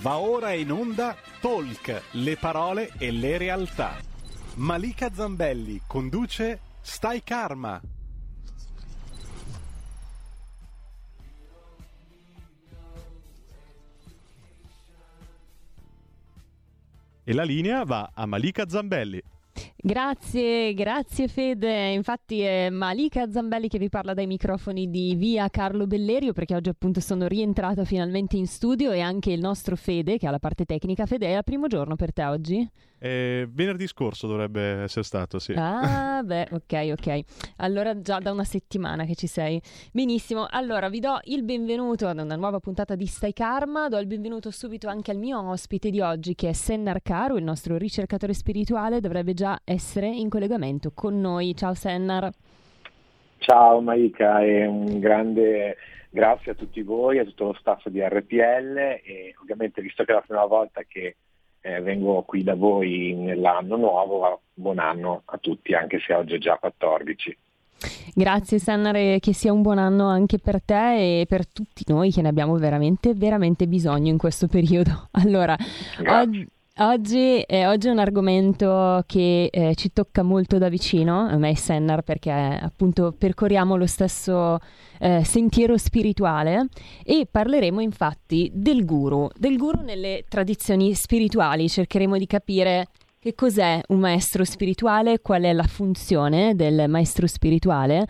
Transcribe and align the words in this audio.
Va 0.00 0.16
ora 0.16 0.52
in 0.54 0.72
onda 0.72 1.14
Talk, 1.42 2.02
le 2.12 2.36
parole 2.36 2.90
e 2.96 3.10
le 3.10 3.36
realtà. 3.36 3.98
Malika 4.54 5.12
Zambelli 5.12 5.82
conduce 5.86 6.58
Stai 6.80 7.22
Karma. 7.22 7.78
E 17.22 17.32
la 17.34 17.42
linea 17.42 17.84
va 17.84 18.10
a 18.14 18.24
Malika 18.24 18.66
Zambelli. 18.66 19.22
Grazie, 19.76 20.74
grazie 20.74 21.28
Fede. 21.28 21.92
Infatti 21.92 22.40
è 22.40 22.70
Malika 22.70 23.30
Zambelli 23.30 23.68
che 23.68 23.78
vi 23.78 23.88
parla 23.88 24.14
dai 24.14 24.26
microfoni 24.26 24.90
di 24.90 25.14
Via 25.14 25.48
Carlo 25.48 25.86
Bellerio 25.86 26.32
perché 26.32 26.54
oggi 26.54 26.68
appunto 26.68 27.00
sono 27.00 27.26
rientrata 27.26 27.84
finalmente 27.84 28.36
in 28.36 28.46
studio 28.46 28.92
e 28.92 29.00
anche 29.00 29.32
il 29.32 29.40
nostro 29.40 29.76
Fede 29.76 30.18
che 30.18 30.26
ha 30.26 30.30
la 30.30 30.38
parte 30.38 30.64
tecnica. 30.64 31.06
Fede, 31.06 31.28
è 31.28 31.36
il 31.36 31.44
primo 31.44 31.66
giorno 31.66 31.96
per 31.96 32.12
te 32.12 32.24
oggi? 32.24 32.70
Eh, 33.02 33.48
venerdì 33.50 33.86
scorso 33.86 34.26
dovrebbe 34.26 34.82
essere 34.82 35.04
stato, 35.04 35.38
sì. 35.38 35.54
Ah, 35.56 36.20
beh, 36.22 36.48
ok, 36.50 36.92
ok. 36.92 37.20
Allora 37.56 37.98
già 37.98 38.18
da 38.18 38.30
una 38.30 38.44
settimana 38.44 39.04
che 39.04 39.14
ci 39.14 39.26
sei. 39.26 39.60
Benissimo. 39.90 40.46
Allora 40.48 40.90
vi 40.90 41.00
do 41.00 41.18
il 41.24 41.42
benvenuto 41.42 42.06
ad 42.06 42.18
una 42.18 42.36
nuova 42.36 42.60
puntata 42.60 42.94
di 42.94 43.06
Stai 43.06 43.32
Karma. 43.32 43.88
Do 43.88 43.98
il 43.98 44.06
benvenuto 44.06 44.50
subito 44.50 44.88
anche 44.88 45.10
al 45.10 45.16
mio 45.16 45.40
ospite 45.48 45.88
di 45.88 46.02
oggi 46.02 46.34
che 46.34 46.50
è 46.50 46.52
Sennar 46.52 47.00
Caro, 47.00 47.38
il 47.38 47.44
nostro 47.44 47.78
ricercatore 47.78 48.34
spirituale. 48.34 49.00
Dovrebbe 49.00 49.32
già 49.32 49.58
essere 49.64 50.06
in 50.06 50.28
collegamento 50.28 50.92
con 50.92 51.18
noi. 51.18 51.56
Ciao 51.56 51.72
Sennar. 51.72 52.30
Ciao 53.38 53.80
Maika 53.80 54.42
e 54.42 54.66
un 54.66 54.98
grande 54.98 55.76
grazie 56.10 56.52
a 56.52 56.54
tutti 56.54 56.82
voi, 56.82 57.18
a 57.18 57.24
tutto 57.24 57.44
lo 57.44 57.54
staff 57.54 57.88
di 57.88 58.02
RPL 58.02 58.76
e 59.02 59.34
ovviamente 59.40 59.80
visto 59.80 60.04
che 60.04 60.12
è 60.12 60.14
la 60.16 60.20
prima 60.20 60.44
volta 60.44 60.82
che 60.82 61.16
eh, 61.60 61.80
vengo 61.80 62.22
qui 62.22 62.42
da 62.42 62.54
voi 62.54 63.14
nell'anno 63.14 63.76
nuovo, 63.76 64.40
buon 64.54 64.78
anno 64.78 65.22
a 65.26 65.38
tutti, 65.38 65.74
anche 65.74 65.98
se 66.00 66.14
oggi 66.14 66.34
è 66.34 66.38
già 66.38 66.56
14. 66.56 67.36
Grazie 68.14 68.58
Sannare, 68.58 69.18
che 69.20 69.32
sia 69.32 69.52
un 69.52 69.62
buon 69.62 69.78
anno 69.78 70.06
anche 70.06 70.38
per 70.38 70.60
te 70.62 71.20
e 71.20 71.26
per 71.26 71.46
tutti 71.46 71.84
noi 71.86 72.10
che 72.10 72.20
ne 72.20 72.28
abbiamo 72.28 72.56
veramente, 72.56 73.14
veramente 73.14 73.66
bisogno 73.66 74.10
in 74.10 74.18
questo 74.18 74.46
periodo. 74.48 75.08
Allora, 75.20 75.56
oggi, 76.06 76.46
oggi, 76.80 77.40
eh, 77.40 77.66
oggi, 77.66 77.88
è 77.88 77.90
un 77.90 77.98
argomento 77.98 79.02
che 79.06 79.48
eh, 79.50 79.74
ci 79.74 79.92
tocca 79.92 80.22
molto 80.22 80.58
da 80.58 80.68
vicino, 80.68 81.26
a 81.26 81.36
me 81.36 81.50
e 81.50 81.56
Sennar, 81.56 82.02
perché 82.02 82.30
appunto 82.30 83.14
percorriamo 83.16 83.76
lo 83.76 83.86
stesso 83.86 84.58
eh, 84.98 85.22
sentiero 85.24 85.76
spirituale 85.76 86.68
e 87.04 87.26
parleremo 87.30 87.80
infatti 87.80 88.50
del 88.54 88.84
guru, 88.84 89.28
del 89.36 89.56
guru 89.56 89.82
nelle 89.82 90.24
tradizioni 90.28 90.94
spirituali, 90.94 91.68
cercheremo 91.68 92.16
di 92.16 92.26
capire 92.26 92.88
che 93.18 93.34
cos'è 93.34 93.80
un 93.88 93.98
maestro 93.98 94.44
spirituale, 94.44 95.20
qual 95.20 95.42
è 95.42 95.52
la 95.52 95.64
funzione 95.64 96.54
del 96.54 96.88
maestro 96.88 97.26
spirituale 97.26 98.06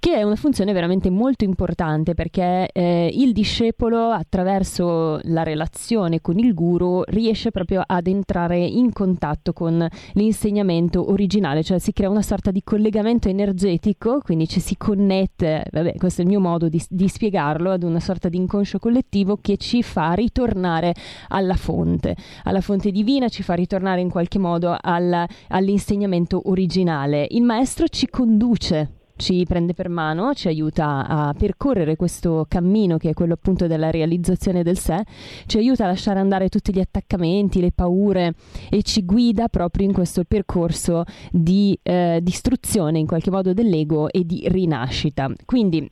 che 0.00 0.14
è 0.14 0.22
una 0.22 0.34
funzione 0.34 0.72
veramente 0.72 1.10
molto 1.10 1.44
importante 1.44 2.14
perché 2.14 2.70
eh, 2.72 3.10
il 3.12 3.32
discepolo 3.32 4.08
attraverso 4.08 5.20
la 5.24 5.42
relazione 5.42 6.22
con 6.22 6.38
il 6.38 6.54
guru 6.54 7.02
riesce 7.08 7.50
proprio 7.50 7.82
ad 7.86 8.06
entrare 8.06 8.58
in 8.58 8.94
contatto 8.94 9.52
con 9.52 9.86
l'insegnamento 10.14 11.10
originale, 11.10 11.62
cioè 11.62 11.78
si 11.78 11.92
crea 11.92 12.08
una 12.08 12.22
sorta 12.22 12.50
di 12.50 12.62
collegamento 12.64 13.28
energetico, 13.28 14.20
quindi 14.24 14.48
ci 14.48 14.58
si 14.58 14.74
connette, 14.78 15.66
vabbè 15.70 15.96
questo 15.96 16.22
è 16.22 16.24
il 16.24 16.30
mio 16.30 16.40
modo 16.40 16.70
di, 16.70 16.82
di 16.88 17.06
spiegarlo, 17.06 17.70
ad 17.70 17.82
una 17.82 18.00
sorta 18.00 18.30
di 18.30 18.38
inconscio 18.38 18.78
collettivo 18.78 19.36
che 19.38 19.58
ci 19.58 19.82
fa 19.82 20.12
ritornare 20.12 20.94
alla 21.28 21.56
fonte, 21.56 22.16
alla 22.44 22.62
fonte 22.62 22.90
divina, 22.90 23.28
ci 23.28 23.42
fa 23.42 23.52
ritornare 23.52 24.00
in 24.00 24.08
qualche 24.08 24.38
modo 24.38 24.74
al, 24.80 25.26
all'insegnamento 25.48 26.40
originale. 26.46 27.26
Il 27.28 27.42
maestro 27.42 27.86
ci 27.86 28.08
conduce 28.08 28.94
ci 29.20 29.44
prende 29.46 29.74
per 29.74 29.88
mano, 29.88 30.34
ci 30.34 30.48
aiuta 30.48 31.06
a 31.06 31.34
percorrere 31.38 31.94
questo 31.94 32.46
cammino 32.48 32.96
che 32.96 33.10
è 33.10 33.12
quello 33.12 33.34
appunto 33.34 33.66
della 33.66 33.90
realizzazione 33.90 34.62
del 34.62 34.78
sé, 34.78 35.04
ci 35.46 35.58
aiuta 35.58 35.84
a 35.84 35.88
lasciare 35.88 36.18
andare 36.18 36.48
tutti 36.48 36.72
gli 36.72 36.80
attaccamenti, 36.80 37.60
le 37.60 37.70
paure 37.70 38.32
e 38.70 38.82
ci 38.82 39.04
guida 39.04 39.48
proprio 39.48 39.86
in 39.86 39.92
questo 39.92 40.24
percorso 40.24 41.04
di 41.30 41.78
eh, 41.82 42.20
distruzione 42.22 42.98
in 42.98 43.06
qualche 43.06 43.30
modo 43.30 43.52
dell'ego 43.52 44.10
e 44.10 44.24
di 44.24 44.42
rinascita. 44.48 45.30
Quindi 45.44 45.88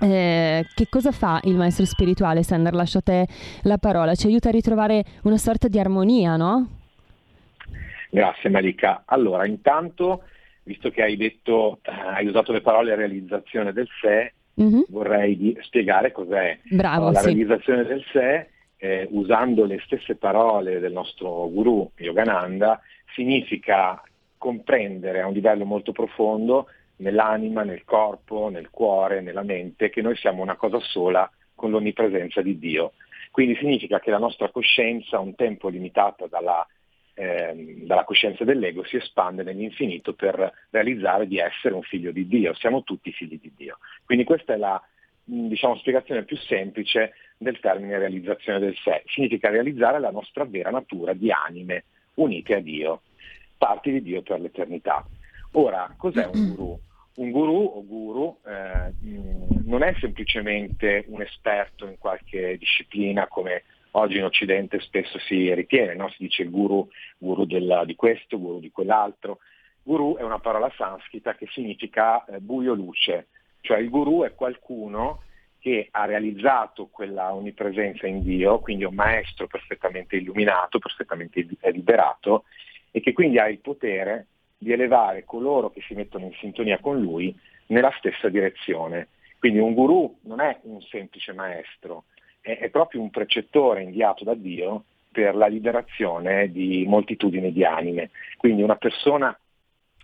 eh, 0.00 0.66
che 0.74 0.88
cosa 0.88 1.12
fa 1.12 1.40
il 1.44 1.54
maestro 1.54 1.84
spirituale, 1.84 2.42
Sander? 2.42 2.74
Lascia 2.74 2.98
a 2.98 3.02
te 3.02 3.26
la 3.62 3.78
parola, 3.78 4.14
ci 4.14 4.26
aiuta 4.26 4.48
a 4.48 4.52
ritrovare 4.52 5.04
una 5.22 5.38
sorta 5.38 5.68
di 5.68 5.78
armonia, 5.78 6.36
no? 6.36 6.66
Grazie 8.10 8.50
Malika. 8.50 9.02
Allora, 9.06 9.46
intanto 9.46 10.22
visto 10.68 10.90
che 10.90 11.02
hai 11.02 11.16
detto, 11.16 11.80
eh, 11.82 11.90
hai 11.90 12.26
usato 12.26 12.52
le 12.52 12.60
parole 12.60 12.94
realizzazione 12.94 13.72
del 13.72 13.88
sé, 14.00 14.34
mm-hmm. 14.60 14.82
vorrei 14.88 15.36
di, 15.36 15.58
spiegare 15.62 16.12
cos'è 16.12 16.58
Bravo, 16.64 17.10
la 17.10 17.20
sì. 17.20 17.26
realizzazione 17.26 17.84
del 17.84 18.04
sé, 18.12 18.48
eh, 18.76 19.08
usando 19.10 19.64
le 19.64 19.80
stesse 19.84 20.16
parole 20.16 20.78
del 20.78 20.92
nostro 20.92 21.48
guru 21.48 21.90
Yogananda, 21.96 22.80
significa 23.14 24.00
comprendere 24.36 25.22
a 25.22 25.26
un 25.26 25.32
livello 25.32 25.64
molto 25.64 25.90
profondo 25.92 26.66
nell'anima, 26.96 27.62
nel 27.62 27.84
corpo, 27.84 28.50
nel 28.50 28.70
cuore, 28.70 29.22
nella 29.22 29.42
mente, 29.42 29.88
che 29.88 30.02
noi 30.02 30.16
siamo 30.16 30.42
una 30.42 30.56
cosa 30.56 30.78
sola 30.80 31.28
con 31.54 31.70
l'onnipresenza 31.70 32.42
di 32.42 32.58
Dio. 32.58 32.92
Quindi 33.30 33.56
significa 33.56 34.00
che 34.00 34.10
la 34.10 34.18
nostra 34.18 34.50
coscienza, 34.50 35.18
un 35.18 35.34
tempo 35.34 35.68
limitata 35.68 36.26
dalla 36.26 36.66
Ehm, 37.20 37.84
dalla 37.84 38.04
coscienza 38.04 38.44
dell'ego 38.44 38.84
si 38.84 38.94
espande 38.94 39.42
nell'infinito 39.42 40.12
per 40.14 40.52
realizzare 40.70 41.26
di 41.26 41.38
essere 41.38 41.74
un 41.74 41.82
figlio 41.82 42.12
di 42.12 42.28
Dio. 42.28 42.54
Siamo 42.54 42.84
tutti 42.84 43.10
figli 43.10 43.40
di 43.40 43.50
Dio. 43.56 43.78
Quindi 44.04 44.22
questa 44.22 44.54
è 44.54 44.56
la 44.56 44.80
diciamo, 45.24 45.74
spiegazione 45.78 46.22
più 46.22 46.36
semplice 46.36 47.14
del 47.36 47.58
termine 47.58 47.98
realizzazione 47.98 48.60
del 48.60 48.76
sé. 48.84 49.02
Significa 49.06 49.50
realizzare 49.50 49.98
la 49.98 50.12
nostra 50.12 50.44
vera 50.44 50.70
natura 50.70 51.12
di 51.12 51.32
anime 51.32 51.86
unite 52.14 52.54
a 52.54 52.60
Dio, 52.60 53.02
parti 53.56 53.90
di 53.90 54.02
Dio 54.02 54.22
per 54.22 54.38
l'eternità. 54.38 55.04
Ora, 55.52 55.92
cos'è 55.96 56.24
un 56.32 56.54
guru? 56.54 56.80
Un 57.16 57.30
guru 57.32 57.64
o 57.64 57.84
guru 57.84 58.38
eh, 58.46 58.92
non 59.64 59.82
è 59.82 59.92
semplicemente 59.98 61.04
un 61.08 61.20
esperto 61.20 61.84
in 61.88 61.98
qualche 61.98 62.56
disciplina 62.58 63.26
come 63.26 63.64
oggi 63.92 64.18
in 64.18 64.24
Occidente 64.24 64.80
spesso 64.80 65.18
si 65.20 65.52
ritiene, 65.54 65.94
no? 65.94 66.08
si 66.10 66.16
dice 66.18 66.44
guru, 66.44 66.88
guru 67.16 67.44
della, 67.44 67.84
di 67.84 67.94
questo, 67.94 68.38
guru 68.38 68.60
di 68.60 68.70
quell'altro. 68.70 69.38
Guru 69.82 70.16
è 70.16 70.22
una 70.22 70.38
parola 70.38 70.70
sanscrita 70.76 71.34
che 71.34 71.46
significa 71.50 72.24
eh, 72.26 72.40
buio 72.40 72.74
luce, 72.74 73.28
cioè 73.60 73.78
il 73.78 73.88
guru 73.88 74.24
è 74.24 74.34
qualcuno 74.34 75.22
che 75.58 75.88
ha 75.90 76.04
realizzato 76.04 76.86
quella 76.86 77.34
onnipresenza 77.34 78.06
in 78.06 78.22
Dio, 78.22 78.60
quindi 78.60 78.84
un 78.84 78.94
maestro 78.94 79.46
perfettamente 79.46 80.16
illuminato, 80.16 80.78
perfettamente 80.78 81.46
liberato 81.72 82.44
e 82.90 83.00
che 83.00 83.12
quindi 83.12 83.38
ha 83.38 83.48
il 83.48 83.58
potere 83.58 84.26
di 84.56 84.72
elevare 84.72 85.24
coloro 85.24 85.70
che 85.70 85.80
si 85.82 85.94
mettono 85.94 86.26
in 86.26 86.34
sintonia 86.34 86.78
con 86.78 87.00
lui 87.00 87.36
nella 87.66 87.92
stessa 87.98 88.28
direzione. 88.28 89.08
Quindi 89.38 89.58
un 89.58 89.74
guru 89.74 90.18
non 90.22 90.40
è 90.40 90.58
un 90.62 90.80
semplice 90.82 91.32
maestro, 91.32 92.04
è, 92.40 92.58
è 92.58 92.70
proprio 92.70 93.00
un 93.00 93.10
precettore 93.10 93.82
inviato 93.82 94.24
da 94.24 94.34
Dio 94.34 94.84
per 95.10 95.34
la 95.34 95.46
liberazione 95.46 96.50
di 96.50 96.84
moltitudini 96.86 97.52
di 97.52 97.64
anime. 97.64 98.10
Quindi 98.36 98.62
una 98.62 98.76
persona 98.76 99.36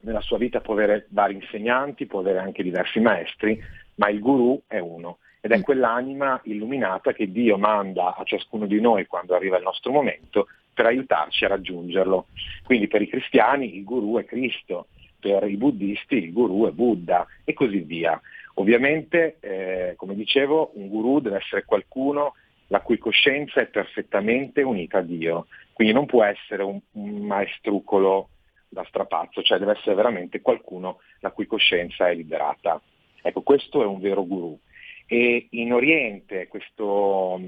nella 0.01 0.21
sua 0.21 0.39
vita 0.39 0.61
può 0.61 0.75
avere 0.75 1.07
vari 1.11 1.35
insegnanti, 1.35 2.07
può 2.07 2.21
avere 2.21 2.39
anche 2.39 2.63
diversi 2.63 3.01
maestri, 3.01 3.59
ma 3.97 4.09
il 4.09 4.21
guru 4.21 4.61
è 4.67 4.79
uno 4.79 5.19
ed 5.41 5.53
è 5.53 5.59
mm. 5.59 5.63
quell'anima 5.63 6.41
illuminata 6.45 7.13
che 7.13 7.31
Dio 7.31 7.59
manda 7.59 8.15
a 8.17 8.25
ciascuno 8.25 8.67
di 8.67 8.81
noi 8.81 9.07
quando 9.07 9.35
arriva 9.35 9.59
il 9.59 9.63
nostro 9.63 9.93
momento 9.93 10.49
per 10.73 10.87
aiutarci 10.87 11.45
a 11.45 11.49
raggiungerlo. 11.49 12.27
Quindi 12.65 12.89
per 12.89 13.03
i 13.03 13.09
cristiani 13.09 13.77
il 13.77 13.85
guru 13.85 14.19
è 14.19 14.25
Cristo, 14.25 14.89
per 15.21 15.49
i 15.49 15.57
buddisti 15.57 16.17
il 16.17 16.33
guru 16.33 16.67
è 16.67 16.71
Buddha 16.71 17.27
e 17.45 17.53
così 17.53 17.79
via. 17.79 18.21
Ovviamente, 18.55 19.37
eh, 19.41 19.95
come 19.97 20.15
dicevo, 20.15 20.73
un 20.75 20.89
guru 20.89 21.21
deve 21.21 21.39
essere 21.39 21.65
qualcuno 21.65 22.35
la 22.69 22.81
cui 22.81 22.99
coscienza 22.99 23.61
è 23.61 23.67
perfettamente 23.67 24.63
unita 24.63 24.99
a 24.99 25.03
Dio, 25.03 25.47
quindi 25.73 25.93
non 25.93 26.07
può 26.07 26.25
essere 26.25 26.63
un, 26.63 26.81
un 26.93 27.27
maestrucolo 27.27 28.29
da 28.69 28.85
strapazzo, 28.89 29.43
cioè 29.43 29.59
deve 29.59 29.73
essere 29.73 29.95
veramente 29.95 30.41
qualcuno 30.41 31.01
la 31.21 31.31
cui 31.31 31.47
coscienza 31.47 32.09
è 32.09 32.15
liberata. 32.15 32.81
Ecco, 33.23 33.43
questo 33.43 33.83
è 33.83 33.87
un 33.87 34.01
vero 34.01 34.25
guru. 34.25 34.59
E 35.07 35.49
in 35.51 35.73
Oriente 35.73 36.49
questo, 36.49 37.41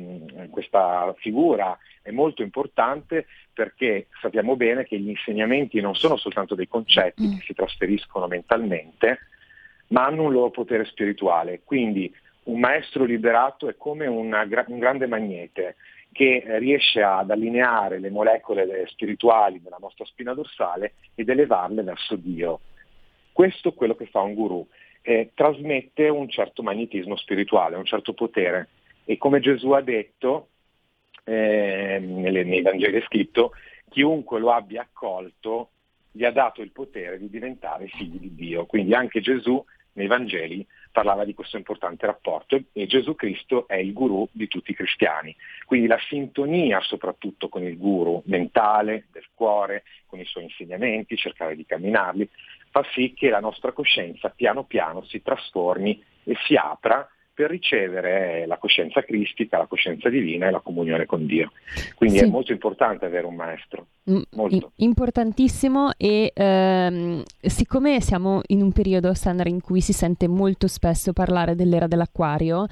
questa 0.50 1.14
figura 1.18 1.76
è 2.02 2.10
molto 2.10 2.42
importante 2.42 3.26
perché 3.52 4.08
sappiamo 4.20 4.56
bene 4.56 4.84
che 4.84 4.98
gli 4.98 5.08
insegnamenti 5.08 5.80
non 5.80 5.94
sono 5.94 6.16
soltanto 6.16 6.54
dei 6.54 6.68
concetti 6.68 7.36
che 7.36 7.44
si 7.44 7.54
trasferiscono 7.54 8.26
mentalmente, 8.26 9.18
ma 9.88 10.06
hanno 10.06 10.24
un 10.24 10.32
loro 10.32 10.50
potere 10.50 10.84
spirituale. 10.84 11.60
Quindi 11.64 12.12
un 12.44 12.60
maestro 12.60 13.04
liberato 13.04 13.68
è 13.68 13.76
come 13.76 14.06
una, 14.06 14.46
un 14.66 14.78
grande 14.78 15.06
magnete 15.06 15.76
che 16.12 16.44
riesce 16.58 17.02
ad 17.02 17.30
allineare 17.30 17.98
le 17.98 18.10
molecole 18.10 18.86
spirituali 18.86 19.60
della 19.60 19.78
nostra 19.78 20.04
spina 20.06 20.32
dorsale 20.32 20.94
ed 21.14 21.28
elevarle 21.28 21.82
verso 21.82 22.16
Dio. 22.16 22.60
Questo 23.32 23.68
è 23.68 23.74
quello 23.74 23.94
che 23.94 24.06
fa 24.06 24.20
un 24.22 24.32
guru, 24.32 24.66
eh, 25.02 25.32
trasmette 25.34 26.08
un 26.08 26.28
certo 26.28 26.62
magnetismo 26.62 27.16
spirituale, 27.16 27.76
un 27.76 27.84
certo 27.84 28.14
potere 28.14 28.68
e 29.04 29.18
come 29.18 29.40
Gesù 29.40 29.70
ha 29.72 29.82
detto 29.82 30.48
eh, 31.24 31.98
nei 32.00 32.62
Vangeli 32.62 32.98
è 32.98 33.02
scritto, 33.02 33.52
chiunque 33.90 34.40
lo 34.40 34.52
abbia 34.52 34.82
accolto 34.82 35.70
gli 36.10 36.24
ha 36.24 36.30
dato 36.30 36.62
il 36.62 36.70
potere 36.70 37.18
di 37.18 37.28
diventare 37.28 37.88
figli 37.88 38.18
di 38.18 38.34
Dio. 38.34 38.64
Quindi 38.64 38.94
anche 38.94 39.20
Gesù 39.20 39.62
nei 39.96 40.06
Vangeli 40.06 40.66
parlava 40.90 41.24
di 41.24 41.34
questo 41.34 41.56
importante 41.56 42.06
rapporto 42.06 42.58
e 42.72 42.86
Gesù 42.86 43.14
Cristo 43.14 43.68
è 43.68 43.76
il 43.76 43.92
guru 43.92 44.26
di 44.32 44.48
tutti 44.48 44.70
i 44.70 44.74
cristiani. 44.74 45.34
Quindi 45.66 45.86
la 45.86 45.98
sintonia 46.08 46.80
soprattutto 46.80 47.48
con 47.48 47.62
il 47.62 47.76
guru 47.76 48.22
mentale, 48.26 49.06
del 49.12 49.26
cuore, 49.34 49.84
con 50.06 50.18
i 50.20 50.24
suoi 50.24 50.44
insegnamenti, 50.44 51.16
cercare 51.16 51.54
di 51.54 51.66
camminarli, 51.66 52.28
fa 52.70 52.84
sì 52.92 53.12
che 53.14 53.28
la 53.28 53.40
nostra 53.40 53.72
coscienza 53.72 54.30
piano 54.30 54.64
piano 54.64 55.02
si 55.04 55.20
trasformi 55.22 56.02
e 56.24 56.34
si 56.46 56.56
apra 56.56 57.06
per 57.36 57.50
ricevere 57.50 58.46
la 58.46 58.56
coscienza 58.56 59.02
cristica, 59.02 59.58
la 59.58 59.66
coscienza 59.66 60.08
divina 60.08 60.46
e 60.46 60.50
la 60.50 60.60
comunione 60.60 61.04
con 61.04 61.26
Dio. 61.26 61.52
Quindi 61.94 62.16
sì. 62.16 62.24
è 62.24 62.26
molto 62.26 62.50
importante 62.50 63.04
avere 63.04 63.26
un 63.26 63.34
maestro. 63.34 63.88
Mm, 64.10 64.22
molto. 64.30 64.72
Importantissimo 64.76 65.90
e 65.98 66.32
ehm, 66.34 67.22
siccome 67.42 68.00
siamo 68.00 68.40
in 68.46 68.62
un 68.62 68.72
periodo 68.72 69.12
standard 69.12 69.50
in 69.50 69.60
cui 69.60 69.82
si 69.82 69.92
sente 69.92 70.28
molto 70.28 70.66
spesso 70.66 71.12
parlare 71.12 71.54
dell'era 71.54 71.86
dell'acquario, 71.86 72.66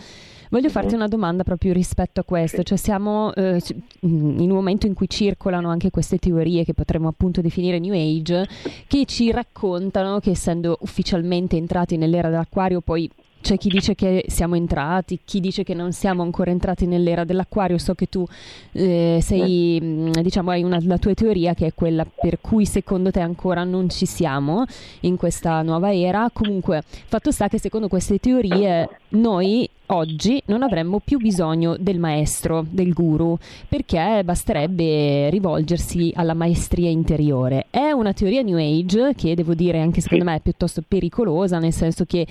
voglio 0.48 0.70
farti 0.70 0.88
mm-hmm. 0.88 0.96
una 0.96 1.08
domanda 1.08 1.42
proprio 1.42 1.74
rispetto 1.74 2.20
a 2.20 2.24
questo, 2.24 2.58
sì. 2.58 2.64
cioè 2.64 2.78
siamo 2.78 3.34
eh, 3.34 3.60
in 4.00 4.38
un 4.40 4.48
momento 4.48 4.86
in 4.86 4.94
cui 4.94 5.10
circolano 5.10 5.68
anche 5.68 5.90
queste 5.90 6.16
teorie 6.16 6.64
che 6.64 6.72
potremmo 6.72 7.08
appunto 7.08 7.42
definire 7.42 7.78
New 7.78 7.92
Age, 7.92 8.46
che 8.86 9.04
ci 9.04 9.30
raccontano 9.30 10.20
che 10.20 10.30
essendo 10.30 10.78
ufficialmente 10.80 11.56
entrati 11.56 11.98
nell'era 11.98 12.30
dell'acquario 12.30 12.80
poi 12.80 13.10
c'è 13.44 13.58
chi 13.58 13.68
dice 13.68 13.94
che 13.94 14.24
siamo 14.28 14.54
entrati, 14.54 15.20
chi 15.22 15.38
dice 15.38 15.64
che 15.64 15.74
non 15.74 15.92
siamo 15.92 16.22
ancora 16.22 16.50
entrati 16.50 16.86
nell'era 16.86 17.24
dell'acquario. 17.24 17.76
So 17.76 17.94
che 17.94 18.06
tu 18.08 18.26
eh, 18.72 19.18
sei, 19.20 19.78
mm, 19.82 20.12
diciamo, 20.22 20.50
hai 20.50 20.62
una, 20.62 20.78
la 20.80 20.96
tua 20.96 21.12
teoria 21.12 21.52
che 21.52 21.66
è 21.66 21.74
quella 21.74 22.06
per 22.06 22.40
cui 22.40 22.64
secondo 22.64 23.10
te 23.10 23.20
ancora 23.20 23.62
non 23.62 23.90
ci 23.90 24.06
siamo 24.06 24.64
in 25.00 25.16
questa 25.16 25.60
nuova 25.60 25.94
era. 25.94 26.30
Comunque, 26.32 26.82
fatto 26.86 27.30
sta 27.30 27.48
che 27.48 27.58
secondo 27.58 27.86
queste 27.88 28.18
teorie 28.18 28.88
noi 29.10 29.68
oggi 29.86 30.42
non 30.46 30.62
avremmo 30.62 31.00
più 31.04 31.18
bisogno 31.18 31.76
del 31.78 31.98
maestro, 31.98 32.64
del 32.68 32.92
guru, 32.92 33.36
perché 33.68 34.22
basterebbe 34.24 35.30
rivolgersi 35.30 36.12
alla 36.14 36.34
maestria 36.34 36.88
interiore. 36.88 37.66
È 37.70 37.90
una 37.90 38.12
teoria 38.12 38.42
New 38.42 38.56
Age 38.56 39.14
che 39.14 39.34
devo 39.34 39.54
dire 39.54 39.80
anche 39.80 40.00
secondo 40.00 40.24
me 40.24 40.36
è 40.36 40.40
piuttosto 40.40 40.82
pericolosa, 40.86 41.58
nel 41.58 41.72
senso 41.72 42.04
che 42.04 42.26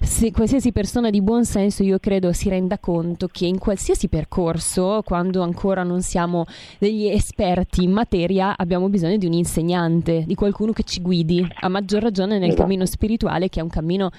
se 0.00 0.30
qualsiasi 0.30 0.72
persona 0.72 1.10
di 1.10 1.20
buon 1.20 1.44
senso 1.44 1.82
io 1.82 1.98
credo 1.98 2.32
si 2.32 2.48
renda 2.48 2.78
conto 2.78 3.28
che 3.28 3.46
in 3.46 3.58
qualsiasi 3.58 4.08
percorso, 4.08 5.02
quando 5.04 5.42
ancora 5.42 5.82
non 5.82 6.02
siamo 6.02 6.46
degli 6.78 7.06
esperti 7.06 7.82
in 7.84 7.92
materia, 7.92 8.56
abbiamo 8.56 8.88
bisogno 8.88 9.16
di 9.16 9.26
un 9.26 9.32
insegnante, 9.32 10.24
di 10.26 10.34
qualcuno 10.34 10.72
che 10.72 10.84
ci 10.84 11.00
guidi, 11.00 11.46
a 11.60 11.68
maggior 11.68 12.02
ragione 12.02 12.38
nel 12.38 12.48
esatto. 12.48 12.62
cammino 12.62 12.86
spirituale 12.86 13.48
che 13.48 13.60
è 13.60 13.62
un 13.62 13.68
cammino 13.68 14.10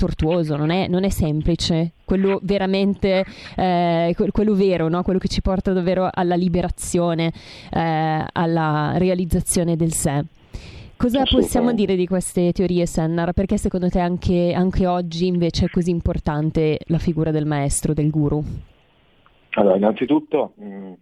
tortuoso, 0.00 0.56
non 0.56 0.70
è, 0.70 0.88
non 0.88 1.04
è 1.04 1.10
semplice, 1.10 1.92
quello 2.06 2.40
veramente, 2.42 3.22
eh, 3.54 4.14
quello 4.32 4.54
vero, 4.54 4.88
no? 4.88 5.02
quello 5.02 5.18
che 5.18 5.28
ci 5.28 5.42
porta 5.42 5.74
davvero 5.74 6.08
alla 6.10 6.36
liberazione, 6.36 7.30
eh, 7.70 8.24
alla 8.32 8.94
realizzazione 8.96 9.76
del 9.76 9.92
sé. 9.92 10.24
Cosa 10.96 11.24
possiamo 11.24 11.72
dire 11.72 11.96
di 11.96 12.06
queste 12.06 12.52
teorie, 12.52 12.86
Sennar? 12.86 13.32
Perché 13.32 13.58
secondo 13.58 13.88
te 13.88 14.00
anche, 14.00 14.52
anche 14.54 14.86
oggi 14.86 15.26
invece 15.26 15.66
è 15.66 15.68
così 15.68 15.90
importante 15.90 16.78
la 16.86 16.98
figura 16.98 17.30
del 17.30 17.46
maestro, 17.46 17.92
del 17.94 18.10
guru? 18.10 18.42
Allora, 19.52 19.76
innanzitutto 19.76 20.52
mh, 20.56 20.64
mm, 20.64 20.92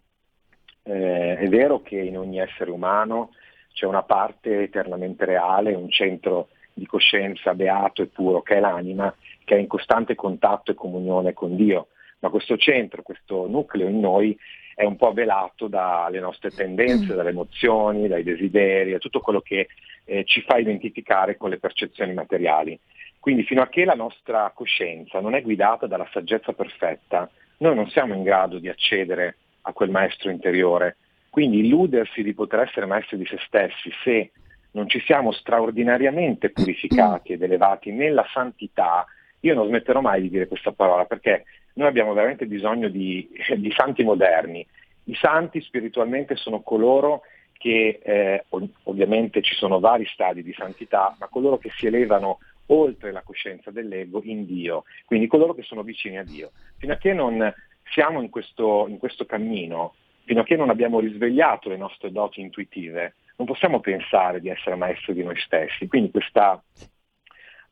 eh, 0.84 1.36
è 1.38 1.48
vero 1.48 1.82
che 1.82 1.98
in 1.98 2.16
ogni 2.16 2.38
essere 2.38 2.70
umano 2.70 3.30
c'è 3.72 3.86
una 3.86 4.02
parte 4.02 4.62
eternamente 4.62 5.24
reale, 5.24 5.74
un 5.74 5.88
centro 5.90 6.48
di 6.78 6.86
coscienza 6.86 7.54
beato 7.54 8.02
e 8.02 8.06
puro 8.06 8.40
che 8.42 8.56
è 8.56 8.60
l'anima, 8.60 9.14
che 9.44 9.56
è 9.56 9.58
in 9.58 9.66
costante 9.66 10.14
contatto 10.14 10.70
e 10.70 10.74
comunione 10.74 11.32
con 11.32 11.56
Dio. 11.56 11.88
Ma 12.20 12.30
questo 12.30 12.56
centro, 12.56 13.02
questo 13.02 13.46
nucleo 13.46 13.88
in 13.88 14.00
noi 14.00 14.36
è 14.74 14.84
un 14.84 14.96
po' 14.96 15.12
velato 15.12 15.66
dalle 15.66 16.20
nostre 16.20 16.50
tendenze, 16.50 17.14
dalle 17.14 17.30
emozioni, 17.30 18.08
dai 18.08 18.22
desideri, 18.22 18.92
da 18.92 18.98
tutto 18.98 19.20
quello 19.20 19.40
che 19.40 19.68
eh, 20.04 20.24
ci 20.24 20.40
fa 20.42 20.56
identificare 20.56 21.36
con 21.36 21.50
le 21.50 21.58
percezioni 21.58 22.14
materiali. 22.14 22.78
Quindi 23.18 23.42
fino 23.42 23.60
a 23.60 23.68
che 23.68 23.84
la 23.84 23.94
nostra 23.94 24.50
coscienza 24.54 25.20
non 25.20 25.34
è 25.34 25.42
guidata 25.42 25.86
dalla 25.86 26.08
saggezza 26.12 26.52
perfetta, 26.52 27.28
noi 27.58 27.74
non 27.74 27.90
siamo 27.90 28.14
in 28.14 28.22
grado 28.22 28.58
di 28.58 28.68
accedere 28.68 29.36
a 29.62 29.72
quel 29.72 29.90
maestro 29.90 30.30
interiore. 30.30 30.96
Quindi 31.28 31.58
illudersi 31.58 32.22
di 32.22 32.32
poter 32.32 32.60
essere 32.60 32.86
maestri 32.86 33.16
di 33.16 33.26
se 33.26 33.38
stessi 33.46 33.90
se 34.02 34.30
non 34.78 34.88
ci 34.88 35.00
siamo 35.00 35.32
straordinariamente 35.32 36.50
purificati 36.50 37.32
ed 37.32 37.42
elevati 37.42 37.90
nella 37.90 38.24
santità, 38.32 39.04
io 39.40 39.54
non 39.54 39.66
smetterò 39.66 40.00
mai 40.00 40.22
di 40.22 40.30
dire 40.30 40.46
questa 40.46 40.70
parola 40.70 41.04
perché 41.04 41.44
noi 41.74 41.88
abbiamo 41.88 42.12
veramente 42.12 42.46
bisogno 42.46 42.88
di, 42.88 43.28
di 43.56 43.72
santi 43.72 44.04
moderni. 44.04 44.64
I 45.04 45.14
santi 45.14 45.60
spiritualmente 45.62 46.36
sono 46.36 46.60
coloro 46.60 47.22
che 47.54 47.98
eh, 48.00 48.44
ovviamente 48.84 49.42
ci 49.42 49.54
sono 49.56 49.80
vari 49.80 50.06
stadi 50.06 50.44
di 50.44 50.52
santità, 50.52 51.16
ma 51.18 51.26
coloro 51.26 51.58
che 51.58 51.70
si 51.76 51.86
elevano 51.86 52.38
oltre 52.66 53.10
la 53.10 53.22
coscienza 53.22 53.72
dell'ego 53.72 54.20
in 54.22 54.46
Dio, 54.46 54.84
quindi 55.06 55.26
coloro 55.26 55.54
che 55.54 55.62
sono 55.62 55.82
vicini 55.82 56.18
a 56.18 56.22
Dio. 56.24 56.52
Fino 56.76 56.92
a 56.92 56.96
che 56.96 57.12
non 57.12 57.52
siamo 57.90 58.22
in 58.22 58.30
questo, 58.30 58.86
in 58.88 58.98
questo 58.98 59.24
cammino, 59.24 59.94
fino 60.24 60.42
a 60.42 60.44
che 60.44 60.54
non 60.54 60.70
abbiamo 60.70 61.00
risvegliato 61.00 61.68
le 61.68 61.78
nostre 61.78 62.12
doti 62.12 62.40
intuitive, 62.40 63.14
non 63.38 63.46
possiamo 63.46 63.80
pensare 63.80 64.40
di 64.40 64.48
essere 64.48 64.74
maestri 64.74 65.14
di 65.14 65.22
noi 65.22 65.38
stessi. 65.38 65.86
Quindi 65.86 66.10
questa 66.10 66.60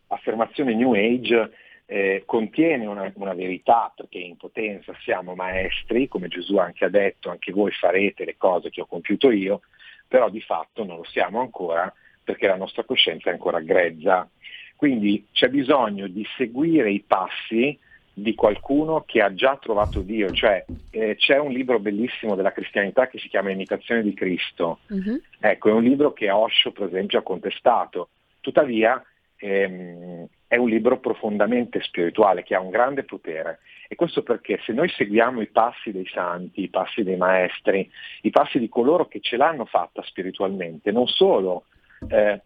affermazione 0.08 0.74
New 0.74 0.94
Age 0.94 1.50
eh, 1.86 2.22
contiene 2.24 2.86
una, 2.86 3.10
una, 3.16 3.34
verità 3.34 3.92
perché 3.94 4.18
in 4.18 4.36
potenza 4.36 4.94
siamo 5.02 5.34
maestri, 5.34 6.06
come 6.06 6.28
Gesù 6.28 6.56
anche 6.56 6.84
ha 6.84 6.88
detto, 6.88 7.30
anche 7.30 7.52
voi 7.52 7.72
farete 7.72 8.24
le 8.24 8.36
cose 8.36 8.70
che 8.70 8.80
ho 8.80 8.86
compiuto 8.86 9.30
io, 9.30 9.62
però 10.06 10.30
di 10.30 10.40
fatto 10.40 10.84
non 10.84 10.98
lo 10.98 11.04
siamo 11.04 11.40
ancora 11.40 11.92
perché 12.22 12.46
la 12.46 12.56
nostra 12.56 12.84
coscienza 12.84 13.30
è 13.30 13.32
ancora 13.32 13.60
grezza. 13.60 14.28
Quindi 14.76 15.26
c'è 15.32 15.48
bisogno 15.48 16.06
di 16.06 16.24
seguire 16.36 16.92
i 16.92 17.00
passi 17.00 17.76
di 18.18 18.34
qualcuno 18.34 19.02
che 19.06 19.20
ha 19.20 19.34
già 19.34 19.58
trovato 19.60 20.00
Dio, 20.00 20.30
cioè 20.30 20.64
eh, 20.90 21.16
c'è 21.16 21.38
un 21.38 21.52
libro 21.52 21.78
bellissimo 21.78 22.34
della 22.34 22.50
cristianità 22.50 23.08
che 23.08 23.18
si 23.18 23.28
chiama 23.28 23.50
Imitazione 23.50 24.02
di 24.02 24.14
Cristo, 24.14 24.78
uh-huh. 24.88 25.20
ecco 25.38 25.68
è 25.68 25.72
un 25.72 25.82
libro 25.82 26.14
che 26.14 26.30
Osho 26.30 26.72
per 26.72 26.86
esempio 26.86 27.18
ha 27.18 27.22
contestato, 27.22 28.08
tuttavia 28.40 29.04
ehm, 29.36 30.26
è 30.48 30.56
un 30.56 30.68
libro 30.68 30.98
profondamente 30.98 31.82
spirituale 31.82 32.42
che 32.42 32.54
ha 32.54 32.60
un 32.60 32.70
grande 32.70 33.02
potere. 33.02 33.58
E 33.86 33.96
questo 33.96 34.22
perché 34.22 34.60
se 34.64 34.72
noi 34.72 34.88
seguiamo 34.88 35.42
i 35.42 35.48
passi 35.48 35.92
dei 35.92 36.06
santi, 36.06 36.62
i 36.62 36.68
passi 36.68 37.02
dei 37.02 37.16
maestri, 37.16 37.88
i 38.22 38.30
passi 38.30 38.58
di 38.58 38.70
coloro 38.70 39.08
che 39.08 39.20
ce 39.20 39.36
l'hanno 39.36 39.66
fatta 39.66 40.02
spiritualmente, 40.02 40.90
non 40.90 41.06
solo 41.06 41.64
eh, 42.08 42.40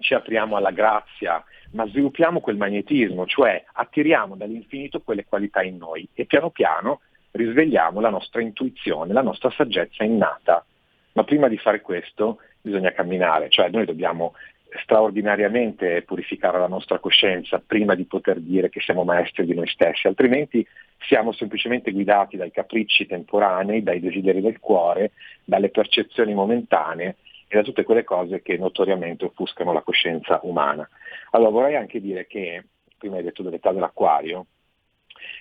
ci 0.00 0.14
apriamo 0.14 0.56
alla 0.56 0.70
grazia, 0.70 1.42
ma 1.72 1.86
sviluppiamo 1.86 2.40
quel 2.40 2.56
magnetismo, 2.56 3.26
cioè 3.26 3.62
attiriamo 3.72 4.36
dall'infinito 4.36 5.00
quelle 5.00 5.24
qualità 5.24 5.62
in 5.62 5.76
noi 5.76 6.08
e 6.14 6.24
piano 6.24 6.50
piano 6.50 7.00
risvegliamo 7.30 8.00
la 8.00 8.10
nostra 8.10 8.40
intuizione, 8.40 9.12
la 9.12 9.22
nostra 9.22 9.50
saggezza 9.50 10.04
innata. 10.04 10.64
Ma 11.12 11.24
prima 11.24 11.48
di 11.48 11.58
fare 11.58 11.80
questo 11.80 12.38
bisogna 12.60 12.92
camminare, 12.92 13.48
cioè 13.48 13.68
noi 13.68 13.84
dobbiamo 13.84 14.34
straordinariamente 14.82 16.02
purificare 16.02 16.58
la 16.58 16.68
nostra 16.68 16.98
coscienza 16.98 17.62
prima 17.64 17.94
di 17.94 18.04
poter 18.04 18.38
dire 18.40 18.68
che 18.68 18.80
siamo 18.80 19.04
maestri 19.04 19.46
di 19.46 19.54
noi 19.54 19.66
stessi, 19.66 20.06
altrimenti 20.06 20.66
siamo 21.06 21.32
semplicemente 21.32 21.90
guidati 21.90 22.36
dai 22.36 22.50
capricci 22.50 23.06
temporanei, 23.06 23.82
dai 23.82 24.00
desideri 24.00 24.40
del 24.40 24.58
cuore, 24.58 25.12
dalle 25.44 25.70
percezioni 25.70 26.34
momentanee 26.34 27.16
e 27.48 27.56
da 27.56 27.62
tutte 27.62 27.82
quelle 27.82 28.04
cose 28.04 28.42
che 28.42 28.56
notoriamente 28.58 29.24
offuscano 29.24 29.72
la 29.72 29.82
coscienza 29.82 30.38
umana. 30.42 30.88
Allora 31.30 31.50
vorrei 31.50 31.76
anche 31.76 32.00
dire 32.00 32.26
che, 32.26 32.64
prima 32.98 33.16
hai 33.16 33.22
detto 33.22 33.42
dell'età 33.42 33.72
dell'acquario, 33.72 34.46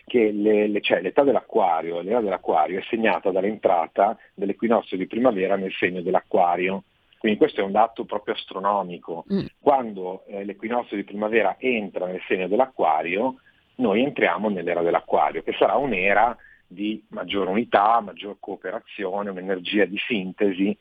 che 0.05 0.31
le, 0.31 0.67
le, 0.67 0.81
cioè, 0.81 1.01
l'età 1.01 1.23
dell'acquario, 1.23 2.01
l'era 2.01 2.21
dell'acquario 2.21 2.79
è 2.79 2.83
segnata 2.83 3.29
dall'entrata 3.29 4.17
dell'equinozio 4.33 4.97
di 4.97 5.05
primavera 5.05 5.55
nel 5.55 5.73
segno 5.73 6.01
dell'acquario. 6.01 6.83
Quindi 7.17 7.37
questo 7.37 7.61
è 7.61 7.63
un 7.63 7.71
dato 7.71 8.05
proprio 8.05 8.35
astronomico. 8.35 9.25
Mm. 9.31 9.45
Quando 9.59 10.23
eh, 10.27 10.45
l'equinozio 10.45 10.95
di 10.95 11.03
primavera 11.03 11.57
entra 11.59 12.05
nel 12.05 12.21
segno 12.27 12.47
dell'acquario, 12.47 13.35
noi 13.75 14.01
entriamo 14.03 14.49
nell'era 14.49 14.81
dell'acquario, 14.81 15.43
che 15.43 15.53
sarà 15.53 15.75
un'era 15.75 16.35
di 16.67 17.03
maggiore 17.09 17.49
unità, 17.49 17.99
maggior 18.01 18.37
cooperazione, 18.39 19.29
un'energia 19.29 19.85
di 19.85 19.97
sintesi. 19.97 20.77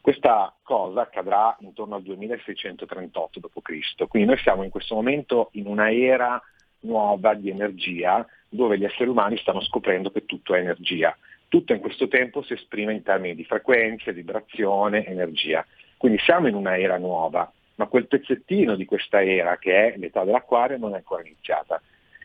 Questa 0.00 0.54
cosa 0.62 1.02
accadrà 1.02 1.54
intorno 1.60 1.96
al 1.96 2.02
2638 2.02 3.40
d.C. 3.40 4.08
Quindi 4.08 4.28
noi 4.28 4.38
siamo 4.38 4.62
in 4.62 4.70
questo 4.70 4.94
momento 4.94 5.50
in 5.52 5.66
una 5.66 5.92
era 5.92 6.40
nuova 6.80 7.34
di 7.34 7.50
energia 7.50 8.26
dove 8.48 8.78
gli 8.78 8.84
esseri 8.84 9.10
umani 9.10 9.36
stanno 9.36 9.60
scoprendo 9.60 10.10
che 10.10 10.24
tutto 10.24 10.54
è 10.54 10.60
energia. 10.60 11.16
Tutto 11.48 11.74
in 11.74 11.80
questo 11.80 12.08
tempo 12.08 12.42
si 12.42 12.54
esprime 12.54 12.94
in 12.94 13.02
termini 13.02 13.34
di 13.34 13.44
frequenze, 13.44 14.12
vibrazione, 14.12 15.04
energia. 15.04 15.64
Quindi 15.98 16.18
siamo 16.20 16.48
in 16.48 16.54
una 16.54 16.78
era 16.78 16.96
nuova, 16.96 17.52
ma 17.74 17.86
quel 17.86 18.06
pezzettino 18.06 18.76
di 18.76 18.86
questa 18.86 19.22
era 19.22 19.58
che 19.58 19.92
è 19.92 19.98
l'età 19.98 20.24
dell'acquario 20.24 20.78
non 20.78 20.94
è 20.94 20.96
ancora 20.96 21.22
iniziata. 21.22 21.80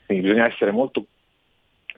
Quindi 0.06 0.28
bisogna 0.28 0.48
essere 0.48 0.72
molto 0.72 1.06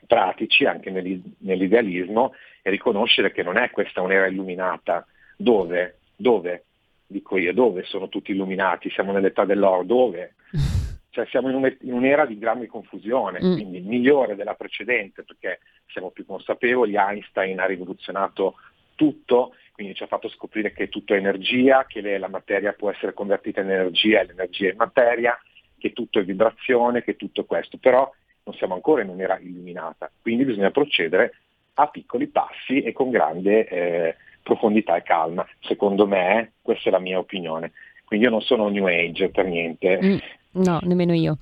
pratici 0.08 0.66
anche 0.66 0.90
nell'idealismo 0.90 2.34
e 2.64 2.70
riconoscere 2.72 3.32
che 3.32 3.44
non 3.44 3.58
è 3.58 3.70
questa 3.70 4.02
un'era 4.02 4.26
illuminata 4.26 5.06
dove, 5.38 6.00
dove, 6.16 6.66
dico 7.06 7.38
io, 7.38 7.54
dove 7.54 7.84
sono 7.84 8.10
tutti 8.10 8.32
illuminati, 8.32 8.90
siamo 8.90 9.14
nell'età 9.14 9.46
dell'oro, 9.46 9.84
dove? 9.84 10.36
Cioè 11.18 11.26
siamo 11.32 11.50
in, 11.50 11.78
un'era 11.92 12.28
di 12.28 12.38
grande 12.38 12.68
confusione, 12.68 13.40
mm. 13.42 13.54
quindi 13.54 13.80
migliore 13.80 14.36
della 14.36 14.54
precedente 14.54 15.24
perché 15.24 15.62
siamo 15.88 16.12
più 16.12 16.28
consapevoli, 16.28 16.96
Einstein 16.96 17.60
ha 17.60 17.66
rivoluzionato 17.66 18.54
tutto, 18.94 19.56
quindi 19.72 19.96
ci 19.96 20.04
ha 20.04 20.08
fatto 20.08 20.30
scoprire 20.30 20.74
che 20.74 20.90
tutto 20.90 21.16
è 21.16 21.18
energia, 21.18 21.86
che 21.88 22.02
le, 22.02 22.20
la 22.20 22.28
materia 22.28 22.74
può 22.74 22.92
essere 22.92 23.16
convertita 23.16 23.62
in 23.62 23.72
energia 23.72 24.20
e 24.20 24.26
l'energia 24.28 24.70
in 24.70 24.76
materia, 24.78 25.40
che 25.80 25.92
tutto 25.92 26.20
è 26.20 26.24
vibrazione, 26.24 27.04
che 27.04 27.16
tutto 27.16 27.42
è 27.42 27.46
questo, 27.46 27.78
però 27.78 28.08
non 28.44 28.56
siamo 28.56 28.76
ancora 28.76 29.02
in 29.02 29.10
un'era 29.10 29.40
illuminata, 29.40 30.12
quindi 30.22 30.46
bisogna 30.46 30.72
procedere 30.72 31.34
a 31.76 31.88
piccoli 31.88 32.28
passi 32.28 32.82
e 32.82 32.94
con 32.94 33.10
grande 33.10 33.68
eh, 33.68 34.16
profondità 34.48 34.96
e 34.96 35.04
calma. 35.04 35.46
Secondo 35.60 36.08
me, 36.08 36.54
questa 36.62 36.88
è 36.88 36.92
la 36.92 37.00
mia 37.00 37.20
opinione. 37.20 37.74
Quindi 38.06 38.26
io 38.26 38.32
non 38.32 38.42
sono 38.42 38.70
New 38.70 38.88
Age 38.88 39.30
per 39.30 39.46
niente. 39.46 40.00
Mm. 40.02 40.18
No, 40.64 40.80
nemmeno 40.84 41.14
io. 41.14 41.38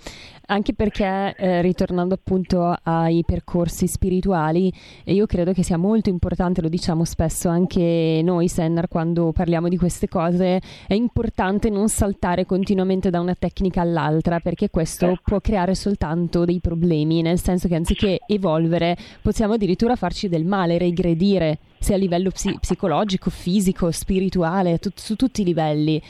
Anche 0.47 0.73
perché, 0.73 1.33
eh, 1.37 1.61
ritornando 1.61 2.15
appunto 2.15 2.75
ai 2.83 3.23
percorsi 3.25 3.87
spirituali, 3.87 4.71
io 5.05 5.25
credo 5.25 5.53
che 5.53 5.63
sia 5.63 5.77
molto 5.77 6.09
importante, 6.09 6.61
lo 6.61 6.67
diciamo 6.67 7.05
spesso 7.05 7.47
anche 7.47 8.21
noi, 8.23 8.47
Sennar, 8.47 8.87
quando 8.87 9.31
parliamo 9.31 9.69
di 9.69 9.77
queste 9.77 10.07
cose, 10.07 10.59
è 10.87 10.93
importante 10.93 11.69
non 11.69 11.87
saltare 11.87 12.45
continuamente 12.45 13.09
da 13.09 13.21
una 13.21 13.35
tecnica 13.35 13.81
all'altra, 13.81 14.39
perché 14.39 14.69
questo 14.69 15.07
certo. 15.07 15.21
può 15.23 15.39
creare 15.39 15.75
soltanto 15.75 16.43
dei 16.43 16.59
problemi, 16.59 17.21
nel 17.21 17.39
senso 17.39 17.67
che 17.67 17.75
anziché 17.75 18.19
evolvere, 18.27 18.97
possiamo 19.21 19.53
addirittura 19.53 19.95
farci 19.95 20.27
del 20.27 20.45
male, 20.45 20.77
regredire, 20.77 21.59
sia 21.85 21.95
a 21.95 21.99
livello 21.99 22.31
psi- 22.31 22.57
psicologico, 22.59 23.29
fisico, 23.29 23.91
spirituale, 23.91 24.79
tut- 24.79 24.97
su 24.97 25.15
tutti 25.15 25.41
i 25.41 25.45
livelli. 25.45 26.01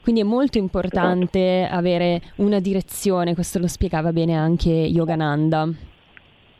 Quindi 0.00 0.20
è 0.20 0.24
molto 0.24 0.56
importante 0.56 1.66
avere 1.68 2.20
una 2.36 2.60
direzione, 2.60 3.34
questo 3.34 3.58
lo 3.58 3.66
spiegava 3.66 4.12
bene 4.12 4.36
anche 4.36 4.70
Yogananda. 4.70 5.68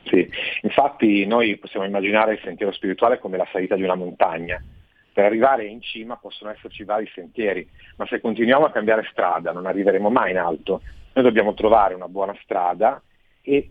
Sì, 0.03 0.29
infatti 0.63 1.25
noi 1.27 1.57
possiamo 1.59 1.87
immaginare 1.87 2.33
il 2.33 2.41
sentiero 2.43 2.73
spirituale 2.73 3.21
come 3.21 3.37
la 3.37 3.47
salita 3.53 3.77
di 3.77 3.85
una 3.85 3.95
montagna. 3.95 4.61
Per 5.13 5.25
arrivare 5.25 5.65
in 5.65 5.81
cima 5.81 6.17
possono 6.17 6.51
esserci 6.51 6.83
vari 6.83 7.09
sentieri, 7.15 7.69
ma 7.97 8.07
se 8.07 8.21
continuiamo 8.21 8.65
a 8.65 8.73
cambiare 8.73 9.07
strada 9.13 9.53
non 9.53 9.67
arriveremo 9.67 10.11
mai 10.11 10.33
in 10.33 10.39
alto. 10.39 10.83
Noi 11.13 11.25
dobbiamo 11.25 11.55
trovare 11.55 11.95
una 11.95 12.09
buona 12.09 12.37
strada 12.43 13.01
e 13.43 13.69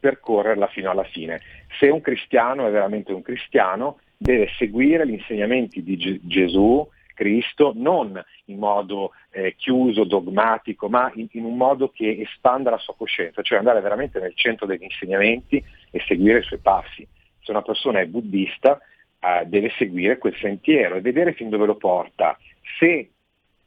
percorrerla 0.00 0.68
fino 0.68 0.90
alla 0.90 1.04
fine. 1.04 1.40
Se 1.78 1.88
un 1.88 2.00
cristiano 2.00 2.66
è 2.66 2.70
veramente 2.70 3.12
un 3.12 3.20
cristiano, 3.20 3.98
deve 4.18 4.48
seguire 4.58 5.06
gli 5.06 5.12
insegnamenti 5.12 5.82
di 5.82 5.96
G- 5.96 6.20
Gesù, 6.22 6.86
Cristo, 7.14 7.72
non 7.74 8.22
in 8.46 8.58
modo 8.58 9.12
eh, 9.30 9.54
chiuso, 9.56 10.04
dogmatico, 10.04 10.88
ma 10.88 11.10
in, 11.14 11.28
in, 11.32 11.44
un 11.44 11.56
modo 11.56 11.90
che 11.90 12.18
espanda 12.20 12.70
la 12.70 12.78
sua 12.78 12.94
coscienza, 12.96 13.42
cioè 13.42 13.58
andare 13.58 13.80
veramente 13.80 14.20
nel 14.20 14.34
centro 14.34 14.66
degli 14.66 14.82
insegnamenti 14.82 15.62
e 15.90 16.00
seguire 16.06 16.40
i 16.40 16.44
suoi 16.44 16.60
passi. 16.60 17.06
Se 17.40 17.50
una 17.50 17.62
persona 17.62 18.00
è 18.00 18.06
buddista 18.06 18.78
eh, 19.20 19.46
deve 19.46 19.70
seguire 19.78 20.18
quel 20.18 20.36
sentiero 20.36 20.96
e 20.96 21.00
vedere 21.00 21.32
fin 21.32 21.48
dove 21.48 21.66
lo 21.66 21.76
porta. 21.76 22.36
Se 22.78 23.10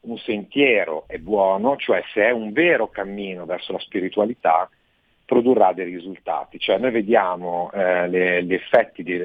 un 0.02 0.18
sentiero 0.18 1.06
è 1.08 1.18
buono, 1.18 1.76
cioè 1.76 2.04
se 2.14 2.24
è 2.24 2.32
un 2.32 2.52
vero 2.54 2.90
cammino 2.90 3.46
verso 3.46 3.72
la 3.72 3.80
spiritualità, 3.80 4.70
produrrà 5.32 5.72
dei 5.72 5.86
risultati. 5.86 6.60
Cioè 6.60 6.78
noi 6.78 6.92
vediamo 6.92 7.72
eh, 7.72 8.10
le, 8.10 8.44
gli 8.44 8.54
effetti 8.54 9.02
di, 9.02 9.18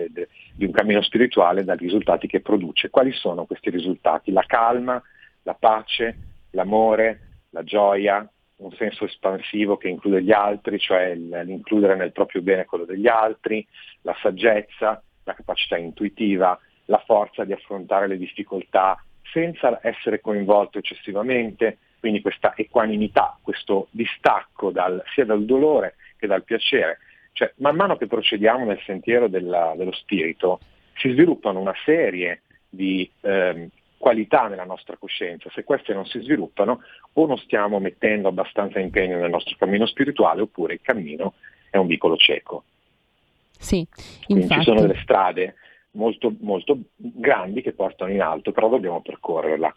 di, 0.54 0.64
un 0.64 0.70
cammino 0.70 1.02
spirituale 1.02 1.64
dai 1.64 1.76
risultati 1.76 2.28
che 2.28 2.40
produce. 2.40 2.90
Quali 2.90 3.10
sono 3.10 3.44
questi 3.44 3.70
risultati? 3.70 4.30
La 4.30 4.44
calma, 4.46 5.02
la 5.42 5.56
pace, 5.58 6.16
l'amore, 6.52 7.40
la 7.50 7.64
gioia, 7.64 8.24
un 8.58 8.70
senso 8.74 9.04
espansivo 9.04 9.76
che 9.76 9.88
include 9.88 10.22
gli 10.22 10.30
altri, 10.30 10.78
cioè 10.78 11.12
l'includere 11.16 11.96
nel 11.96 12.12
proprio 12.12 12.40
bene 12.40 12.66
quello 12.66 12.84
degli 12.84 13.08
altri, 13.08 13.66
la 14.02 14.14
saggezza, 14.22 15.02
la 15.24 15.34
capacità 15.34 15.76
intuitiva, 15.76 16.56
la 16.84 17.02
forza 17.04 17.42
di 17.42 17.52
affrontare 17.52 18.06
le 18.06 18.16
difficoltà 18.16 18.96
senza 19.32 19.80
essere 19.82 20.20
coinvolto 20.20 20.78
eccessivamente, 20.78 21.78
quindi 22.00 22.20
questa 22.20 22.52
equanimità, 22.56 23.38
questo 23.42 23.88
distacco 23.90 24.70
dal, 24.70 25.02
sia 25.14 25.24
dal 25.24 25.44
dolore 25.44 25.96
che 26.18 26.26
dal 26.26 26.44
piacere. 26.44 26.98
Cioè, 27.32 27.52
man 27.56 27.76
mano 27.76 27.96
che 27.96 28.06
procediamo 28.06 28.64
nel 28.64 28.80
sentiero 28.84 29.28
della, 29.28 29.74
dello 29.76 29.92
spirito, 29.92 30.60
si 30.94 31.10
sviluppano 31.10 31.60
una 31.60 31.74
serie 31.84 32.42
di 32.68 33.10
eh, 33.20 33.68
qualità 33.98 34.48
nella 34.48 34.64
nostra 34.64 34.96
coscienza. 34.96 35.50
Se 35.52 35.64
queste 35.64 35.92
non 35.92 36.06
si 36.06 36.20
sviluppano, 36.20 36.82
o 37.14 37.26
non 37.26 37.36
stiamo 37.38 37.78
mettendo 37.78 38.28
abbastanza 38.28 38.78
impegno 38.78 39.18
nel 39.18 39.30
nostro 39.30 39.56
cammino 39.58 39.86
spirituale, 39.86 40.42
oppure 40.42 40.74
il 40.74 40.80
cammino 40.82 41.34
è 41.70 41.76
un 41.76 41.86
vicolo 41.86 42.16
cieco. 42.16 42.64
Sì, 43.58 43.86
Quindi 44.24 44.48
ci 44.48 44.62
sono 44.62 44.82
delle 44.82 45.00
strade 45.02 45.54
molto, 45.92 46.32
molto 46.40 46.78
grandi 46.94 47.62
che 47.62 47.72
portano 47.72 48.12
in 48.12 48.20
alto, 48.20 48.52
però 48.52 48.68
dobbiamo 48.68 49.00
percorrerla. 49.00 49.74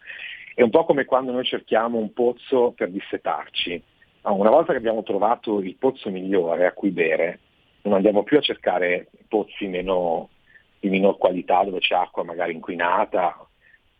È 0.54 0.62
un 0.62 0.70
po' 0.70 0.84
come 0.84 1.04
quando 1.04 1.32
noi 1.32 1.44
cerchiamo 1.44 1.98
un 1.98 2.12
pozzo 2.12 2.72
per 2.76 2.90
dissetarci. 2.90 3.82
Una 4.22 4.50
volta 4.50 4.72
che 4.72 4.78
abbiamo 4.78 5.02
trovato 5.02 5.60
il 5.60 5.76
pozzo 5.76 6.10
migliore 6.10 6.66
a 6.66 6.72
cui 6.72 6.90
bere, 6.90 7.38
non 7.82 7.94
andiamo 7.94 8.22
più 8.22 8.36
a 8.36 8.42
cercare 8.42 9.08
pozzi 9.28 9.66
meno, 9.66 10.28
di 10.78 10.90
minor 10.90 11.16
qualità 11.16 11.62
dove 11.64 11.78
c'è 11.78 11.94
acqua 11.94 12.24
magari 12.24 12.52
inquinata, 12.52 13.46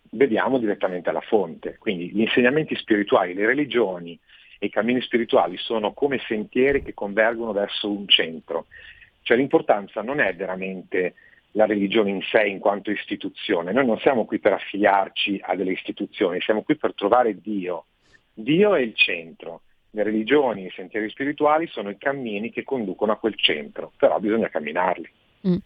beviamo 0.03 0.59
direttamente 0.59 1.09
alla 1.09 1.21
fonte. 1.21 1.79
Quindi 1.79 2.11
gli 2.11 2.21
insegnamenti 2.21 2.75
spirituali, 2.75 3.33
le 3.33 3.47
religioni 3.47 4.19
e 4.59 4.67
i 4.67 4.71
cammini 4.71 5.01
spirituali 5.01 5.57
sono 5.57 5.93
come 5.93 6.21
sentieri 6.27 6.83
che 6.83 6.93
convergono 6.93 7.53
verso 7.53 7.91
un 7.91 8.07
centro. 8.09 8.67
Cioè 9.23 9.37
l'importanza 9.37 10.03
non 10.03 10.21
è 10.21 10.35
veramente 10.35 11.15
la 11.53 11.67
religione 11.67 12.11
in 12.11 12.23
sé 12.23 12.43
in 12.43 12.59
quanto 12.59 12.91
istituzione. 12.91 13.73
Noi 13.73 13.87
non 13.87 13.99
siamo 13.99 14.25
qui 14.25 14.39
per 14.39 14.53
affiliarci 14.53 15.41
a 15.43 15.57
delle 15.57 15.73
istituzioni, 15.73 16.41
siamo 16.41 16.63
qui 16.63 16.77
per 16.77 16.95
trovare 16.95 17.41
Dio. 17.41 17.87
Dio 18.33 18.75
è 18.75 18.81
il 18.81 18.95
centro. 18.95 19.63
Le 19.93 20.05
religioni, 20.05 20.67
i 20.67 20.73
sentieri 20.75 21.11
spirituali 21.11 21.67
sono 21.67 21.91
i 21.91 21.99
cammini 21.99 22.51
che 22.51 22.63
conducono 22.63 23.13
a 23.13 23.17
quel 23.17 23.37
centro, 23.37 23.93
però 23.97 24.21
bisogna 24.21 24.49
camminarli. 24.49 25.11
Mm. 25.49 25.57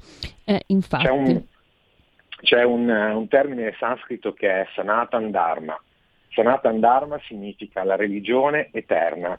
Eh, 0.44 0.62
infatti... 0.68 1.04
C'è, 1.04 1.10
un, 1.10 1.42
c'è 2.40 2.62
un, 2.62 2.88
un, 2.88 3.28
termine 3.28 3.74
sanscrito 3.78 4.32
che 4.32 4.62
è 4.62 4.66
Sanatan 4.74 5.30
Dharma. 5.30 5.78
Sanatan 6.30 6.80
Dharma 6.80 7.20
significa 7.26 7.84
la 7.84 7.96
religione 7.96 8.70
eterna, 8.72 9.38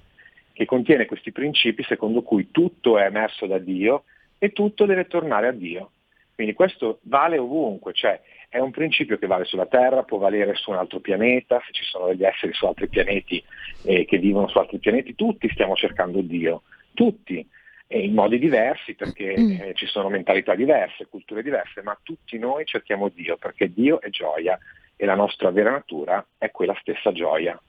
che 0.53 0.65
contiene 0.65 1.07
questi 1.07 1.31
principi 1.31 1.83
secondo 1.83 2.21
cui 2.21 2.51
tutto 2.51 2.99
è 2.99 3.05
emerso 3.05 3.47
da 3.47 3.57
Dio 3.57 4.03
e 4.37 4.51
tutto 4.51 4.85
deve 4.85 5.07
tornare 5.07 5.47
a 5.47 5.51
Dio. 5.51 5.89
Quindi 6.35 6.53
questo 6.53 6.99
vale 7.03 7.37
ovunque, 7.37 7.93
cioè 7.93 8.19
è 8.49 8.59
un 8.59 8.71
principio 8.71 9.17
che 9.17 9.25
vale 9.25 9.45
sulla 9.45 9.65
Terra, 9.65 10.03
può 10.03 10.17
valere 10.17 10.53
su 10.55 10.69
un 10.69 10.77
altro 10.77 10.99
pianeta, 10.99 11.61
se 11.65 11.71
ci 11.71 11.83
sono 11.83 12.07
degli 12.07 12.25
esseri 12.25 12.53
su 12.53 12.65
altri 12.65 12.87
pianeti 12.89 13.43
eh, 13.83 14.05
che 14.05 14.17
vivono 14.17 14.49
su 14.49 14.57
altri 14.57 14.79
pianeti, 14.79 15.15
tutti 15.15 15.49
stiamo 15.49 15.75
cercando 15.75 16.21
Dio, 16.21 16.63
tutti, 16.93 17.47
e 17.87 17.99
in 17.99 18.13
modi 18.13 18.39
diversi 18.39 18.95
perché 18.95 19.35
mm. 19.37 19.51
eh, 19.61 19.73
ci 19.75 19.85
sono 19.85 20.09
mentalità 20.09 20.55
diverse, 20.55 21.07
culture 21.07 21.41
diverse, 21.41 21.81
ma 21.81 21.97
tutti 22.01 22.37
noi 22.37 22.65
cerchiamo 22.65 23.09
Dio 23.09 23.37
perché 23.37 23.71
Dio 23.71 24.01
è 24.01 24.09
gioia 24.09 24.57
e 24.95 25.05
la 25.05 25.15
nostra 25.15 25.51
vera 25.51 25.71
natura 25.71 26.25
è 26.37 26.51
quella 26.51 26.75
stessa 26.81 27.11
gioia. 27.11 27.59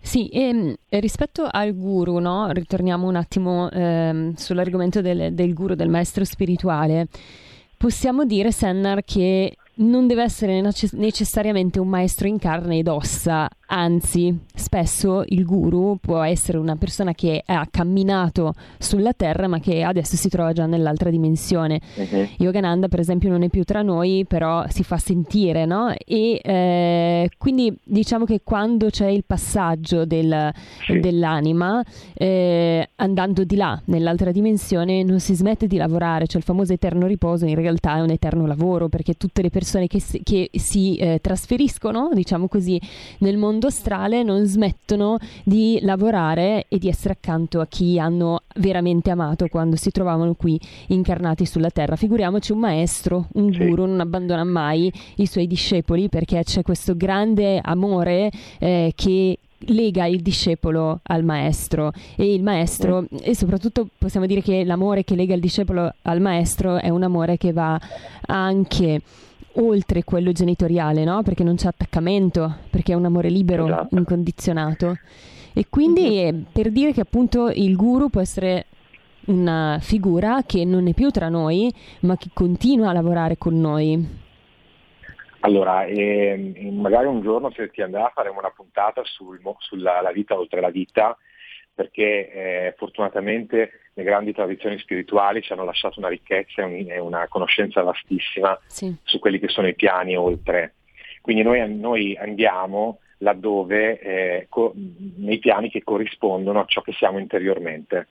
Sì, 0.00 0.28
e 0.28 0.48
ehm, 0.48 0.74
rispetto 1.00 1.46
al 1.48 1.76
guru, 1.76 2.18
no? 2.18 2.50
ritorniamo 2.50 3.06
un 3.06 3.16
attimo 3.16 3.70
ehm, 3.70 4.34
sull'argomento 4.34 5.00
del, 5.00 5.34
del 5.34 5.52
guru, 5.52 5.74
del 5.74 5.88
maestro 5.88 6.24
spirituale. 6.24 7.06
Possiamo 7.78 8.24
dire, 8.24 8.50
Sennar, 8.50 9.04
che 9.04 9.54
non 9.78 10.06
deve 10.06 10.22
essere 10.22 10.60
necessariamente 10.92 11.78
un 11.78 11.88
maestro 11.88 12.26
in 12.26 12.38
carne 12.38 12.78
ed 12.78 12.88
ossa, 12.88 13.48
anzi, 13.66 14.36
spesso 14.54 15.22
il 15.26 15.44
guru 15.44 15.98
può 16.00 16.20
essere 16.22 16.58
una 16.58 16.76
persona 16.76 17.12
che 17.12 17.42
ha 17.44 17.66
camminato 17.70 18.54
sulla 18.78 19.12
terra 19.12 19.46
ma 19.46 19.60
che 19.60 19.82
adesso 19.82 20.16
si 20.16 20.28
trova 20.28 20.52
già 20.52 20.66
nell'altra 20.66 21.10
dimensione. 21.10 21.80
Uh-huh. 21.94 22.28
Yogananda, 22.38 22.88
per 22.88 23.00
esempio, 23.00 23.28
non 23.28 23.42
è 23.42 23.48
più 23.48 23.62
tra 23.64 23.82
noi, 23.82 24.24
però 24.26 24.64
si 24.68 24.82
fa 24.82 24.98
sentire, 24.98 25.64
no? 25.64 25.94
E 26.04 26.40
eh, 26.42 27.30
quindi 27.38 27.76
diciamo 27.84 28.24
che 28.24 28.40
quando 28.42 28.90
c'è 28.90 29.06
il 29.06 29.24
passaggio 29.24 30.04
del, 30.04 30.50
sì. 30.84 30.98
dell'anima, 30.98 31.82
eh, 32.14 32.88
andando 32.96 33.44
di 33.44 33.56
là, 33.56 33.80
nell'altra 33.86 34.32
dimensione, 34.32 35.04
non 35.04 35.20
si 35.20 35.34
smette 35.34 35.66
di 35.68 35.76
lavorare, 35.76 36.26
cioè 36.26 36.38
il 36.38 36.44
famoso 36.44 36.72
eterno 36.72 37.06
riposo 37.06 37.46
in 37.46 37.54
realtà 37.54 37.96
è 37.96 38.00
un 38.00 38.10
eterno 38.10 38.46
lavoro 38.46 38.88
perché 38.88 39.14
tutte 39.14 39.40
le 39.40 39.50
persone 39.50 39.66
che 39.86 40.00
si, 40.00 40.22
che 40.22 40.50
si 40.54 40.96
eh, 40.96 41.18
trasferiscono, 41.20 42.10
diciamo 42.12 42.48
così, 42.48 42.80
nel 43.18 43.36
mondo 43.36 43.66
astrale 43.66 44.22
non 44.22 44.44
smettono 44.44 45.18
di 45.44 45.78
lavorare 45.82 46.66
e 46.68 46.78
di 46.78 46.88
essere 46.88 47.14
accanto 47.14 47.60
a 47.60 47.66
chi 47.66 47.98
hanno 47.98 48.42
veramente 48.56 49.10
amato 49.10 49.46
quando 49.48 49.76
si 49.76 49.90
trovavano 49.90 50.34
qui 50.34 50.58
incarnati 50.88 51.44
sulla 51.44 51.70
terra. 51.70 51.96
Figuriamoci 51.96 52.52
un 52.52 52.58
maestro, 52.58 53.26
un 53.34 53.50
guru, 53.50 53.86
non 53.86 54.00
abbandona 54.00 54.44
mai 54.44 54.92
i 55.16 55.26
suoi 55.26 55.46
discepoli 55.46 56.08
perché 56.08 56.42
c'è 56.42 56.62
questo 56.62 56.96
grande 56.96 57.60
amore 57.62 58.30
eh, 58.58 58.92
che 58.94 59.38
lega 59.66 60.06
il 60.06 60.20
discepolo 60.20 61.00
al 61.02 61.24
maestro. 61.24 61.92
E 62.16 62.32
il 62.32 62.42
maestro 62.42 63.06
e 63.20 63.34
soprattutto 63.34 63.88
possiamo 63.98 64.26
dire 64.26 64.42
che 64.42 64.64
l'amore 64.64 65.04
che 65.04 65.14
lega 65.14 65.34
il 65.34 65.40
discepolo 65.40 65.92
al 66.02 66.20
maestro 66.20 66.76
è 66.76 66.88
un 66.88 67.02
amore 67.02 67.36
che 67.36 67.52
va 67.52 67.78
anche 68.26 69.00
oltre 69.60 70.04
quello 70.04 70.32
genitoriale, 70.32 71.04
no? 71.04 71.22
Perché 71.22 71.44
non 71.44 71.56
c'è 71.56 71.68
attaccamento, 71.68 72.58
perché 72.70 72.92
è 72.92 72.96
un 72.96 73.04
amore 73.04 73.28
libero, 73.28 73.66
esatto. 73.66 73.96
incondizionato. 73.96 74.98
E 75.54 75.66
quindi 75.68 76.20
mm-hmm. 76.22 76.42
per 76.52 76.70
dire 76.70 76.92
che 76.92 77.00
appunto 77.00 77.48
il 77.48 77.74
guru 77.76 78.08
può 78.08 78.20
essere 78.20 78.66
una 79.26 79.78
figura 79.80 80.42
che 80.46 80.64
non 80.64 80.88
è 80.88 80.94
più 80.94 81.10
tra 81.10 81.28
noi, 81.28 81.72
ma 82.00 82.16
che 82.16 82.30
continua 82.32 82.90
a 82.90 82.92
lavorare 82.92 83.36
con 83.36 83.60
noi. 83.60 84.26
Allora, 85.40 85.84
eh, 85.84 86.70
magari 86.72 87.06
un 87.06 87.22
giorno 87.22 87.50
se 87.52 87.70
ti 87.70 87.80
andrà 87.82 88.10
faremo 88.14 88.38
una 88.38 88.50
puntata 88.50 89.02
sul, 89.04 89.40
sulla 89.58 90.10
vita 90.12 90.36
oltre 90.36 90.60
la 90.60 90.70
vita, 90.70 91.16
perché 91.74 92.32
eh, 92.32 92.74
fortunatamente 92.76 93.70
le 93.98 94.04
grandi 94.04 94.32
tradizioni 94.32 94.78
spirituali 94.78 95.42
ci 95.42 95.52
hanno 95.52 95.64
lasciato 95.64 95.98
una 95.98 96.08
ricchezza 96.08 96.64
e 96.64 97.00
una 97.00 97.26
conoscenza 97.26 97.82
vastissima 97.82 98.56
sì. 98.68 98.94
su 99.02 99.18
quelli 99.18 99.40
che 99.40 99.48
sono 99.48 99.66
i 99.66 99.74
piani 99.74 100.16
oltre. 100.16 100.74
Quindi 101.20 101.42
noi, 101.42 101.74
noi 101.74 102.16
andiamo 102.16 103.00
laddove, 103.18 103.98
eh, 103.98 104.46
co- 104.48 104.72
nei 105.16 105.40
piani 105.40 105.68
che 105.68 105.82
corrispondono 105.82 106.60
a 106.60 106.64
ciò 106.66 106.80
che 106.80 106.92
siamo 106.92 107.18
interiormente. 107.18 108.06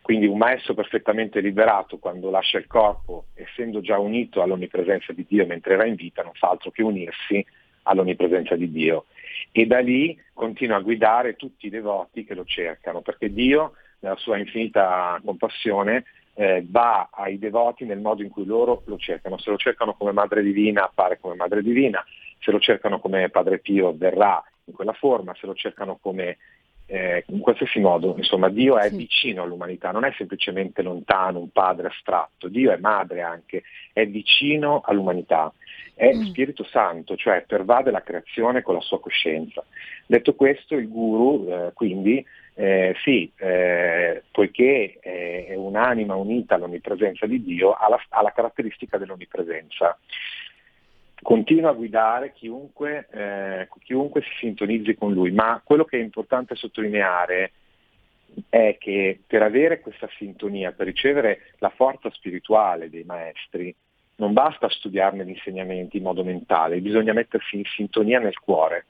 Quindi 0.00 0.26
un 0.26 0.38
maestro 0.38 0.74
perfettamente 0.74 1.40
liberato 1.40 1.98
quando 1.98 2.30
lascia 2.30 2.58
il 2.58 2.68
corpo, 2.68 3.24
essendo 3.34 3.80
già 3.80 3.98
unito 3.98 4.42
all'onnipresenza 4.42 5.12
di 5.12 5.26
Dio 5.28 5.44
mentre 5.44 5.74
era 5.74 5.86
in 5.86 5.96
vita, 5.96 6.22
non 6.22 6.34
fa 6.34 6.50
altro 6.50 6.70
che 6.70 6.84
unirsi 6.84 7.44
all'onnipresenza 7.82 8.54
di 8.54 8.70
Dio. 8.70 9.06
E 9.50 9.66
da 9.66 9.80
lì 9.80 10.16
continua 10.32 10.76
a 10.76 10.82
guidare 10.82 11.34
tutti 11.34 11.66
i 11.66 11.70
devoti 11.70 12.24
che 12.24 12.34
lo 12.34 12.44
cercano, 12.44 13.00
perché 13.00 13.32
Dio, 13.32 13.72
nella 14.00 14.16
sua 14.16 14.38
infinita 14.38 15.20
compassione, 15.24 16.04
eh, 16.34 16.64
va 16.68 17.08
ai 17.12 17.38
devoti 17.38 17.84
nel 17.84 18.00
modo 18.00 18.22
in 18.22 18.30
cui 18.30 18.44
loro 18.44 18.82
lo 18.86 18.98
cercano. 18.98 19.38
Se 19.38 19.50
lo 19.50 19.56
cercano 19.56 19.94
come 19.94 20.12
Madre 20.12 20.42
Divina 20.42 20.84
appare 20.84 21.18
come 21.18 21.34
Madre 21.34 21.62
Divina, 21.62 22.04
se 22.38 22.50
lo 22.50 22.60
cercano 22.60 23.00
come 23.00 23.30
Padre 23.30 23.58
Pio 23.58 23.94
verrà 23.96 24.42
in 24.64 24.74
quella 24.74 24.92
forma, 24.92 25.34
se 25.34 25.46
lo 25.46 25.54
cercano 25.54 25.98
come 26.00 26.36
eh, 26.86 27.24
in 27.28 27.40
qualsiasi 27.40 27.80
modo, 27.80 28.14
insomma, 28.16 28.48
Dio 28.48 28.78
è 28.78 28.88
sì. 28.88 28.96
vicino 28.96 29.42
all'umanità, 29.42 29.90
non 29.90 30.04
è 30.04 30.12
semplicemente 30.16 30.82
lontano, 30.82 31.40
un 31.40 31.50
padre 31.50 31.88
astratto, 31.88 32.48
Dio 32.48 32.70
è 32.70 32.76
madre 32.76 33.22
anche, 33.22 33.62
è 33.92 34.06
vicino 34.06 34.82
all'umanità, 34.84 35.52
è 35.94 36.14
mm. 36.14 36.22
Spirito 36.26 36.64
Santo, 36.64 37.16
cioè 37.16 37.44
pervade 37.46 37.90
la 37.90 38.02
creazione 38.02 38.62
con 38.62 38.74
la 38.74 38.80
sua 38.80 39.00
coscienza. 39.00 39.64
Detto 40.06 40.34
questo, 40.34 40.76
il 40.76 40.88
guru, 40.88 41.48
eh, 41.48 41.72
quindi, 41.74 42.24
eh, 42.58 42.94
sì, 43.02 43.30
eh, 43.36 44.22
poiché 44.30 44.96
è 45.00 45.54
un'anima 45.54 46.14
unita 46.14 46.54
all'onnipresenza 46.54 47.26
di 47.26 47.42
Dio, 47.42 47.72
ha 47.72 47.88
la, 47.88 48.02
ha 48.08 48.22
la 48.22 48.32
caratteristica 48.32 48.96
dell'onnipresenza 48.96 49.98
continua 51.22 51.70
a 51.70 51.74
guidare 51.74 52.32
chiunque, 52.32 53.08
eh, 53.10 53.68
chiunque 53.82 54.22
si 54.22 54.28
sintonizzi 54.38 54.94
con 54.94 55.12
lui, 55.12 55.32
ma 55.32 55.60
quello 55.64 55.84
che 55.84 55.98
è 55.98 56.00
importante 56.00 56.54
sottolineare 56.54 57.52
è 58.48 58.76
che 58.78 59.20
per 59.26 59.42
avere 59.42 59.80
questa 59.80 60.08
sintonia, 60.18 60.72
per 60.72 60.86
ricevere 60.86 61.52
la 61.58 61.70
forza 61.70 62.10
spirituale 62.10 62.90
dei 62.90 63.04
maestri, 63.04 63.74
non 64.16 64.32
basta 64.34 64.68
studiarne 64.68 65.24
gli 65.24 65.30
insegnamenti 65.30 65.96
in 65.96 66.04
modo 66.04 66.22
mentale, 66.22 66.80
bisogna 66.80 67.12
mettersi 67.12 67.56
in 67.56 67.64
sintonia 67.64 68.20
nel 68.20 68.38
cuore. 68.38 68.86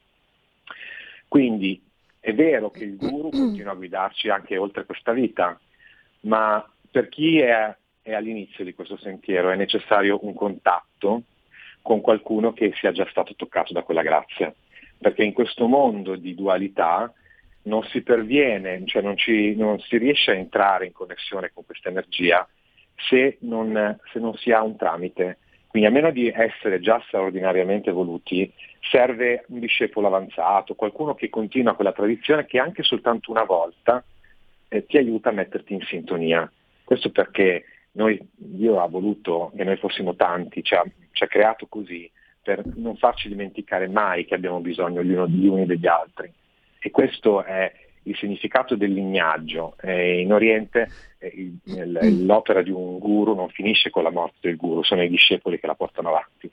Quindi 1.29 1.83
è 2.27 2.35
vero 2.35 2.71
che 2.71 2.83
il 2.83 2.97
guru 2.99 3.31
continua 3.31 3.71
a 3.71 3.77
guidarci 3.77 4.29
anche 4.29 4.57
oltre 4.57 4.85
questa 4.85 5.12
vita, 5.12 5.57
ma 6.23 6.69
per 6.91 7.09
chi 7.09 7.39
è, 7.39 7.73
è 8.03 8.15
all'inizio 8.15 8.65
di 8.65 8.75
questo 8.75 8.97
sentiero 8.97 9.51
è 9.51 9.55
necessario 9.55 10.19
un 10.23 10.35
contatto 10.35 11.23
con 11.83 12.01
qualcuno 12.01 12.53
che 12.53 12.73
sia 12.75 12.91
già 12.91 13.07
stato 13.11 13.37
toccato 13.37 13.73
da 13.73 13.85
quella 13.85 14.03
grazia, 14.03 14.53
perché 14.99 15.23
in 15.23 15.33
questo 15.33 15.69
mondo 15.69 16.17
di 16.17 16.35
dualità 16.35 17.12
non 17.62 17.85
si 17.85 18.03
perviene, 18.03 18.83
cioè 18.87 19.03
non, 19.03 19.17
ci, 19.17 19.55
non 19.55 19.79
si 19.79 19.97
riesce 19.97 20.33
a 20.33 20.35
entrare 20.35 20.87
in 20.87 20.93
connessione 20.93 21.53
con 21.55 21.65
questa 21.65 21.91
energia 21.91 22.47
se 23.09 23.37
non, 23.43 24.01
se 24.12 24.19
non 24.19 24.35
si 24.35 24.51
ha 24.51 24.65
un 24.65 24.75
tramite. 24.75 25.39
Quindi 25.68 25.88
a 25.88 25.92
meno 25.92 26.11
di 26.11 26.29
essere 26.29 26.81
già 26.81 27.02
straordinariamente 27.07 27.90
evoluti, 27.90 28.50
serve 28.81 29.44
un 29.48 29.61
discepolo 29.61 30.07
avanzato, 30.07 30.74
qualcuno 30.74 31.14
che 31.14 31.29
continua 31.29 31.74
quella 31.74 31.92
tradizione 31.92 32.46
che 32.46 32.59
anche 32.59 32.83
soltanto 32.83 33.31
una 33.31 33.44
volta 33.44 34.02
eh, 34.68 34.87
ti 34.87 34.96
aiuta 34.96 35.31
a 35.31 35.33
metterti 35.33 35.74
in 35.74 35.83
sintonia. 35.83 36.50
Questo 36.85 37.11
perché 37.11 37.64
noi, 37.92 38.18
Dio 38.35 38.81
ha 38.81 38.87
voluto 38.87 39.52
che 39.57 39.64
noi 39.64 39.76
fossimo 39.76 40.14
tanti, 40.14 40.62
ci 40.62 40.74
ha, 40.74 40.85
ci 41.12 41.24
ha 41.24 41.26
creato 41.26 41.66
così 41.66 42.11
per 42.42 42.62
non 42.76 42.96
farci 42.96 43.29
dimenticare 43.29 43.88
mai 43.88 44.24
che 44.24 44.35
abbiamo 44.35 44.61
bisogno 44.61 45.02
gli, 45.02 45.14
gli 45.14 45.46
uni 45.46 45.66
degli 45.66 45.87
altri. 45.87 46.33
E 46.79 46.90
questo 46.90 47.42
è 47.42 47.72
il 48.07 48.16
significato 48.16 48.75
del 48.75 48.92
lignaggio. 48.92 49.77
Eh, 49.81 50.21
in 50.21 50.33
Oriente 50.33 50.88
eh, 51.19 51.33
il, 51.35 52.25
l'opera 52.25 52.62
di 52.62 52.71
un 52.71 52.99
guru 52.99 53.35
non 53.35 53.49
finisce 53.51 53.90
con 53.90 54.03
la 54.03 54.11
morte 54.11 54.38
del 54.40 54.57
guru, 54.57 54.83
sono 54.83 55.03
i 55.03 55.09
discepoli 55.09 55.59
che 55.59 55.66
la 55.66 55.75
portano 55.75 56.09
avanti. 56.09 56.51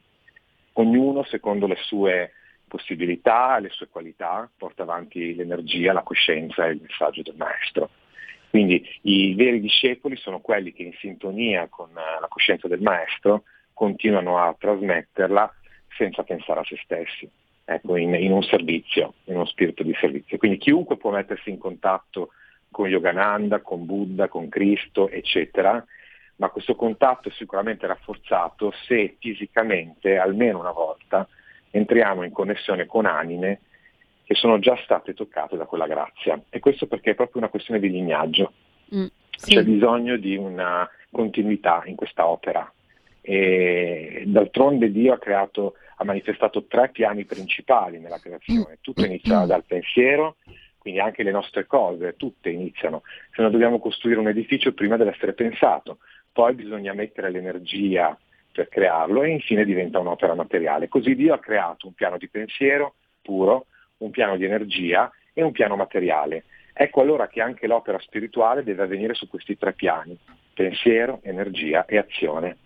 Ognuno, 0.74 1.24
secondo 1.24 1.68
le 1.68 1.78
sue 1.82 2.32
possibilità, 2.68 3.60
le 3.60 3.70
sue 3.70 3.88
qualità, 3.88 4.50
porta 4.58 4.84
avanti 4.84 5.36
l'energia, 5.36 5.94
la 5.94 6.02
coscienza 6.02 6.66
e 6.66 6.72
il 6.72 6.82
messaggio 6.82 7.22
del 7.22 7.36
maestro. 7.36 7.89
Quindi 8.50 8.84
i 9.02 9.34
veri 9.36 9.60
discepoli 9.60 10.16
sono 10.16 10.39
quelli 10.39 10.74
che 10.74 10.84
in 10.84 10.94
sintonia 11.00 11.68
con 11.70 11.89
eh, 11.89 12.20
la 12.20 12.28
coscienza 12.28 12.68
del 12.68 12.82
maestro 12.82 13.44
continuano 13.74 14.38
a 14.38 14.56
trasmetterla 14.58 15.52
senza 15.98 16.24
pensare 16.24 16.60
a 16.60 16.63
se 16.63 16.80
stessi, 16.84 17.30
ecco, 17.65 17.95
in, 17.95 18.13
in, 18.15 18.32
un 18.32 18.43
servizio, 18.43 19.13
in 19.26 19.36
uno 19.36 19.45
spirito 19.45 19.84
di 19.84 19.95
servizio. 19.99 20.38
Quindi 20.38 20.58
chiunque 20.58 20.97
può 20.97 21.12
mettersi 21.12 21.49
in 21.49 21.58
contatto 21.58 22.30
con 22.71 22.88
Yogananda, 22.88 23.62
con 23.62 23.86
Buddha, 23.86 24.28
con 24.28 24.49
Cristo, 24.49 25.10
eccetera, 25.10 25.84
ma 26.38 26.49
questo 26.49 26.76
contatto 26.76 27.30
è 27.30 27.32
sicuramente 27.32 27.86
rafforzato 27.86 28.73
se 28.88 29.17
fisicamente, 29.19 30.17
almeno 30.17 30.60
una 30.60 30.71
volta, 30.71 31.28
entriamo 31.69 32.23
in 32.23 32.32
connessione 32.32 32.86
con 32.86 33.06
anime 33.06 33.62
che 34.26 34.36
sono 34.36 34.60
già 34.60 34.78
state 34.84 35.13
toccate 35.13 35.58
da 35.58 35.65
quella 35.65 35.88
grazia. 35.88 36.41
E 36.49 36.60
questo 36.60 36.88
perché 36.88 37.12
è 37.12 37.15
proprio 37.15 37.41
una 37.41 37.49
questione 37.49 37.80
di 37.80 37.89
lignaggio. 37.89 38.54
Mm, 38.95 39.06
sì. 39.30 39.56
C'è 39.56 39.63
bisogno 39.63 40.17
di 40.17 40.36
una 40.36 40.89
continuità 41.12 41.84
in 41.86 41.95
questa 41.95 42.28
opera. 42.28 42.71
E 43.21 44.23
d'altronde 44.26 44.91
Dio 44.91 45.13
ha 45.13 45.19
creato, 45.19 45.76
ha 46.04 46.06
manifestato 46.06 46.66
tre 46.66 46.89
piani 46.89 47.26
principali 47.26 48.00
nella 48.00 48.20
creazione. 48.20 48.78
Tutto 48.82 49.04
inizia 49.06 49.46
dal 49.46 49.63
pensiero, 49.66 50.36
quindi 50.78 51.00
anche 51.00 51.24
le 51.24 51.32
nostre 51.32 51.66
cose, 51.66 52.16
tutte 52.16 52.50
iniziano. 52.50 53.04
Se 53.34 53.42
noi 53.42 53.52
dobbiamo 53.52 53.80
costruire 53.80 54.20
un 54.20 54.28
edificio 54.28 54.74
prima 54.74 54.98
deve 54.98 55.12
essere 55.12 55.34
pensato, 55.34 56.00
poi 56.32 56.54
bisogna 56.54 56.94
mettere 56.94 57.32
l'energia 57.32 58.18
per 58.52 58.70
crearlo 58.70 59.24
e 59.24 59.32
infine 59.32 59.66
diventa 59.66 60.00
un'opera 60.00 60.36
materiale. 60.36 60.88
Così 60.88 61.16
Dio 61.16 61.34
ha 61.34 61.39
creato 61.39 61.88
un 61.88 61.94
piano 61.94 62.18
di 62.18 62.30
pensiero 62.30 62.96
puro, 63.22 63.68
un 63.98 64.12
piano 64.12 64.36
di 64.36 64.46
energia 64.46 65.10
e 65.34 65.42
un 65.42 65.52
piano 65.52 65.76
materiale. 65.76 66.44
Ecco 66.74 67.02
allora 67.02 67.28
che 67.28 67.42
anche 67.42 67.68
l'opera 67.68 68.00
spirituale 68.00 68.63
deve 68.63 68.84
avvenire 68.84 69.13
su 69.13 69.28
questi 69.28 69.58
tre 69.58 69.74
piani, 69.74 70.18
pensiero, 70.54 71.20
energia 71.24 71.86
e 71.86 71.98
azione. 71.98 72.58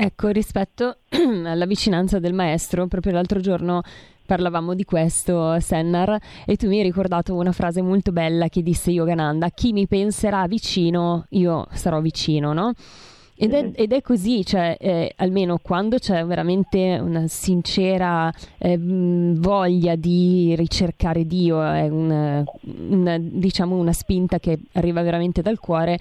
Ecco, 0.00 0.28
rispetto 0.28 0.98
alla 1.44 1.66
vicinanza 1.66 2.20
del 2.20 2.32
maestro, 2.32 2.86
proprio 2.86 3.12
l'altro 3.12 3.40
giorno 3.40 3.82
parlavamo 4.24 4.74
di 4.74 4.84
questo, 4.84 5.58
Sennar, 5.58 6.16
e 6.46 6.54
tu 6.54 6.68
mi 6.68 6.76
hai 6.76 6.84
ricordato 6.84 7.34
una 7.34 7.50
frase 7.50 7.82
molto 7.82 8.12
bella 8.12 8.46
che 8.48 8.62
disse 8.62 8.92
Yogananda, 8.92 9.48
chi 9.48 9.72
mi 9.72 9.88
penserà 9.88 10.46
vicino, 10.46 11.26
io 11.30 11.66
sarò 11.72 12.00
vicino, 12.00 12.52
no? 12.52 12.74
Ed 13.40 13.52
è, 13.52 13.70
ed 13.72 13.92
è, 13.92 14.02
così, 14.02 14.44
cioè, 14.44 14.76
eh, 14.80 15.12
almeno 15.16 15.58
quando 15.62 15.98
c'è 15.98 16.24
veramente 16.24 16.98
una 17.00 17.28
sincera 17.28 18.32
eh, 18.58 18.76
voglia 18.76 19.94
di 19.94 20.56
ricercare 20.56 21.24
Dio, 21.24 21.62
è 21.62 21.88
una, 21.88 22.42
una, 22.88 23.16
diciamo 23.16 23.76
una 23.76 23.92
spinta 23.92 24.40
che 24.40 24.58
arriva 24.72 25.02
veramente 25.02 25.40
dal 25.40 25.60
cuore, 25.60 25.98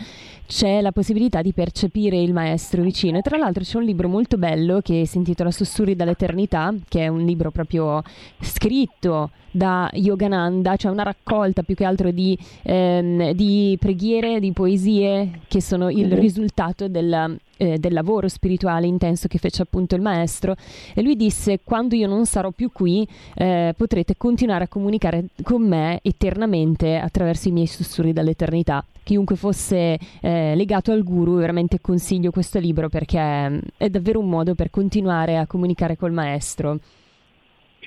c'è 0.47 0.82
la 0.82 0.91
possibilità 0.91 1.43
di 1.43 1.54
percepire 1.54 2.19
il 2.19 2.34
maestro 2.34 2.82
vicino. 2.82 3.19
E 3.19 3.21
tra 3.21 3.38
l'altro 3.38 3.63
c'è 3.63 3.78
un 3.78 3.84
libro 3.84 4.08
molto 4.08 4.38
bello 4.38 4.82
che 4.82 5.06
si 5.06 5.17
intitola 5.17 5.52
Sussurri 5.52 5.95
dall'eternità, 5.95 6.73
che 6.89 7.04
è 7.04 7.08
un 7.08 7.23
libro 7.23 7.52
proprio 7.52 8.02
scritto 8.41 9.30
da 9.52 9.89
Yogananda, 9.93 10.76
cioè 10.76 10.91
una 10.91 11.04
raccolta 11.04 11.63
più 11.63 11.76
che 11.76 11.84
altro 11.84 12.12
di, 12.12 12.38
ehm, 12.63 13.32
di 13.32 13.76
preghiere, 13.80 14.39
di 14.39 14.52
poesie 14.52 15.39
che 15.47 15.62
sono 15.62 15.89
il 15.89 16.12
risultato 16.13 16.88
del, 16.88 17.26
eh, 17.57 17.77
del 17.77 17.93
lavoro 17.93 18.27
spirituale 18.27 18.87
intenso 18.87 19.27
che 19.27 19.37
fece 19.37 19.61
appunto 19.61 19.95
il 19.95 20.01
maestro 20.01 20.55
e 20.93 21.01
lui 21.01 21.15
disse 21.15 21.59
quando 21.63 21.95
io 21.95 22.07
non 22.07 22.25
sarò 22.25 22.51
più 22.51 22.71
qui 22.71 23.07
eh, 23.35 23.73
potrete 23.75 24.15
continuare 24.17 24.65
a 24.65 24.67
comunicare 24.67 25.25
con 25.43 25.67
me 25.67 25.99
eternamente 26.03 26.97
attraverso 26.97 27.49
i 27.49 27.51
miei 27.51 27.67
sussurri 27.67 28.13
dall'eternità 28.13 28.83
chiunque 29.03 29.35
fosse 29.35 29.97
eh, 30.21 30.55
legato 30.55 30.91
al 30.91 31.03
guru 31.03 31.35
veramente 31.35 31.79
consiglio 31.79 32.31
questo 32.31 32.59
libro 32.59 32.89
perché 32.89 33.61
è 33.77 33.89
davvero 33.89 34.19
un 34.19 34.29
modo 34.29 34.55
per 34.55 34.69
continuare 34.69 35.37
a 35.37 35.47
comunicare 35.47 35.95
col 35.97 36.11
maestro 36.11 36.79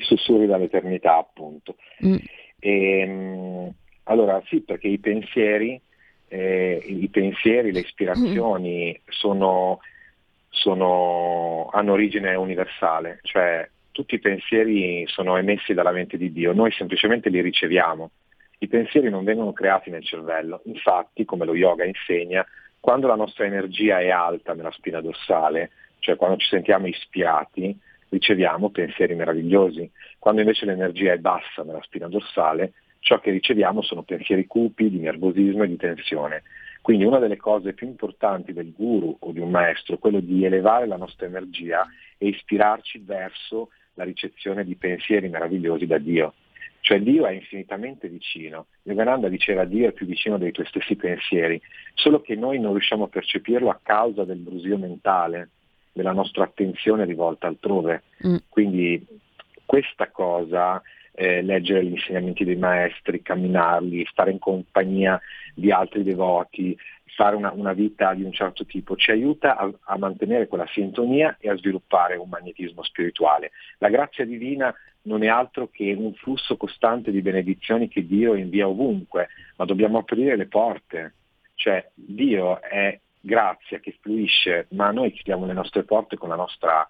i 0.00 0.04
sussurri 0.04 0.46
dall'eternità, 0.46 1.16
appunto. 1.16 1.76
Mm. 2.04 2.16
E, 2.58 2.98
ehm, 3.00 3.74
allora 4.04 4.42
sì, 4.46 4.60
perché 4.60 4.88
i 4.88 4.98
pensieri, 4.98 5.80
eh, 6.32 6.80
i 6.86 7.08
pensieri 7.08 7.72
le 7.72 7.80
ispirazioni 7.80 8.92
mm. 8.92 9.02
sono, 9.08 9.80
sono, 10.48 11.68
hanno 11.72 11.92
origine 11.92 12.36
universale, 12.36 13.18
cioè 13.22 13.68
tutti 13.90 14.14
i 14.14 14.20
pensieri 14.20 15.04
sono 15.08 15.36
emessi 15.36 15.74
dalla 15.74 15.90
mente 15.90 16.16
di 16.16 16.32
Dio, 16.32 16.52
noi 16.52 16.70
semplicemente 16.70 17.28
li 17.28 17.40
riceviamo. 17.40 18.10
I 18.58 18.68
pensieri 18.68 19.10
non 19.10 19.24
vengono 19.24 19.52
creati 19.52 19.90
nel 19.90 20.04
cervello, 20.04 20.60
infatti, 20.66 21.24
come 21.24 21.44
lo 21.44 21.54
yoga 21.54 21.84
insegna, 21.84 22.46
quando 22.78 23.08
la 23.08 23.16
nostra 23.16 23.44
energia 23.44 24.00
è 24.00 24.10
alta 24.10 24.54
nella 24.54 24.70
spina 24.70 25.00
dorsale, 25.00 25.70
cioè 25.98 26.16
quando 26.16 26.36
ci 26.36 26.46
sentiamo 26.46 26.86
ispirati, 26.86 27.76
riceviamo 28.08 28.70
pensieri 28.70 29.14
meravigliosi. 29.14 29.90
Quando 30.18 30.42
invece 30.42 30.64
l'energia 30.64 31.12
è 31.12 31.18
bassa 31.18 31.64
nella 31.64 31.82
spina 31.82 32.06
dorsale, 32.06 32.72
ciò 33.00 33.18
che 33.18 33.30
riceviamo 33.30 33.82
sono 33.82 34.02
pensieri 34.02 34.46
cupi 34.46 34.88
di 34.88 34.98
nervosismo 34.98 35.64
e 35.64 35.68
di 35.68 35.76
tensione. 35.76 36.42
Quindi 36.80 37.04
una 37.04 37.18
delle 37.18 37.36
cose 37.36 37.74
più 37.74 37.86
importanti 37.86 38.52
del 38.52 38.72
guru 38.72 39.14
o 39.18 39.32
di 39.32 39.40
un 39.40 39.50
maestro 39.50 39.96
è 39.96 39.98
quello 39.98 40.20
di 40.20 40.44
elevare 40.44 40.86
la 40.86 40.96
nostra 40.96 41.26
energia 41.26 41.86
e 42.16 42.28
ispirarci 42.28 43.02
verso 43.04 43.70
la 43.94 44.04
ricezione 44.04 44.64
di 44.64 44.76
pensieri 44.76 45.28
meravigliosi 45.28 45.86
da 45.86 45.98
Dio. 45.98 46.34
Cioè 46.80 47.00
Dio 47.00 47.26
è 47.26 47.32
infinitamente 47.32 48.08
vicino. 48.08 48.66
Yogananda 48.84 49.28
diceva 49.28 49.64
Dio 49.64 49.88
è 49.88 49.92
più 49.92 50.06
vicino 50.06 50.38
dei 50.38 50.52
tuoi 50.52 50.66
stessi 50.66 50.96
pensieri, 50.96 51.60
solo 51.94 52.22
che 52.22 52.34
noi 52.34 52.58
non 52.58 52.72
riusciamo 52.72 53.04
a 53.04 53.08
percepirlo 53.08 53.68
a 53.68 53.78
causa 53.82 54.24
del 54.24 54.38
brusio 54.38 54.78
mentale, 54.78 55.50
della 55.92 56.12
nostra 56.12 56.44
attenzione 56.44 57.04
rivolta 57.04 57.46
altrove. 57.46 58.04
Mm. 58.26 58.36
Quindi 58.48 59.06
questa 59.66 60.08
cosa, 60.08 60.80
eh, 61.20 61.42
leggere 61.42 61.84
gli 61.84 61.90
insegnamenti 61.90 62.44
dei 62.44 62.56
maestri, 62.56 63.20
camminarli, 63.20 64.06
stare 64.06 64.30
in 64.30 64.38
compagnia 64.38 65.20
di 65.54 65.70
altri 65.70 66.02
devoti, 66.02 66.74
fare 67.14 67.36
una, 67.36 67.52
una 67.52 67.74
vita 67.74 68.14
di 68.14 68.22
un 68.22 68.32
certo 68.32 68.64
tipo, 68.64 68.96
ci 68.96 69.10
aiuta 69.10 69.58
a, 69.58 69.70
a, 69.82 69.98
mantenere 69.98 70.46
quella 70.46 70.66
sintonia 70.72 71.36
e 71.38 71.50
a 71.50 71.56
sviluppare 71.58 72.16
un 72.16 72.30
magnetismo 72.30 72.82
spirituale. 72.82 73.50
La 73.76 73.90
grazia 73.90 74.24
divina 74.24 74.74
non 75.02 75.22
è 75.22 75.26
altro 75.26 75.68
che 75.68 75.92
un 75.92 76.14
flusso 76.14 76.56
costante 76.56 77.10
di 77.10 77.20
benedizioni 77.20 77.88
che 77.88 78.06
Dio 78.06 78.34
invia 78.34 78.66
ovunque, 78.66 79.28
ma 79.56 79.66
dobbiamo 79.66 79.98
aprire 79.98 80.36
le 80.36 80.46
porte. 80.46 81.12
Cioè 81.54 81.86
Dio 81.92 82.62
è 82.62 82.98
grazia 83.20 83.78
che 83.78 83.94
fluisce, 84.00 84.68
ma 84.70 84.90
noi 84.90 85.12
chiudiamo 85.12 85.44
le 85.44 85.52
nostre 85.52 85.82
porte 85.82 86.16
con 86.16 86.30
la 86.30 86.36
nostra 86.36 86.86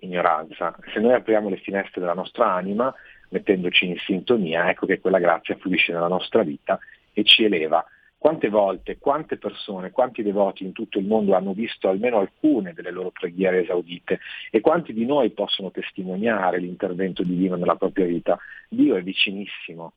ignoranza. 0.00 0.76
Se 0.92 0.98
noi 0.98 1.12
apriamo 1.12 1.48
le 1.48 1.58
finestre 1.58 2.00
della 2.00 2.14
nostra 2.14 2.52
anima, 2.52 2.92
mettendoci 3.30 3.86
in 3.86 3.96
sintonia, 3.98 4.70
ecco 4.70 4.86
che 4.86 5.00
quella 5.00 5.18
grazia 5.18 5.56
fluisce 5.56 5.92
nella 5.92 6.08
nostra 6.08 6.42
vita 6.42 6.78
e 7.12 7.24
ci 7.24 7.44
eleva. 7.44 7.84
Quante 8.16 8.48
volte, 8.48 8.98
quante 8.98 9.36
persone, 9.36 9.92
quanti 9.92 10.24
devoti 10.24 10.64
in 10.64 10.72
tutto 10.72 10.98
il 10.98 11.06
mondo 11.06 11.36
hanno 11.36 11.52
visto 11.52 11.88
almeno 11.88 12.18
alcune 12.18 12.72
delle 12.72 12.90
loro 12.90 13.12
preghiere 13.12 13.62
esaudite 13.62 14.18
e 14.50 14.60
quanti 14.60 14.92
di 14.92 15.06
noi 15.06 15.30
possono 15.30 15.70
testimoniare 15.70 16.58
l'intervento 16.58 17.22
divino 17.22 17.54
nella 17.54 17.76
propria 17.76 18.06
vita? 18.06 18.36
Dio 18.68 18.96
è 18.96 19.02
vicinissimo, 19.02 19.92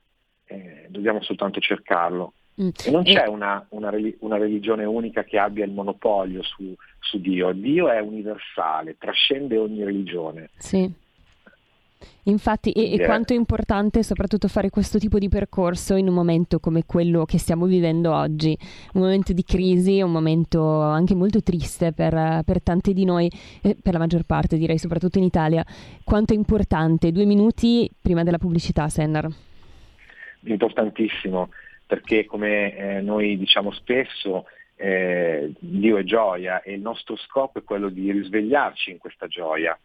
eh, 0.46 0.86
dobbiamo 0.90 1.24
soltanto 1.24 1.60
cercarlo. 1.60 2.34
Mm. 2.62 2.70
E 2.86 2.92
non 2.92 3.04
c'è 3.04 3.26
una, 3.26 3.66
una, 3.70 3.92
una, 4.20 4.38
religione 4.38 4.84
unica 4.84 5.24
che 5.24 5.40
abbia 5.40 5.66
il 5.66 5.72
monopolio 5.72 6.44
su, 6.44 6.76
su, 7.00 7.20
Dio. 7.20 7.52
Dio 7.54 7.90
è 7.90 8.00
universale, 8.00 8.98
trascende 9.00 9.58
ogni 9.58 9.84
religione. 9.84 10.50
Sì. 10.58 10.92
Infatti, 12.24 12.72
e, 12.72 12.94
e, 12.94 13.06
quanto 13.06 13.34
è 13.34 13.36
importante 13.36 14.04
soprattutto 14.04 14.48
fare 14.48 14.70
questo 14.70 15.00
tipo 15.00 15.18
di 15.18 15.30
percorso 15.30 15.96
in 15.96 16.08
un 16.08 16.14
momento 16.14 16.60
come 16.60 16.86
quello 16.86 17.26
che 17.26 17.38
stiamo 17.38 17.66
vivendo 17.66 18.14
oggi, 18.14 18.58
un 18.94 19.02
momento 19.02 19.34
di 19.34 19.44
crisi, 19.44 20.02
un 20.02 20.12
momento 20.12 20.82
anche 20.82 21.16
molto 21.16 21.42
triste 21.42 21.94
per, 21.94 22.42
per 22.46 22.62
tanti 22.62 22.94
di 22.94 23.06
noi, 23.06 23.30
eh, 23.62 23.76
per 23.82 23.94
la 23.94 24.00
maggior 24.00 24.24
parte 24.24 24.58
direi, 24.58 24.78
soprattutto 24.78 25.18
in 25.18 25.24
Italia. 25.24 25.66
Quanto 26.04 26.34
è 26.34 26.36
importante? 26.36 27.12
Due 27.12 27.26
minuti 27.26 27.90
prima 28.02 28.24
della 28.24 28.38
pubblicità, 28.38 28.88
Sennar. 28.90 29.28
Importantissimo 30.44 31.50
perché 31.86 32.26
come 32.26 32.76
eh, 32.76 33.02
noi 33.02 33.38
diciamo 33.38 33.72
spesso 33.72 34.46
eh, 34.78 35.52
Dio 35.60 35.98
è 35.98 36.04
gioia 36.04 36.62
e 36.62 36.74
il 36.74 36.82
nostro 36.82 37.18
scopo 37.18 37.60
è 37.60 37.64
quello 37.64 37.90
di 37.90 38.12
risvegliarci 38.12 38.92
in 38.92 38.98
questa 38.98 39.28
gioia 39.28 39.78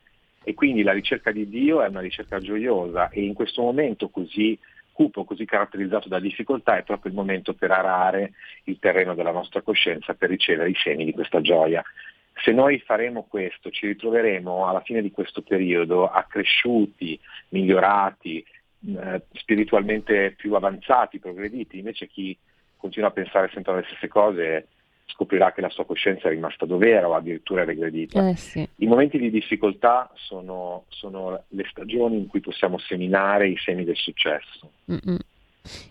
e 0.49 0.55
quindi 0.55 0.85
la 0.85 0.93
ricerca 0.93 1.33
di 1.33 1.49
Dio 1.49 1.83
è 1.83 1.89
una 1.89 1.99
ricerca 1.99 2.39
gioiosa 2.39 3.09
e 3.09 3.25
in 3.25 3.35
questo 3.35 3.63
momento 3.63 4.11
così 4.11 4.57
cupo, 4.93 5.25
così 5.25 5.45
caratterizzato 5.45 6.09
da 6.09 6.21
difficoltà 6.21 6.77
è 6.77 6.85
proprio 6.85 7.11
il 7.11 7.19
momento 7.19 7.53
per 7.53 7.73
arare 7.73 8.35
il 8.67 8.79
terreno 8.79 9.17
della 9.17 9.33
nostra 9.33 9.61
coscienza 9.61 10.15
per 10.15 10.29
ricevere 10.29 10.71
i 10.71 10.77
semi 10.77 11.05
di 11.05 11.13
questa 11.13 11.41
gioia. 11.41 11.83
Se 12.45 12.53
noi 12.53 12.79
faremo 12.79 13.25
questo 13.29 13.71
ci 13.71 13.89
ritroveremo 13.89 14.69
alla 14.69 14.83
fine 14.83 15.03
di 15.03 15.11
questo 15.11 15.43
periodo 15.43 16.09
accresciuti, 16.09 17.19
migliorati, 17.49 18.45
eh, 18.87 19.23
spiritualmente 19.33 20.37
più 20.37 20.55
avanzati, 20.55 21.19
progrediti, 21.19 21.79
invece 21.79 22.07
chi 22.07 22.39
continua 22.77 23.09
a 23.09 23.13
pensare 23.13 23.51
sempre 23.53 23.73
alle 23.73 23.85
stesse 23.87 24.07
cose 24.07 24.69
scoprirà 25.07 25.53
che 25.53 25.61
la 25.61 25.71
sua 25.71 25.87
coscienza 25.87 26.29
è 26.29 26.31
rimasta 26.31 26.67
dovera 26.67 27.09
o 27.09 27.15
addirittura 27.15 27.65
regredita. 27.65 28.29
Eh 28.29 28.37
sì. 28.37 28.69
I 28.77 28.87
momenti 28.87 29.19
di 29.19 29.31
difficoltà 29.31 30.11
sono, 30.15 30.85
sono, 30.89 31.45
le 31.49 31.67
stagioni 31.71 32.19
in 32.19 32.27
cui 32.27 32.41
possiamo 32.41 32.79
seminare 32.79 33.49
i 33.49 33.57
semi 33.57 33.85
del 33.85 33.97
successo. 33.97 34.71
Mm-mm. 34.91 35.19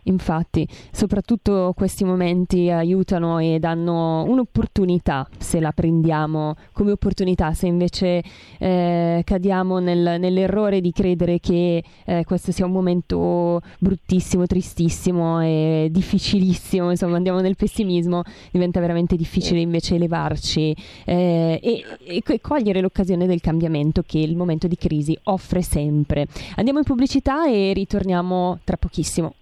Infatti, 0.04 0.68
soprattutto 0.92 1.74
questi 1.76 2.04
momenti 2.04 2.70
aiutano 2.70 3.40
e 3.40 3.60
danno 3.60 4.24
un'opportunità 4.24 5.28
se 5.38 5.60
la 5.60 5.72
prendiamo 5.72 6.56
come 6.72 6.92
opportunità, 6.92 7.54
se 7.54 7.68
invece 7.68 8.24
eh, 8.60 9.22
cadiamo 9.24 9.80
nel, 9.80 10.20
nell'errore 10.20 10.82
di 10.82 10.92
credere 10.92 11.40
che 11.40 11.84
eh, 12.06 12.24
questo 12.26 12.52
sia 12.52 12.66
un 12.66 12.72
momento 12.72 13.62
bruttissimo, 13.80 14.46
tristissimo 14.46 15.42
e 15.42 15.90
difficilissimo, 15.92 16.90
insomma 16.90 17.18
andiamo 17.18 17.40
nel 17.40 17.56
pessimismo, 17.56 18.24
diventa 18.52 18.80
veramente 18.80 19.16
difficile 19.16 19.60
invece 19.60 19.96
elevarci 19.96 20.76
eh, 21.06 21.60
e, 21.62 21.84
e 22.06 22.42
cogliere 22.42 22.82
l'occasione 22.82 23.26
del 23.26 23.42
cambiamento 23.42 24.04
che 24.06 24.20
il 24.20 24.36
momento 24.36 24.68
di 24.68 24.76
crisi 24.76 25.18
offre 25.24 25.62
sempre. 25.62 26.28
Andiamo 26.56 26.80
in 26.80 26.86
pubblicità 26.86 27.48
e 27.48 27.74
ritorniamo 27.74 28.60
tra 28.64 28.78
pochissimo. 28.78 29.34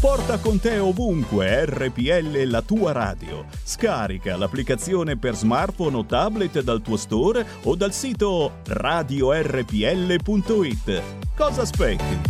Porta 0.00 0.38
con 0.38 0.60
te 0.60 0.78
ovunque 0.78 1.64
RPL 1.64 2.42
la 2.44 2.60
tua 2.62 2.92
radio. 2.92 3.46
Scarica 3.62 4.36
l'applicazione 4.36 5.16
per 5.16 5.34
smartphone 5.34 5.96
o 5.96 6.04
tablet 6.04 6.60
dal 6.60 6.82
tuo 6.82 6.96
store 6.96 7.46
o 7.62 7.74
dal 7.74 7.92
sito 7.92 8.58
radiorpl.it. 8.66 9.42
Cosa 11.34 11.62
aspetti? 11.62 12.20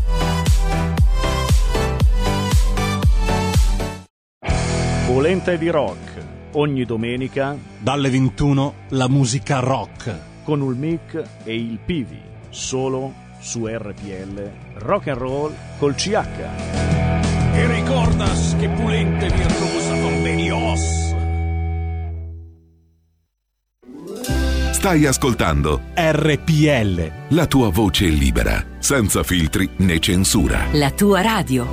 Volente 5.07 5.59
di 5.59 5.69
rock 5.69 6.15
Ogni 6.57 6.85
domenica 6.85 7.59
dalle 7.81 8.09
21 8.11 8.75
la 8.91 9.09
musica 9.09 9.59
rock 9.59 10.45
con 10.45 10.61
il 10.63 10.77
mic 10.77 11.21
e 11.43 11.57
il 11.57 11.81
Pivi, 11.85 12.21
solo 12.51 13.24
su 13.45 13.67
RPL 13.67 14.51
Rock 14.79 15.09
and 15.09 15.19
Roll 15.19 15.55
col 15.79 15.95
CH. 15.95 16.13
E 17.53 17.67
ricordas 17.67 18.57
che 18.59 18.69
pulente 18.71 19.29
virtuosa 19.29 19.93
convenios. 20.01 21.13
Stai 24.73 25.07
ascoltando 25.07 25.83
RPL. 25.95 27.11
la 27.29 27.47
tua 27.47 27.69
voce 27.71 28.07
libera, 28.07 28.65
senza 28.79 29.23
filtri 29.23 29.69
né 29.77 29.99
censura. 29.99 30.67
La 30.73 30.91
tua 30.91 31.21
radio. 31.21 31.67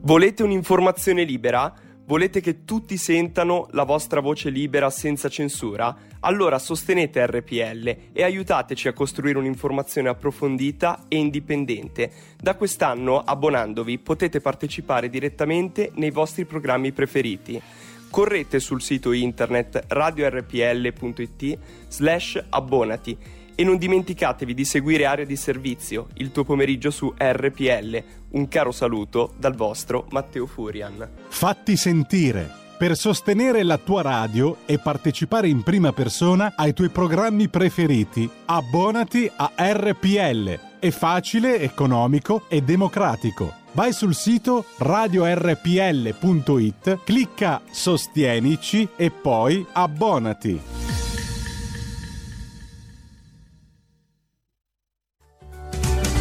Volete 0.00 0.42
un'informazione 0.42 1.24
libera? 1.24 1.72
Volete 2.08 2.40
che 2.40 2.64
tutti 2.64 2.96
sentano 2.96 3.66
la 3.72 3.84
vostra 3.84 4.20
voce 4.20 4.48
libera 4.48 4.88
senza 4.88 5.28
censura? 5.28 5.94
Allora 6.20 6.58
sostenete 6.58 7.26
RPL 7.26 7.96
e 8.14 8.22
aiutateci 8.22 8.88
a 8.88 8.94
costruire 8.94 9.36
un'informazione 9.36 10.08
approfondita 10.08 11.04
e 11.06 11.18
indipendente. 11.18 12.10
Da 12.40 12.54
quest'anno, 12.54 13.18
abbonandovi, 13.20 13.98
potete 13.98 14.40
partecipare 14.40 15.10
direttamente 15.10 15.90
nei 15.96 16.10
vostri 16.10 16.46
programmi 16.46 16.92
preferiti. 16.92 17.60
Correte 18.08 18.58
sul 18.58 18.80
sito 18.80 19.12
internet 19.12 19.84
radiorpl.it 19.88 21.58
slash 21.88 22.42
abbonati 22.48 23.18
e 23.60 23.64
non 23.64 23.76
dimenticatevi 23.76 24.54
di 24.54 24.64
seguire 24.64 25.04
Area 25.04 25.24
di 25.24 25.34
Servizio, 25.34 26.06
il 26.18 26.30
tuo 26.30 26.44
pomeriggio 26.44 26.92
su 26.92 27.12
RPL. 27.18 28.04
Un 28.30 28.46
caro 28.46 28.70
saluto 28.70 29.34
dal 29.36 29.56
vostro 29.56 30.06
Matteo 30.10 30.46
Furian. 30.46 31.08
Fatti 31.26 31.76
sentire 31.76 32.48
per 32.78 32.96
sostenere 32.96 33.64
la 33.64 33.76
tua 33.76 34.02
radio 34.02 34.58
e 34.64 34.78
partecipare 34.78 35.48
in 35.48 35.64
prima 35.64 35.92
persona 35.92 36.52
ai 36.54 36.72
tuoi 36.72 36.90
programmi 36.90 37.48
preferiti. 37.48 38.30
Abbonati 38.44 39.28
a 39.34 39.50
RPL. 39.56 40.60
È 40.78 40.90
facile, 40.90 41.58
economico 41.58 42.44
e 42.46 42.62
democratico. 42.62 43.52
Vai 43.72 43.92
sul 43.92 44.14
sito 44.14 44.66
radiorpl.it, 44.78 47.00
clicca 47.02 47.60
Sostienici 47.68 48.88
e 48.94 49.10
poi 49.10 49.66
abbonati. 49.72 51.07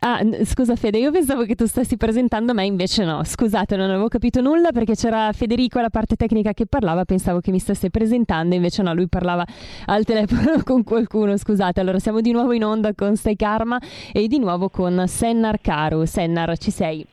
Ah, 0.00 0.20
scusa 0.44 0.76
Fede, 0.76 0.98
io 0.98 1.10
pensavo 1.10 1.42
che 1.44 1.56
tu 1.56 1.66
stessi 1.66 1.96
presentando 1.96 2.54
me, 2.54 2.64
invece 2.64 3.04
no. 3.04 3.24
Scusate, 3.24 3.74
non 3.74 3.90
avevo 3.90 4.06
capito 4.06 4.40
nulla 4.40 4.70
perché 4.70 4.94
c'era 4.94 5.32
Federico 5.32 5.80
alla 5.80 5.90
parte 5.90 6.14
tecnica 6.14 6.52
che 6.52 6.66
parlava, 6.66 7.04
pensavo 7.04 7.40
che 7.40 7.50
mi 7.50 7.58
stesse 7.58 7.90
presentando, 7.90 8.54
invece 8.54 8.82
no, 8.82 8.94
lui 8.94 9.08
parlava 9.08 9.44
al 9.86 10.04
telefono 10.04 10.62
con 10.62 10.84
qualcuno, 10.84 11.36
scusate. 11.36 11.80
Allora 11.80 11.98
siamo 11.98 12.20
di 12.20 12.30
nuovo 12.30 12.52
in 12.52 12.64
onda 12.64 12.94
con 12.94 13.16
Stai 13.16 13.34
Karma 13.34 13.80
e 14.12 14.28
di 14.28 14.38
nuovo 14.38 14.68
con 14.68 15.02
Sennar 15.08 15.60
Caru. 15.60 16.04
Sennar, 16.04 16.56
ci 16.58 16.70
sei? 16.70 17.04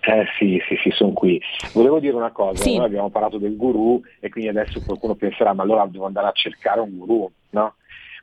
Eh 0.00 0.24
sì, 0.38 0.60
sì, 0.68 0.76
sì, 0.82 0.90
sono 0.90 1.12
qui. 1.12 1.40
Volevo 1.72 2.00
dire 2.00 2.14
una 2.16 2.30
cosa, 2.32 2.62
Sì. 2.62 2.76
noi 2.76 2.86
abbiamo 2.86 3.10
parlato 3.10 3.38
del 3.38 3.56
guru 3.56 4.00
e 4.18 4.28
quindi 4.28 4.50
adesso 4.50 4.80
qualcuno 4.84 5.14
penserà 5.14 5.52
ma 5.52 5.62
allora 5.62 5.86
devo 5.86 6.06
andare 6.06 6.26
a 6.26 6.32
cercare 6.32 6.80
un 6.80 6.96
guru, 6.96 7.30
no? 7.50 7.74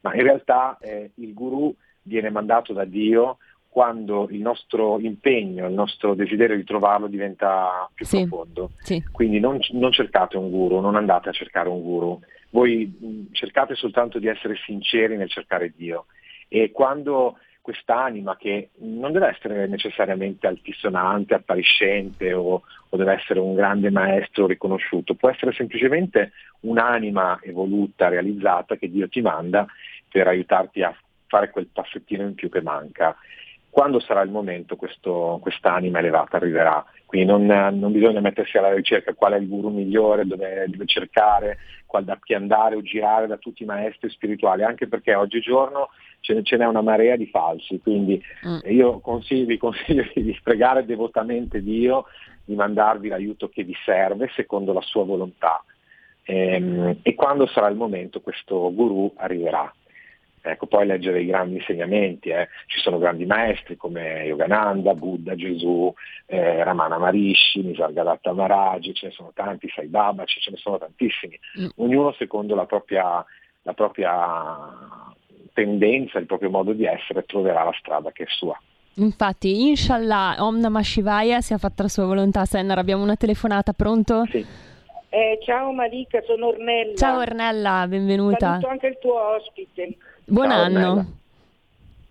Ma 0.01 0.13
in 0.15 0.23
realtà 0.23 0.77
eh, 0.81 1.11
il 1.15 1.33
guru 1.33 1.73
viene 2.03 2.29
mandato 2.29 2.73
da 2.73 2.83
Dio 2.83 3.37
quando 3.73 4.27
il 4.29 4.39
nostro 4.39 4.99
impegno, 4.99 5.67
il 5.67 5.73
nostro 5.73 6.13
desiderio 6.13 6.55
di 6.55 6.63
trovarlo 6.63 7.07
diventa 7.07 7.89
più 7.91 8.05
Sì. 8.05 8.27
profondo. 8.27 8.69
Sì. 8.77 9.03
Quindi 9.11 9.39
non, 9.39 9.57
non 9.71 9.91
cercate 9.91 10.37
un 10.37 10.51
guru, 10.51 10.79
non 10.79 10.95
andate 10.95 11.29
a 11.29 11.31
cercare 11.31 11.69
un 11.69 11.81
guru, 11.81 12.19
voi 12.51 12.85
mh, 12.85 13.33
cercate 13.33 13.73
soltanto 13.73 14.19
di 14.19 14.27
essere 14.27 14.55
sinceri 14.63 15.17
nel 15.17 15.27
cercare 15.31 15.73
Dio. 15.75 16.05
E 16.47 16.69
quando 16.71 17.39
quest'anima 17.61 18.37
che 18.37 18.69
non 18.81 19.11
deve 19.11 19.29
essere 19.29 19.65
necessariamente 19.65 20.45
altisonante, 20.45 21.33
appariscente 21.33 22.31
o, 22.31 22.61
o 22.89 22.95
deve 22.97 23.13
essere 23.13 23.39
un 23.39 23.55
grande 23.55 23.89
maestro 23.89 24.45
riconosciuto, 24.45 25.15
può 25.15 25.29
essere 25.31 25.51
semplicemente 25.53 26.33
un'anima 26.59 27.39
evoluta, 27.41 28.07
realizzata 28.09 28.75
che 28.75 28.91
Dio 28.91 29.09
ti 29.09 29.21
manda 29.21 29.65
per 30.11 30.27
aiutarti 30.27 30.83
a 30.83 30.95
fare 31.25 31.49
quel 31.49 31.69
passettino 31.73 32.21
in 32.21 32.35
più 32.35 32.49
che 32.49 32.61
manca. 32.61 33.15
Quando 33.73 33.99
sarà 33.99 34.21
il 34.21 34.29
momento 34.29 34.75
questo, 34.75 35.39
quest'anima 35.41 35.97
elevata 35.97 36.37
arriverà, 36.37 36.85
quindi 37.07 37.27
non, 37.27 37.45
non 37.45 37.91
bisogna 37.91 38.19
mettersi 38.19 38.55
alla 38.55 38.71
ricerca 38.71 39.15
qual 39.15 39.33
è 39.33 39.37
il 39.37 39.47
guru 39.47 39.69
migliore, 39.69 40.27
dove, 40.27 40.65
dove 40.67 40.85
cercare, 40.85 41.57
qual, 41.87 42.03
da 42.03 42.19
chi 42.21 42.35
andare 42.35 42.75
o 42.75 42.83
girare 42.83 43.25
da 43.25 43.37
tutti 43.37 43.63
i 43.63 43.65
maestri 43.65 44.11
spirituali, 44.11 44.61
anche 44.63 44.87
perché 44.87 45.15
oggigiorno 45.15 45.89
ce, 46.19 46.43
ce 46.43 46.55
n'è 46.55 46.67
una 46.67 46.81
marea 46.81 47.15
di 47.15 47.25
falsi, 47.25 47.79
quindi 47.79 48.21
Mm. 48.45 48.59
io 48.65 48.99
consiglio- 48.99 49.47
vi 49.47 49.57
consiglio 49.57 50.05
di 50.13 50.39
pregare 50.43 50.85
devotamente 50.85 51.63
Dio, 51.63 52.05
di 52.45 52.53
mandarvi 52.53 53.07
l'aiuto 53.07 53.49
che 53.49 53.63
vi 53.63 53.75
serve 53.83 54.29
secondo 54.35 54.71
la 54.71 54.81
sua 54.81 55.03
volontà. 55.03 55.63
Ehm, 56.25 56.99
e 57.01 57.15
quando 57.15 57.47
sarà 57.47 57.69
il 57.69 57.75
momento 57.75 58.21
questo 58.21 58.71
guru 58.71 59.11
arriverà. 59.15 59.73
Ecco, 60.45 60.65
poi 60.65 60.85
leggere 60.85 61.21
i 61.21 61.25
grandi 61.25 61.55
insegnamenti, 61.55 62.27
eh. 62.27 62.49
ci 62.65 62.79
sono 62.81 62.97
grandi 62.97 63.25
maestri 63.25 63.77
come 63.77 64.23
Yogananda, 64.25 64.93
Buddha, 64.93 65.35
Gesù, 65.35 65.93
eh, 66.25 66.61
Ramana 66.65 66.97
Maharishi, 66.97 67.61
Nisargadatta 67.63 68.33
Maharaj, 68.33 68.91
ce 68.91 69.07
ne 69.07 69.11
sono 69.13 69.31
tanti, 69.33 69.71
Sai 69.73 69.87
Baba, 69.87 70.25
ce 70.25 70.51
ne 70.51 70.57
sono 70.57 70.77
tantissimi, 70.77 71.39
Mm. 71.59 71.67
ognuno 71.77 72.11
secondo 72.13 72.55
la 72.55 72.65
propria, 72.65 73.23
la 73.61 73.73
propria 73.73 74.11
tendenza, 75.53 76.19
il 76.19 76.25
proprio 76.25 76.49
modo 76.49 76.73
di 76.73 76.85
essere, 76.85 77.23
troverà 77.23 77.63
la 77.63 77.75
strada 77.79 78.11
che 78.11 78.23
è 78.23 78.27
sua. 78.27 78.59
Infatti, 78.95 79.69
inshallah, 79.69 80.35
Om 80.39 80.59
Namah 80.59 80.83
Shivaya 80.83 81.39
sia 81.41 81.57
fatta 81.57 81.83
la 81.83 81.89
sua 81.89 82.05
volontà. 82.05 82.43
Sennar, 82.45 82.77
abbiamo 82.77 83.01
una 83.01 83.15
telefonata, 83.15 83.71
pronto? 83.71 84.25
Sì. 84.29 84.45
Eh, 85.09 85.39
ciao 85.43 85.71
Malika, 85.71 86.21
sono 86.25 86.47
Ornella. 86.47 86.95
Ciao 86.95 87.19
Ornella, 87.19 87.85
benvenuta. 87.87 88.47
Saluto 88.47 88.67
anche 88.67 88.87
il 88.87 88.97
tuo 88.99 89.35
ospite. 89.35 89.97
Buon 90.25 90.49
Ciao, 90.49 90.61
anno. 90.63 90.77
Ornella. 90.79 91.05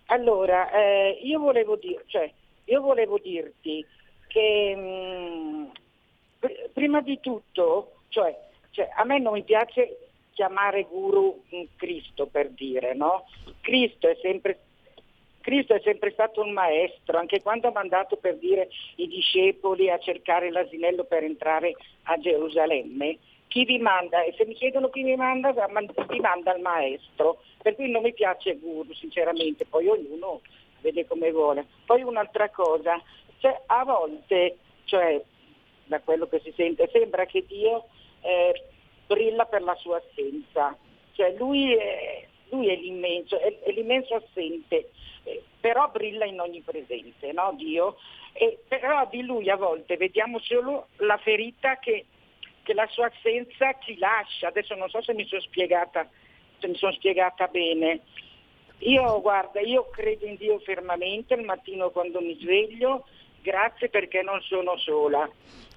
Allora, 0.07 0.71
eh, 0.71 1.19
io, 1.23 1.39
volevo 1.39 1.75
dir- 1.75 2.03
cioè, 2.05 2.31
io 2.65 2.81
volevo 2.81 3.17
dirti 3.17 3.85
che 4.27 4.75
mh, 4.75 5.71
pr- 6.39 6.69
prima 6.73 7.01
di 7.01 7.19
tutto, 7.19 7.93
cioè, 8.09 8.37
cioè, 8.71 8.89
a 8.95 9.03
me 9.05 9.19
non 9.19 9.33
mi 9.33 9.43
piace 9.43 9.97
chiamare 10.33 10.83
guru 10.83 11.43
mh, 11.49 11.61
Cristo 11.75 12.27
per 12.27 12.49
dire, 12.49 12.93
no? 12.93 13.25
Cristo 13.61 14.07
è 14.07 14.17
sempre 14.21 14.59
Cristo 15.41 15.73
è 15.73 15.81
sempre 15.83 16.11
stato 16.11 16.41
un 16.41 16.53
maestro, 16.53 17.17
anche 17.17 17.41
quando 17.41 17.67
ha 17.67 17.71
mandato 17.71 18.15
per 18.15 18.37
dire 18.37 18.69
i 18.95 19.07
discepoli 19.07 19.89
a 19.89 19.97
cercare 19.97 20.49
l'asinello 20.49 21.03
per 21.03 21.23
entrare 21.25 21.75
a 22.03 22.17
Gerusalemme, 22.17 23.17
chi 23.53 23.65
vi 23.65 23.77
manda, 23.77 24.23
e 24.23 24.33
se 24.35 24.47
mi 24.47 24.55
chiedono 24.55 24.89
chi 24.89 25.03
mi 25.03 25.15
manda, 25.15 25.51
vi 25.51 26.19
manda 26.19 26.55
il 26.55 26.61
maestro, 26.63 27.43
per 27.61 27.75
cui 27.75 27.87
non 27.87 28.01
mi 28.01 28.11
piace 28.11 28.57
guru 28.57 28.91
sinceramente, 28.93 29.63
poi 29.65 29.87
ognuno 29.87 30.41
vede 30.81 31.05
come 31.05 31.31
vuole. 31.31 31.67
Poi 31.85 32.01
un'altra 32.01 32.49
cosa, 32.49 32.99
cioè, 33.37 33.61
a 33.67 33.83
volte, 33.83 34.57
cioè, 34.85 35.21
da 35.85 35.99
quello 35.99 36.27
che 36.27 36.39
si 36.43 36.51
sente, 36.55 36.89
sembra 36.91 37.27
che 37.27 37.45
Dio 37.45 37.85
eh, 38.21 38.59
brilla 39.05 39.45
per 39.45 39.61
la 39.61 39.75
sua 39.75 39.97
assenza. 39.97 40.75
Cioè 41.11 41.35
lui 41.37 41.75
è, 41.75 42.25
lui 42.49 42.69
è 42.69 42.75
l'immenso, 42.75 43.39
è, 43.39 43.59
è 43.59 43.69
l'immenso 43.69 44.15
assente, 44.15 44.89
eh, 45.25 45.43
però 45.59 45.91
brilla 45.91 46.25
in 46.25 46.39
ogni 46.39 46.61
presente, 46.61 47.31
no 47.33 47.53
Dio? 47.55 47.97
E, 48.31 48.57
però 48.67 49.07
di 49.11 49.21
lui 49.21 49.47
a 49.51 49.57
volte 49.57 49.95
vediamo 49.95 50.39
solo 50.39 50.87
la 50.97 51.17
ferita 51.17 51.77
che, 51.77 52.05
che 52.63 52.73
la 52.73 52.87
sua 52.87 53.07
assenza 53.07 53.77
ci 53.79 53.97
lascia. 53.97 54.47
Adesso 54.47 54.75
non 54.75 54.89
so 54.89 55.01
se 55.01 55.13
mi 55.13 55.25
sono 55.27 55.41
spiegata, 55.41 56.09
mi 56.61 56.75
sono 56.75 56.93
spiegata 56.93 57.47
bene. 57.47 58.01
Io 58.79 59.21
guarda, 59.21 59.61
io 59.61 59.89
credo 59.91 60.25
in 60.25 60.35
Dio 60.35 60.59
fermamente 60.59 61.35
il 61.35 61.43
mattino 61.43 61.89
quando 61.91 62.19
mi 62.19 62.37
sveglio, 62.39 63.05
grazie 63.43 63.89
perché 63.89 64.21
non 64.23 64.39
sono 64.41 64.77
sola. 64.77 65.29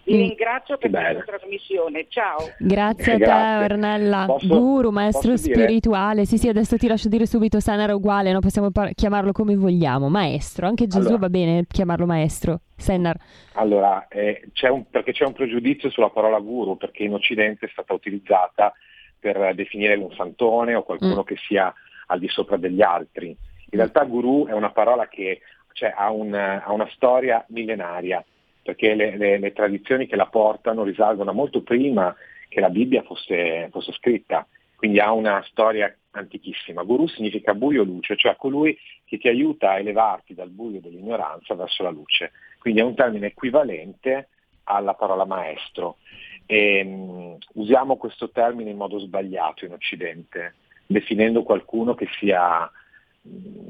Vi 0.04 0.14
Mm. 0.14 0.18
ringrazio 0.20 0.78
per 0.78 0.88
questa 0.90 1.22
trasmissione, 1.24 2.06
ciao. 2.08 2.38
Grazie 2.60 3.14
a 3.14 3.16
te, 3.16 3.24
Grazie. 3.24 3.64
Ornella. 3.74 4.24
Posso- 4.26 4.46
Guru, 4.46 4.90
maestro 4.90 5.36
spirituale. 5.36 6.24
Sì, 6.26 6.38
sì, 6.38 6.48
adesso 6.48 6.76
ti 6.76 6.86
lascio 6.86 7.08
dire 7.08 7.26
subito 7.26 7.58
Sennar 7.58 7.88
è 7.90 7.92
uguale, 7.92 8.30
no? 8.30 8.38
possiamo 8.38 8.70
par- 8.70 8.92
chiamarlo 8.94 9.32
come 9.32 9.56
vogliamo. 9.56 10.08
Maestro, 10.08 10.68
anche 10.68 10.86
Gesù 10.86 11.08
Allora. 11.08 11.22
va 11.22 11.28
bene 11.28 11.64
chiamarlo 11.68 12.06
maestro. 12.06 12.60
Sennar. 12.76 13.16
Allora, 13.54 14.06
eh, 14.06 14.48
c'è 14.52 14.68
un- 14.68 14.88
perché 14.88 15.10
c'è 15.12 15.24
un 15.24 15.32
pregiudizio 15.32 15.90
sulla 15.90 16.10
parola 16.10 16.38
guru, 16.38 16.76
perché 16.76 17.02
in 17.02 17.12
Occidente 17.14 17.66
è 17.66 17.68
stata 17.72 17.92
utilizzata 17.92 18.72
per 19.18 19.56
definire 19.56 19.96
un 19.96 20.12
santone 20.14 20.76
o 20.76 20.84
qualcuno 20.84 21.22
Mm. 21.22 21.24
che 21.24 21.34
sia 21.48 21.74
al 22.06 22.20
di 22.20 22.28
sopra 22.28 22.56
degli 22.56 22.80
altri. 22.82 23.28
In 23.30 23.78
realtà 23.78 24.04
guru 24.04 24.46
è 24.46 24.52
una 24.52 24.70
parola 24.70 25.08
che 25.08 25.40
cioè, 25.76 25.92
ha, 25.94 26.10
un- 26.10 26.34
ha 26.34 26.72
una 26.72 26.88
storia 26.94 27.44
millenaria, 27.48 28.24
perché 28.62 28.94
le, 28.94 29.16
le- 29.18 29.38
le 29.38 29.52
tradizioni 29.52 30.06
che 30.06 30.16
la 30.16 30.26
portano 30.26 30.82
risalgono 30.84 31.30
a 31.30 31.34
molto 31.34 31.60
prima 31.62 32.16
che 32.48 32.60
la 32.60 32.70
Bibbia 32.70 33.02
fosse, 33.02 33.68
fosse 33.70 33.92
scritta, 33.92 34.46
quindi 34.74 35.00
ha 35.00 35.12
una 35.12 35.42
storia 35.48 35.94
antichissima. 36.12 36.82
Guru 36.82 37.06
significa 37.08 37.52
buio 37.54 37.82
luce, 37.82 38.16
cioè 38.16 38.36
colui 38.36 38.76
che 39.04 39.18
ti 39.18 39.28
aiuta 39.28 39.72
a 39.72 39.78
elevarti 39.78 40.32
dal 40.34 40.48
buio 40.48 40.80
dell'ignoranza 40.80 41.54
verso 41.54 41.82
la 41.82 41.90
luce. 41.90 42.32
Quindi 42.58 42.80
è 42.80 42.84
un 42.84 42.94
termine 42.94 43.26
equivalente 43.26 44.28
alla 44.64 44.94
parola 44.94 45.26
maestro. 45.26 45.98
E, 46.46 46.82
mh, 46.82 47.38
usiamo 47.54 47.96
questo 47.96 48.30
termine 48.30 48.70
in 48.70 48.76
modo 48.78 48.98
sbagliato 48.98 49.66
in 49.66 49.72
Occidente, 49.72 50.54
definendo 50.86 51.42
qualcuno 51.42 51.94
che 51.94 52.08
sia, 52.18 52.70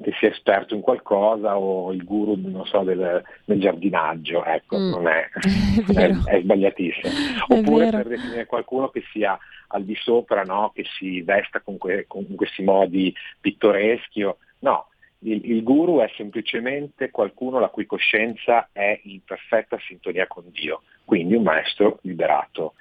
che 0.03 0.13
sia 0.21 0.29
esperto 0.29 0.75
in 0.75 0.81
qualcosa 0.83 1.59
o 1.59 1.93
il 1.93 2.05
guru 2.05 2.37
non 2.37 2.65
so, 2.67 2.83
del, 2.83 3.23
del 3.45 3.61
giardinaggio, 3.61 4.45
ecco, 4.45 4.79
Mm. 4.79 4.91
non 4.91 5.07
è, 5.09 5.29
È 5.35 5.93
è, 5.93 6.37
è 6.37 6.41
sbagliatissimo. 6.43 7.13
È 7.49 7.53
Oppure 7.59 7.85
vero. 7.87 7.97
per 7.99 8.07
definire 8.09 8.47
qualcuno 8.47 8.89
che 8.91 9.03
sia 9.13 9.37
al 9.69 9.85
di 9.85 9.97
sopra, 9.97 10.43
no? 10.43 10.71
che 10.75 10.85
si 10.99 11.23
vesta 11.23 11.61
con, 11.61 11.77
que- 11.79 12.05
con 12.07 12.25
questi 12.37 12.63
modi 12.63 13.13
pittoreschi. 13.41 14.23
o- 14.23 14.39
No, 14.61 14.89
il, 15.21 15.51
il 15.51 15.63
guru 15.65 15.99
è 16.01 16.11
semplicemente 16.17 17.11
qualcuno 17.11 17.59
la 17.59 17.69
cui 17.69 17.87
coscienza 17.87 18.69
è 18.73 19.01
in 19.05 19.23
perfetta 19.25 19.77
sintonia 19.87 20.27
con 20.29 20.45
Dio, 20.53 20.83
quindi 21.05 21.35
un 21.35 21.43
maestro 21.43 21.99
liberato. 22.03 22.75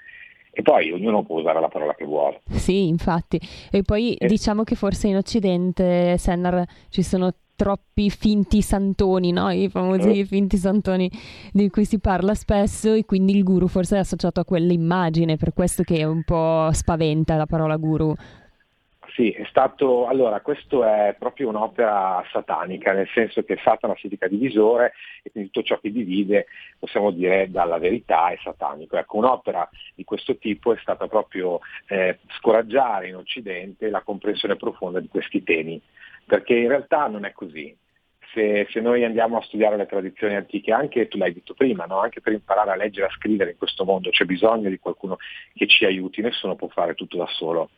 E 0.57 0.61
poi 0.61 0.89
ognuno 0.93 1.23
può 1.23 1.39
usare 1.39 1.59
la 1.59 1.67
parola 1.67 1.93
che 1.95 2.05
vuole. 2.05 2.41
Sì, 2.49 2.87
infatti. 2.87 3.37
E 3.69 3.81
poi 3.81 4.13
Eh. 4.13 4.25
diciamo 4.25 4.63
che 4.63 4.75
forse 4.75 5.09
in 5.09 5.17
Occidente, 5.17 6.17
Sennar, 6.17 6.63
ci 6.89 7.03
sono 7.03 7.33
troppi 7.57 8.09
finti 8.09 8.61
santoni, 8.61 9.31
no? 9.33 9.49
I 9.49 9.67
famosi 9.69 10.19
Eh. 10.19 10.25
finti 10.25 10.55
santoni 10.55 11.11
di 11.51 11.69
cui 11.69 11.83
si 11.83 11.99
parla 11.99 12.33
spesso 12.35 12.93
e 12.93 13.03
quindi 13.05 13.35
il 13.35 13.43
guru 13.43 13.67
forse 13.67 13.97
è 13.97 13.99
associato 13.99 14.39
a 14.39 14.45
quell'immagine, 14.45 15.35
per 15.35 15.53
questo 15.53 15.83
che 15.83 16.03
un 16.05 16.23
po' 16.23 16.69
spaventa 16.71 17.35
la 17.35 17.45
parola 17.45 17.75
guru. 17.75 18.13
Sì, 19.15 19.29
è 19.31 19.45
stato, 19.45 20.07
allora, 20.07 20.41
questo 20.41 20.83
è 20.83 21.15
proprio 21.17 21.47
un'opera 21.47 22.21
satanica, 22.33 22.91
nel 22.91 23.07
senso 23.13 23.43
che 23.45 23.57
Satana 23.63 23.95
significa 23.95 24.27
divisore 24.27 24.91
e 25.23 25.31
quindi 25.31 25.51
tutto 25.51 25.65
ciò 25.65 25.79
che 25.79 25.89
divide, 25.89 26.47
possiamo 26.77 27.11
dire, 27.11 27.49
dalla 27.49 27.77
verità 27.77 28.27
è 28.27 28.37
satanico. 28.43 28.97
Ecco, 28.97 29.15
un'opera 29.15 29.69
di 29.95 30.03
questo 30.03 30.35
tipo 30.35 30.73
è 30.73 30.77
stata 30.81 31.07
proprio 31.07 31.59
eh, 31.87 32.19
scoraggiare 32.39 33.07
in 33.07 33.15
Occidente 33.15 33.89
la 33.89 34.01
comprensione 34.01 34.57
profonda 34.57 34.99
di 34.99 35.07
questi 35.07 35.41
temi, 35.43 35.81
perché 36.25 36.53
in 36.53 36.67
realtà 36.67 37.07
non 37.07 37.23
è 37.23 37.31
così. 37.31 37.73
Se, 38.33 38.67
se 38.69 38.81
noi 38.81 39.05
andiamo 39.05 39.37
a 39.37 39.43
studiare 39.43 39.77
le 39.77 39.85
tradizioni 39.85 40.35
antiche, 40.35 40.73
anche 40.73 41.07
tu 41.07 41.17
l'hai 41.17 41.31
detto 41.31 41.53
prima, 41.53 41.85
no? 41.85 41.99
anche 41.99 42.19
per 42.19 42.33
imparare 42.33 42.71
a 42.71 42.75
leggere 42.75 43.05
e 43.05 43.09
a 43.09 43.13
scrivere 43.13 43.51
in 43.51 43.57
questo 43.57 43.85
mondo 43.85 44.09
c'è 44.09 44.25
bisogno 44.25 44.67
di 44.67 44.77
qualcuno 44.77 45.15
che 45.53 45.67
ci 45.67 45.85
aiuti, 45.85 46.19
nessuno 46.19 46.55
può 46.55 46.67
fare 46.67 46.95
tutto 46.95 47.15
da 47.15 47.27
solo 47.27 47.69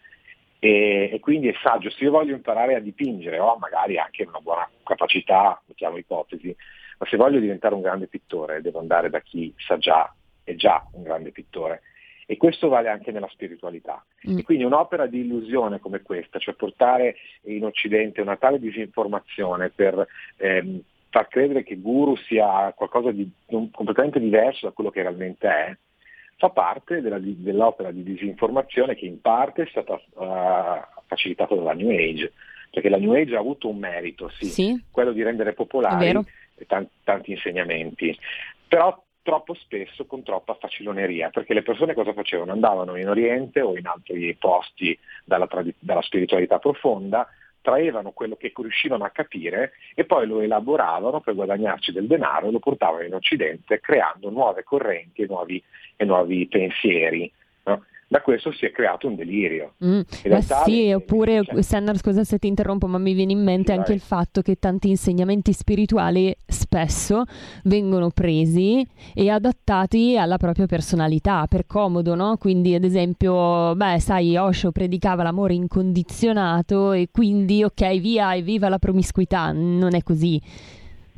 e, 0.59 1.09
e 1.13 1.19
quindi 1.19 1.47
è 1.49 1.53
saggio, 1.61 1.89
se 1.89 2.03
io 2.03 2.11
voglio 2.11 2.35
imparare 2.35 2.75
a 2.75 2.79
dipingere 2.79 3.39
ho 3.39 3.57
magari 3.57 3.97
anche 3.97 4.23
una 4.23 4.39
buona 4.39 4.67
capacità, 4.83 5.61
mettiamo 5.65 5.97
ipotesi, 5.97 6.55
ma 6.97 7.05
se 7.07 7.17
voglio 7.17 7.39
diventare 7.39 7.75
un 7.75 7.81
grande 7.81 8.07
pittore 8.07 8.61
devo 8.61 8.79
andare 8.79 9.09
da 9.09 9.19
chi 9.19 9.53
sa 9.57 9.77
già, 9.77 10.11
è 10.43 10.55
già 10.55 10.85
un 10.93 11.03
grande 11.03 11.31
pittore. 11.31 11.81
E 12.29 12.35
questo 12.35 12.67
vale 12.67 12.89
anche 12.89 13.11
nella 13.11 13.29
spiritualità. 13.29 14.03
Mm. 14.29 14.39
E 14.39 14.43
quindi 14.43 14.65
un'opera 14.65 15.05
di 15.05 15.21
illusione 15.21 15.79
come 15.79 16.01
questa, 16.01 16.39
cioè 16.39 16.55
portare 16.55 17.15
in 17.43 17.63
Occidente 17.63 18.19
una 18.19 18.35
tale 18.35 18.59
disinformazione 18.59 19.69
per 19.69 20.05
ehm, 20.35 20.81
far 21.09 21.27
credere 21.29 21.63
che 21.63 21.77
guru 21.77 22.17
sia 22.17 22.73
qualcosa 22.75 23.11
di 23.11 23.29
completamente 23.71 24.19
diverso 24.19 24.65
da 24.65 24.73
quello 24.73 24.89
che 24.89 25.03
realmente 25.03 25.47
è, 25.47 25.77
fa 26.37 26.49
parte 26.49 27.01
della- 27.01 27.19
dell'opera 27.19 27.91
di 27.91 28.03
disinformazione 28.03 28.95
che 28.95 29.05
in 29.05 29.19
parte 29.21 29.63
è 29.63 29.67
stata 29.67 29.95
eh, 29.95 30.81
facilitata 31.07 31.55
dalla 31.55 31.73
New 31.73 31.89
Age, 31.89 32.31
perché 32.69 32.89
la 32.89 32.97
New 32.97 33.13
Age 33.13 33.35
ha 33.35 33.39
avuto 33.39 33.67
un 33.69 33.77
merito, 33.77 34.29
sì, 34.29 34.45
Sì, 34.45 34.83
quello 34.91 35.11
di 35.11 35.23
rendere 35.23 35.53
popolari 35.53 36.05
vero. 36.05 36.25
tan- 36.67 36.87
tanti 37.03 37.31
insegnamenti, 37.31 38.17
però 38.67 39.03
troppo 39.23 39.55
spesso 39.55 40.05
con 40.05 40.23
troppa 40.23 40.53
faciloneria, 40.53 41.29
perché 41.31 41.53
le 41.53 41.63
persone 41.63 41.93
cosa 41.93 42.13
facevano? 42.13 42.51
Andavano 42.53 42.95
in 42.95 43.09
Oriente 43.09 43.59
o 43.61 43.75
in 43.75 43.85
altri 43.87 44.33
posti 44.35 44.97
dalla, 45.25 45.47
dalla 45.79 46.01
spiritualità 46.01 46.59
profonda, 46.59 47.27
traevano 47.67 48.11
quello 48.11 48.37
che 48.37 48.53
riuscivano 48.55 49.03
a 49.03 49.09
capire 49.09 49.73
e 49.93 50.05
poi 50.05 50.25
lo 50.25 50.39
elaboravano 50.39 51.19
per 51.19 51.35
guadagnarci 51.35 51.91
del 51.91 52.07
denaro 52.07 52.47
e 52.47 52.51
lo 52.51 52.59
portavano 52.59 53.03
in 53.03 53.13
Occidente 53.13 53.81
creando 53.81 54.29
nuove 54.29 54.63
correnti 54.63 55.23
e 55.23 55.25
nuovi, 55.27 55.61
e 55.97 56.05
nuovi 56.05 56.47
pensieri. 56.47 57.29
no? 57.63 57.83
Da 58.09 58.21
questo 58.21 58.53
si 58.53 58.65
è 58.65 58.71
creato 58.71 59.07
un 59.07 59.15
delirio. 59.15 59.73
Mm, 59.83 59.99
realtà 60.23 60.63
sì, 60.63 60.93
oppure, 60.93 61.43
cioè- 61.43 61.61
Sennar, 61.61 61.97
scusa 61.97 62.23
se 62.23 62.37
ti 62.39 62.47
interrompo, 62.47 62.87
ma 62.87 62.97
mi 62.97 63.11
viene 63.13 63.33
in 63.33 63.43
mente 63.43 63.73
Sì, 63.73 63.77
anche 63.77 63.89
vai. 63.89 63.95
il 63.97 64.01
fatto 64.01 64.41
che 64.41 64.55
tanti 64.59 64.87
insegnamenti 64.87 65.51
spirituali 65.51 66.33
spesso 66.47 67.23
vengono 67.65 68.09
presi 68.11 68.87
e 69.13 69.29
adattati 69.29 70.17
alla 70.17 70.37
propria 70.37 70.67
personalità, 70.67 71.47
per 71.47 71.65
comodo, 71.67 72.15
no? 72.15 72.37
Quindi, 72.37 72.73
ad 72.75 72.85
esempio, 72.85 73.75
beh, 73.75 73.99
sai, 73.99 74.37
Osho 74.37 74.71
predicava 74.71 75.21
l'amore 75.23 75.55
incondizionato 75.55 76.93
e 76.93 77.09
quindi, 77.11 77.63
ok, 77.65 77.99
via 77.99 78.33
e 78.33 78.41
viva 78.41 78.69
la 78.69 78.79
promiscuità. 78.79 79.51
Non 79.51 79.93
è 79.95 80.01
così. 80.03 80.41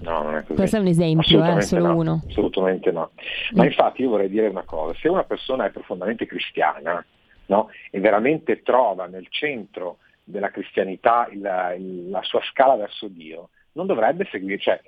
No, 0.02 0.24
non 0.24 0.36
è 0.36 0.42
così. 0.44 0.56
Questo 0.56 0.78
è 0.78 0.80
un 0.80 0.88
esempio, 0.88 1.20
eh, 1.20 1.42
Assolutamente 1.42 1.66
solo 1.66 1.88
no, 1.88 1.96
uno. 1.96 2.22
Assolutamente 2.28 2.92
no. 2.92 3.12
Ma 3.52 3.64
Mm. 3.64 3.66
infatti 3.66 4.02
io 4.02 4.10
vorrei 4.10 4.30
dire 4.30 4.48
una 4.48 4.64
cosa, 4.64 4.98
se 5.00 5.08
una 5.10 5.24
persona 5.24 5.66
è 5.66 5.72
profondamente 5.72 6.26
cristiana 6.26 7.04
no, 7.48 7.70
e 7.92 8.00
veramente 8.00 8.62
trova 8.62 9.08
nel 9.08 9.28
centro 9.30 9.98
della 10.24 10.52
cristianità 10.52 11.28
il- 11.32 12.10
la 12.10 12.22
sua 12.24 12.42
scala 12.52 12.76
verso 12.76 13.08
Dio, 13.08 13.50
non 13.74 13.88
dovrebbe 13.88 14.28
seguire, 14.32 14.60
cioè 14.60 14.80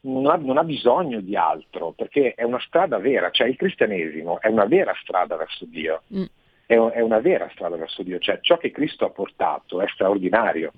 non 0.00 0.26
ha, 0.26 0.36
non 0.36 0.58
ha 0.58 0.64
bisogno 0.64 1.20
di 1.20 1.34
altro, 1.36 1.92
perché 1.92 2.34
è 2.34 2.42
una 2.42 2.60
strada 2.60 2.98
vera, 2.98 3.30
cioè 3.30 3.48
il 3.48 3.56
cristianesimo 3.56 4.40
è 4.40 4.48
una 4.48 4.64
vera 4.64 4.92
strada 5.00 5.36
verso 5.36 5.64
Dio, 5.66 6.02
Mm. 6.14 6.24
è, 6.66 6.74
è 6.74 7.00
una 7.00 7.20
vera 7.20 7.48
strada 7.52 7.76
verso 7.76 8.02
Dio, 8.02 8.18
cioè 8.18 8.38
ciò 8.40 8.58
che 8.58 8.70
Cristo 8.70 9.04
ha 9.06 9.10
portato 9.10 9.80
è 9.80 9.86
straordinario, 9.88 10.72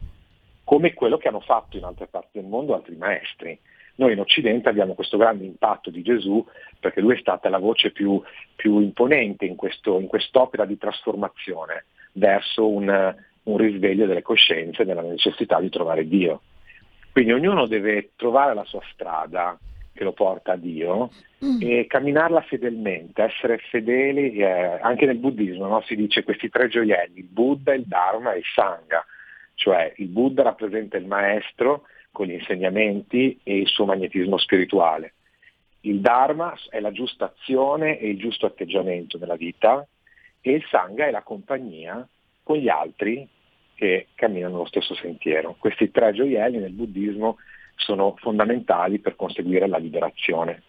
come 0.64 0.92
quello 0.94 1.16
che 1.16 1.28
hanno 1.28 1.40
fatto 1.40 1.76
in 1.76 1.84
altre 1.84 2.06
parti 2.06 2.38
del 2.38 2.44
mondo 2.44 2.74
altri 2.74 2.94
maestri. 2.96 3.58
Noi 4.00 4.14
in 4.14 4.20
Occidente 4.20 4.70
abbiamo 4.70 4.94
questo 4.94 5.18
grande 5.18 5.44
impatto 5.44 5.90
di 5.90 6.00
Gesù 6.00 6.42
perché 6.80 7.02
lui 7.02 7.16
è 7.16 7.18
stata 7.20 7.50
la 7.50 7.58
voce 7.58 7.90
più, 7.90 8.18
più 8.56 8.80
imponente 8.80 9.44
in, 9.44 9.56
questo- 9.56 10.00
in 10.00 10.06
quest'opera 10.06 10.64
di 10.64 10.78
trasformazione 10.78 11.84
verso 12.12 12.66
un, 12.66 13.14
un 13.42 13.56
risveglio 13.58 14.06
delle 14.06 14.22
coscienze, 14.22 14.86
della 14.86 15.02
necessità 15.02 15.60
di 15.60 15.68
trovare 15.68 16.08
Dio. 16.08 16.40
Quindi 17.12 17.32
ognuno 17.32 17.66
deve 17.66 18.12
trovare 18.16 18.54
la 18.54 18.64
sua 18.64 18.80
strada 18.90 19.58
che 19.92 20.02
lo 20.02 20.12
porta 20.12 20.52
a 20.52 20.56
Dio 20.56 21.10
e 21.60 21.84
camminarla 21.86 22.40
fedelmente, 22.40 23.22
essere 23.22 23.58
fedeli, 23.68 24.36
eh, 24.36 24.78
anche 24.80 25.04
nel 25.04 25.18
buddismo 25.18 25.66
no? 25.66 25.82
si 25.82 25.94
dice 25.94 26.24
questi 26.24 26.48
tre 26.48 26.68
gioielli, 26.68 27.18
il 27.18 27.28
Buddha, 27.28 27.74
il 27.74 27.84
Dharma 27.84 28.32
e 28.32 28.38
il 28.38 28.44
Sangha, 28.54 29.04
cioè 29.56 29.92
il 29.96 30.08
Buddha 30.08 30.42
rappresenta 30.42 30.96
il 30.96 31.04
maestro 31.04 31.82
con 32.10 32.26
gli 32.26 32.32
insegnamenti 32.32 33.38
e 33.42 33.58
il 33.58 33.66
suo 33.66 33.84
magnetismo 33.84 34.38
spirituale. 34.38 35.14
Il 35.82 36.00
Dharma 36.00 36.54
è 36.68 36.80
la 36.80 36.92
giusta 36.92 37.26
azione 37.26 37.98
e 37.98 38.08
il 38.08 38.18
giusto 38.18 38.46
atteggiamento 38.46 39.18
nella 39.18 39.36
vita, 39.36 39.86
e 40.40 40.52
il 40.52 40.64
Sangha 40.70 41.06
è 41.06 41.10
la 41.10 41.22
compagnia 41.22 42.06
con 42.42 42.56
gli 42.56 42.68
altri 42.68 43.26
che 43.74 44.08
camminano 44.14 44.58
lo 44.58 44.66
stesso 44.66 44.94
sentiero. 44.94 45.56
Questi 45.58 45.90
tre 45.90 46.12
gioielli 46.12 46.58
nel 46.58 46.72
buddismo 46.72 47.38
sono 47.76 48.14
fondamentali 48.18 48.98
per 48.98 49.16
conseguire 49.16 49.66
la 49.66 49.78
liberazione 49.78 50.62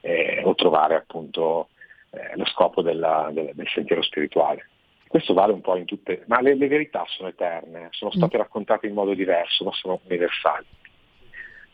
eh, 0.00 0.42
o 0.44 0.54
trovare 0.54 0.96
appunto 0.96 1.68
eh, 2.10 2.36
lo 2.36 2.44
scopo 2.46 2.82
della, 2.82 3.30
del, 3.32 3.52
del, 3.54 3.68
sentiero 3.68 4.02
spirituale. 4.02 4.68
Questo 5.06 5.32
vale 5.32 5.52
un 5.52 5.60
po' 5.60 5.76
in 5.76 5.84
tutte, 5.84 6.24
ma 6.26 6.40
le, 6.40 6.56
le 6.56 6.66
verità 6.66 7.04
sono 7.06 7.28
eterne, 7.28 7.88
sono 7.90 8.10
mm. 8.12 8.18
state 8.18 8.36
raccontate 8.36 8.86
in 8.88 8.94
modo 8.94 9.14
diverso, 9.14 9.64
ma 9.64 9.72
sono 9.72 10.00
universali. 10.04 10.66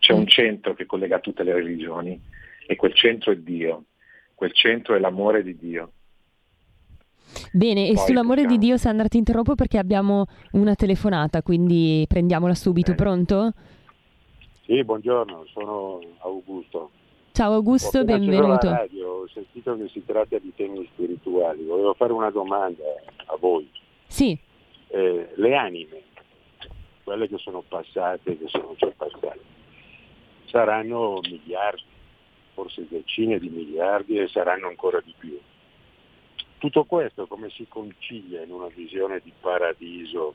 C'è 0.02 0.12
un 0.12 0.22
mm. 0.22 0.26
centro 0.26 0.74
che 0.74 0.84
collega 0.84 1.20
tutte 1.20 1.44
le 1.44 1.52
religioni 1.52 2.20
e 2.66 2.74
quel 2.74 2.92
centro 2.92 3.30
è 3.30 3.36
Dio, 3.36 3.84
quel 4.34 4.52
centro 4.52 4.96
è 4.96 4.98
l'amore 4.98 5.44
di 5.44 5.56
Dio. 5.56 5.92
Bene, 7.52 7.86
e 7.88 7.96
sull'amore 7.96 8.42
possiamo... 8.42 8.58
di 8.58 8.66
Dio, 8.66 8.76
Sandra, 8.78 9.06
ti 9.06 9.18
interrompo 9.18 9.54
perché 9.54 9.78
abbiamo 9.78 10.26
una 10.54 10.74
telefonata, 10.74 11.40
quindi 11.42 12.04
prendiamola 12.08 12.52
subito. 12.52 12.94
Bene. 12.94 13.00
Pronto? 13.00 13.52
Sì, 14.64 14.82
buongiorno, 14.82 15.46
sono 15.52 16.00
Augusto. 16.22 16.90
Ciao 17.30 17.52
Augusto, 17.52 18.00
ho 18.00 18.04
benvenuto. 18.04 18.70
Radio, 18.70 19.08
ho 19.08 19.28
sentito 19.28 19.76
che 19.76 19.88
si 19.92 20.04
tratta 20.04 20.36
di 20.36 20.52
temi 20.56 20.84
spirituali. 20.94 21.62
Volevo 21.62 21.94
fare 21.94 22.12
una 22.12 22.30
domanda 22.30 22.82
a 23.26 23.36
voi. 23.38 23.70
Sì. 24.08 24.36
Eh, 24.88 25.28
le 25.36 25.54
anime, 25.54 26.02
quelle 27.04 27.28
che 27.28 27.38
sono 27.38 27.62
passate, 27.66 28.36
che 28.36 28.48
sono 28.48 28.74
già 28.76 28.90
passate, 28.96 29.51
saranno 30.52 31.18
miliardi, 31.22 31.82
forse 32.52 32.86
decine 32.88 33.38
di 33.38 33.48
miliardi 33.48 34.18
e 34.18 34.28
saranno 34.28 34.68
ancora 34.68 35.00
di 35.02 35.14
più. 35.18 35.36
Tutto 36.58 36.84
questo 36.84 37.26
come 37.26 37.48
si 37.50 37.66
concilia 37.68 38.42
in 38.42 38.52
una 38.52 38.68
visione 38.72 39.20
di 39.24 39.32
paradiso, 39.40 40.34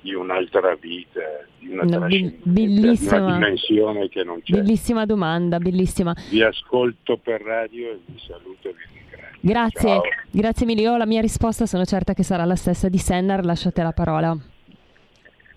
di 0.00 0.12
un'altra 0.12 0.74
vita, 0.74 1.20
di 1.58 1.68
una, 1.68 1.84
no, 1.84 2.06
be- 2.06 2.38
bellissima, 2.42 3.16
di 3.16 3.22
una 3.22 3.32
dimensione 3.34 4.08
che 4.08 4.24
non 4.24 4.42
c'è? 4.42 4.52
Bellissima 4.52 5.06
domanda, 5.06 5.58
bellissima. 5.58 6.14
Vi 6.28 6.42
ascolto 6.42 7.16
per 7.16 7.40
radio 7.40 7.92
e 7.92 8.00
vi 8.04 8.18
saluto 8.18 8.68
e 8.68 8.74
vi 8.74 8.84
ringrazio. 8.92 9.38
Grazie, 9.40 9.88
Ciao. 9.88 10.02
grazie 10.30 10.66
mille. 10.66 10.82
Io 10.82 10.96
la 10.96 11.06
mia 11.06 11.22
risposta 11.22 11.64
sono 11.64 11.84
certa 11.84 12.12
che 12.12 12.24
sarà 12.24 12.44
la 12.44 12.56
stessa 12.56 12.88
di 12.88 12.98
Sennar, 12.98 13.44
lasciate 13.44 13.82
la 13.82 13.92
parola. 13.92 14.36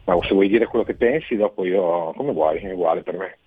Ma 0.06 0.18
se 0.24 0.34
vuoi 0.34 0.48
dire 0.48 0.66
quello 0.68 0.86
che 0.86 0.96
pensi, 0.96 1.36
dopo 1.36 1.66
io 1.66 2.14
come 2.14 2.32
vuoi, 2.32 2.60
è 2.60 2.72
uguale 2.72 3.04
per 3.04 3.18
me. 3.18 3.38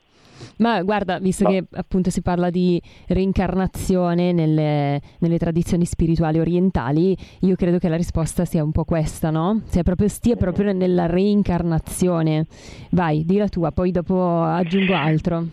Ma 0.58 0.82
guarda, 0.82 1.18
visto 1.18 1.44
no. 1.44 1.50
che 1.50 1.64
appunto 1.72 2.10
si 2.10 2.22
parla 2.22 2.50
di 2.50 2.80
reincarnazione 3.08 4.32
nelle, 4.32 5.00
nelle, 5.18 5.38
tradizioni 5.38 5.84
spirituali 5.84 6.38
orientali, 6.38 7.16
io 7.40 7.54
credo 7.56 7.78
che 7.78 7.88
la 7.88 7.96
risposta 7.96 8.44
sia 8.44 8.62
un 8.62 8.72
po' 8.72 8.84
questa, 8.84 9.30
no? 9.30 9.62
Sia 9.66 9.82
proprio, 9.82 10.08
stia 10.08 10.36
proprio 10.36 10.72
nella 10.72 11.06
reincarnazione. 11.06 12.46
Vai, 12.90 13.24
di 13.24 13.36
la 13.36 13.48
tua, 13.48 13.72
poi 13.72 13.90
dopo 13.90 14.42
aggiungo 14.42 14.94
altro. 14.94 15.46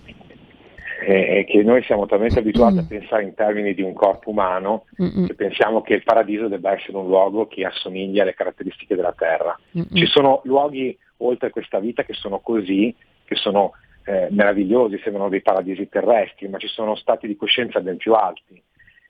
È 1.03 1.45
che 1.47 1.63
noi 1.63 1.81
siamo 1.83 2.05
talmente 2.05 2.37
abituati 2.37 2.75
mm. 2.75 2.77
a 2.77 2.85
pensare 2.87 3.23
in 3.23 3.33
termini 3.33 3.73
di 3.73 3.81
un 3.81 3.93
corpo 3.93 4.29
umano 4.29 4.85
Mm-mm. 5.01 5.25
che 5.25 5.33
pensiamo 5.33 5.81
che 5.81 5.95
il 5.95 6.03
paradiso 6.03 6.47
debba 6.47 6.73
essere 6.73 6.95
un 6.95 7.07
luogo 7.07 7.47
che 7.47 7.65
assomiglia 7.65 8.21
alle 8.21 8.35
caratteristiche 8.35 8.95
della 8.95 9.13
terra. 9.17 9.57
Mm-mm. 9.75 9.95
Ci 9.95 10.05
sono 10.05 10.41
luoghi 10.43 10.95
oltre 11.17 11.49
questa 11.49 11.79
vita 11.79 12.03
che 12.03 12.13
sono 12.13 12.39
così, 12.39 12.95
che 13.25 13.35
sono 13.35 13.71
eh, 14.03 14.27
meravigliosi, 14.31 14.99
sembrano 15.03 15.29
dei 15.29 15.41
paradisi 15.41 15.87
terrestri, 15.89 16.47
ma 16.47 16.57
ci 16.57 16.67
sono 16.67 16.95
stati 16.95 17.27
di 17.27 17.35
coscienza 17.35 17.79
ben 17.81 17.97
più 17.97 18.13
alti. 18.13 18.61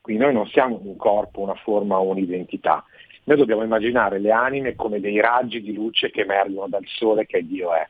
Quindi 0.02 0.24
noi 0.24 0.34
non 0.34 0.48
siamo 0.48 0.80
un 0.84 0.96
corpo, 0.96 1.42
una 1.42 1.56
forma 1.56 2.00
o 2.00 2.10
un'identità. 2.10 2.84
Noi 3.24 3.38
dobbiamo 3.38 3.64
immaginare 3.64 4.20
le 4.20 4.32
anime 4.32 4.76
come 4.76 5.00
dei 5.00 5.20
raggi 5.22 5.62
di 5.62 5.74
luce 5.74 6.10
che 6.10 6.22
emergono 6.22 6.68
dal 6.68 6.86
sole 6.86 7.26
che 7.26 7.46
Dio 7.46 7.74
è. 7.74 7.88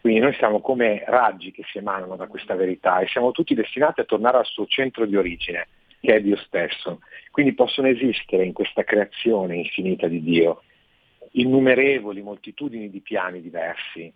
Quindi 0.00 0.20
noi 0.20 0.34
siamo 0.34 0.60
come 0.60 1.02
raggi 1.06 1.50
che 1.50 1.64
si 1.70 1.78
emanano 1.78 2.14
da 2.16 2.26
questa 2.26 2.54
verità 2.54 3.00
e 3.00 3.08
siamo 3.08 3.32
tutti 3.32 3.54
destinati 3.54 4.00
a 4.00 4.04
tornare 4.04 4.38
al 4.38 4.44
suo 4.44 4.66
centro 4.66 5.06
di 5.06 5.16
origine, 5.16 5.66
che 6.00 6.14
è 6.14 6.20
Dio 6.20 6.36
stesso. 6.36 7.00
Quindi 7.30 7.54
possono 7.54 7.88
esistere 7.88 8.44
in 8.44 8.52
questa 8.52 8.84
creazione 8.84 9.56
infinita 9.56 10.06
di 10.06 10.22
Dio 10.22 10.60
innumerevoli 11.32 12.22
moltitudini 12.22 12.90
di 12.90 13.00
piani 13.00 13.40
diversi, 13.40 14.12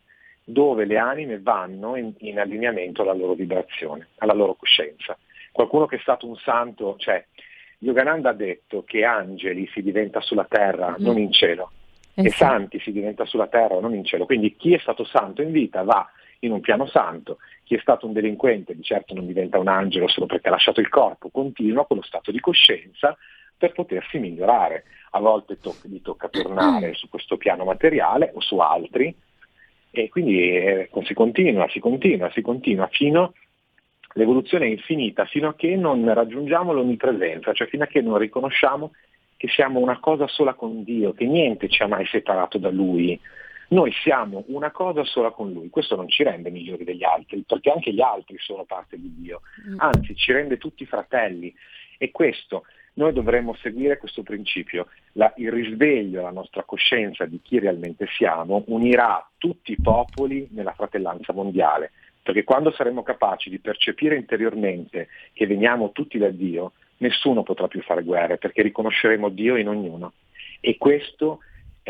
dove 0.53 0.85
le 0.85 0.99
anime 0.99 1.41
vanno 1.41 1.97
in, 1.97 2.13
in 2.19 2.39
allineamento 2.39 3.03
alla 3.03 3.15
loro 3.15 3.35
vibrazione, 3.35 4.09
alla 4.19 4.35
loro 4.35 4.55
coscienza. 4.55 5.17
Qualcuno 5.53 5.87
che 5.87 5.97
è 5.97 6.01
stato 6.01 6.27
un 6.27 6.37
santo, 6.37 6.97
cioè 6.99 7.25
Yogananda 7.79 8.31
ha 8.31 8.35
detto 8.35 8.85
che 8.85 9.05
angeli 9.05 9.69
si 9.73 9.83
diventa 9.83 10.21
sulla 10.21 10.47
terra, 10.49 10.91
mm. 10.91 11.03
non 11.05 11.19
in 11.19 11.33
cielo, 11.33 11.73
eh 12.15 12.25
e 12.25 12.31
santi 12.31 12.79
si 12.81 12.93
diventa 12.93 13.25
sulla 13.25 13.47
terra, 13.47 13.81
non 13.81 13.95
in 13.95 14.05
cielo. 14.05 14.27
Quindi 14.27 14.57
chi 14.57 14.75
è 14.75 14.79
stato 14.79 15.05
santo 15.05 15.43
in 15.43 15.51
vita 15.51 15.83
va 15.83 16.09
in 16.41 16.53
un 16.53 16.61
piano 16.61 16.87
santo, 16.87 17.39
chi 17.65 17.75
è 17.75 17.79
stato 17.81 18.07
un 18.07 18.13
delinquente 18.13 18.75
di 18.75 18.83
certo 18.83 19.15
non 19.15 19.27
diventa 19.27 19.59
un 19.59 19.69
angelo 19.69 20.09
solo 20.09 20.27
perché 20.27 20.49
ha 20.49 20.53
lasciato 20.53 20.81
il 20.81 20.89
corpo, 20.89 21.29
continua 21.31 21.87
con 21.87 21.99
lo 21.99 22.03
stato 22.03 22.31
di 22.31 22.41
coscienza 22.41 23.17
per 23.57 23.73
potersi 23.73 24.19
migliorare. 24.19 24.85
A 25.11 25.21
volte 25.21 25.59
to- 25.59 25.75
gli 25.83 26.01
tocca 26.01 26.29
tornare 26.29 26.95
su 26.95 27.09
questo 27.09 27.37
piano 27.37 27.65
materiale 27.65 28.31
o 28.35 28.41
su 28.41 28.59
altri, 28.59 29.15
e 29.91 30.09
quindi 30.09 30.57
eh, 30.57 30.91
si 31.05 31.15
continua, 31.15 31.69
si 31.69 31.81
continua, 31.81 32.31
si 32.31 32.41
continua 32.43 32.87
fino 32.89 33.35
l'evoluzione 34.15 34.67
è 34.67 34.69
infinita, 34.69 35.25
fino 35.27 35.49
a 35.49 35.55
che 35.55 35.77
non 35.77 36.13
raggiungiamo 36.13 36.73
l'onnipresenza, 36.73 37.53
cioè 37.53 37.69
fino 37.69 37.85
a 37.85 37.87
che 37.87 38.01
non 38.01 38.19
riconosciamo 38.19 38.93
che 39.37 39.49
siamo 39.49 39.81
una 39.81 39.99
cosa 40.01 40.27
sola 40.27 40.55
con 40.55 40.83
Dio, 40.83 41.13
che 41.13 41.25
niente 41.25 41.69
ci 41.69 41.83
ha 41.83 41.87
mai 41.87 42.07
separato 42.07 42.59
da 42.59 42.71
Lui. 42.71 43.19
Noi 43.69 43.93
siamo 44.03 44.45
una 44.49 44.71
cosa 44.71 45.05
sola 45.05 45.31
con 45.31 45.53
Lui, 45.53 45.71
questo 45.71 45.97
non 45.97 46.09
ci 46.09 46.25
rende 46.25 46.51
migliori 46.51 46.85
degli 46.85 47.05
altri, 47.05 47.45
perché 47.47 47.71
anche 47.71 47.93
gli 47.93 48.01
altri 48.01 48.37
sono 48.39 48.65
parte 48.65 48.99
di 48.99 49.15
Dio, 49.15 49.43
mm. 49.69 49.75
anzi 49.79 50.15
ci 50.17 50.33
rende 50.33 50.59
tutti 50.59 50.85
fratelli 50.85 51.55
e 51.97 52.11
questo 52.11 52.65
noi 52.95 53.13
dovremmo 53.13 53.55
seguire 53.55 53.99
questo 53.99 54.23
principio. 54.23 54.89
La, 55.13 55.33
il 55.37 55.51
risveglio 55.51 56.19
della 56.19 56.31
nostra 56.31 56.63
coscienza 56.65 57.25
di 57.25 57.41
chi 57.43 57.59
realmente 57.59 58.07
siamo 58.17 58.65
unirà 58.67 59.27
tutti 59.39 59.73
i 59.73 59.81
popoli 59.81 60.49
nella 60.53 60.73
fratellanza 60.73 61.33
mondiale, 61.33 61.93
perché 62.23 62.45
quando 62.45 62.73
saremo 62.73 63.03
capaci 63.03 63.51
di 63.51 63.59
percepire 63.59 64.17
interiormente 64.17 65.09
che 65.33 65.47
veniamo 65.47 65.93
tutti 65.93 66.19
da 66.19 66.31
Dio, 66.31 66.73
nessuno 66.99 67.43
potrà 67.43 67.67
più 67.69 67.81
fare 67.83 68.03
guerre, 68.03 68.39
perché 68.39 68.63
riconosceremo 68.63 69.29
Dio 69.29 69.57
in 69.57 69.69
ognuno. 69.69 70.13
E 70.61 70.77
questo 70.77 71.41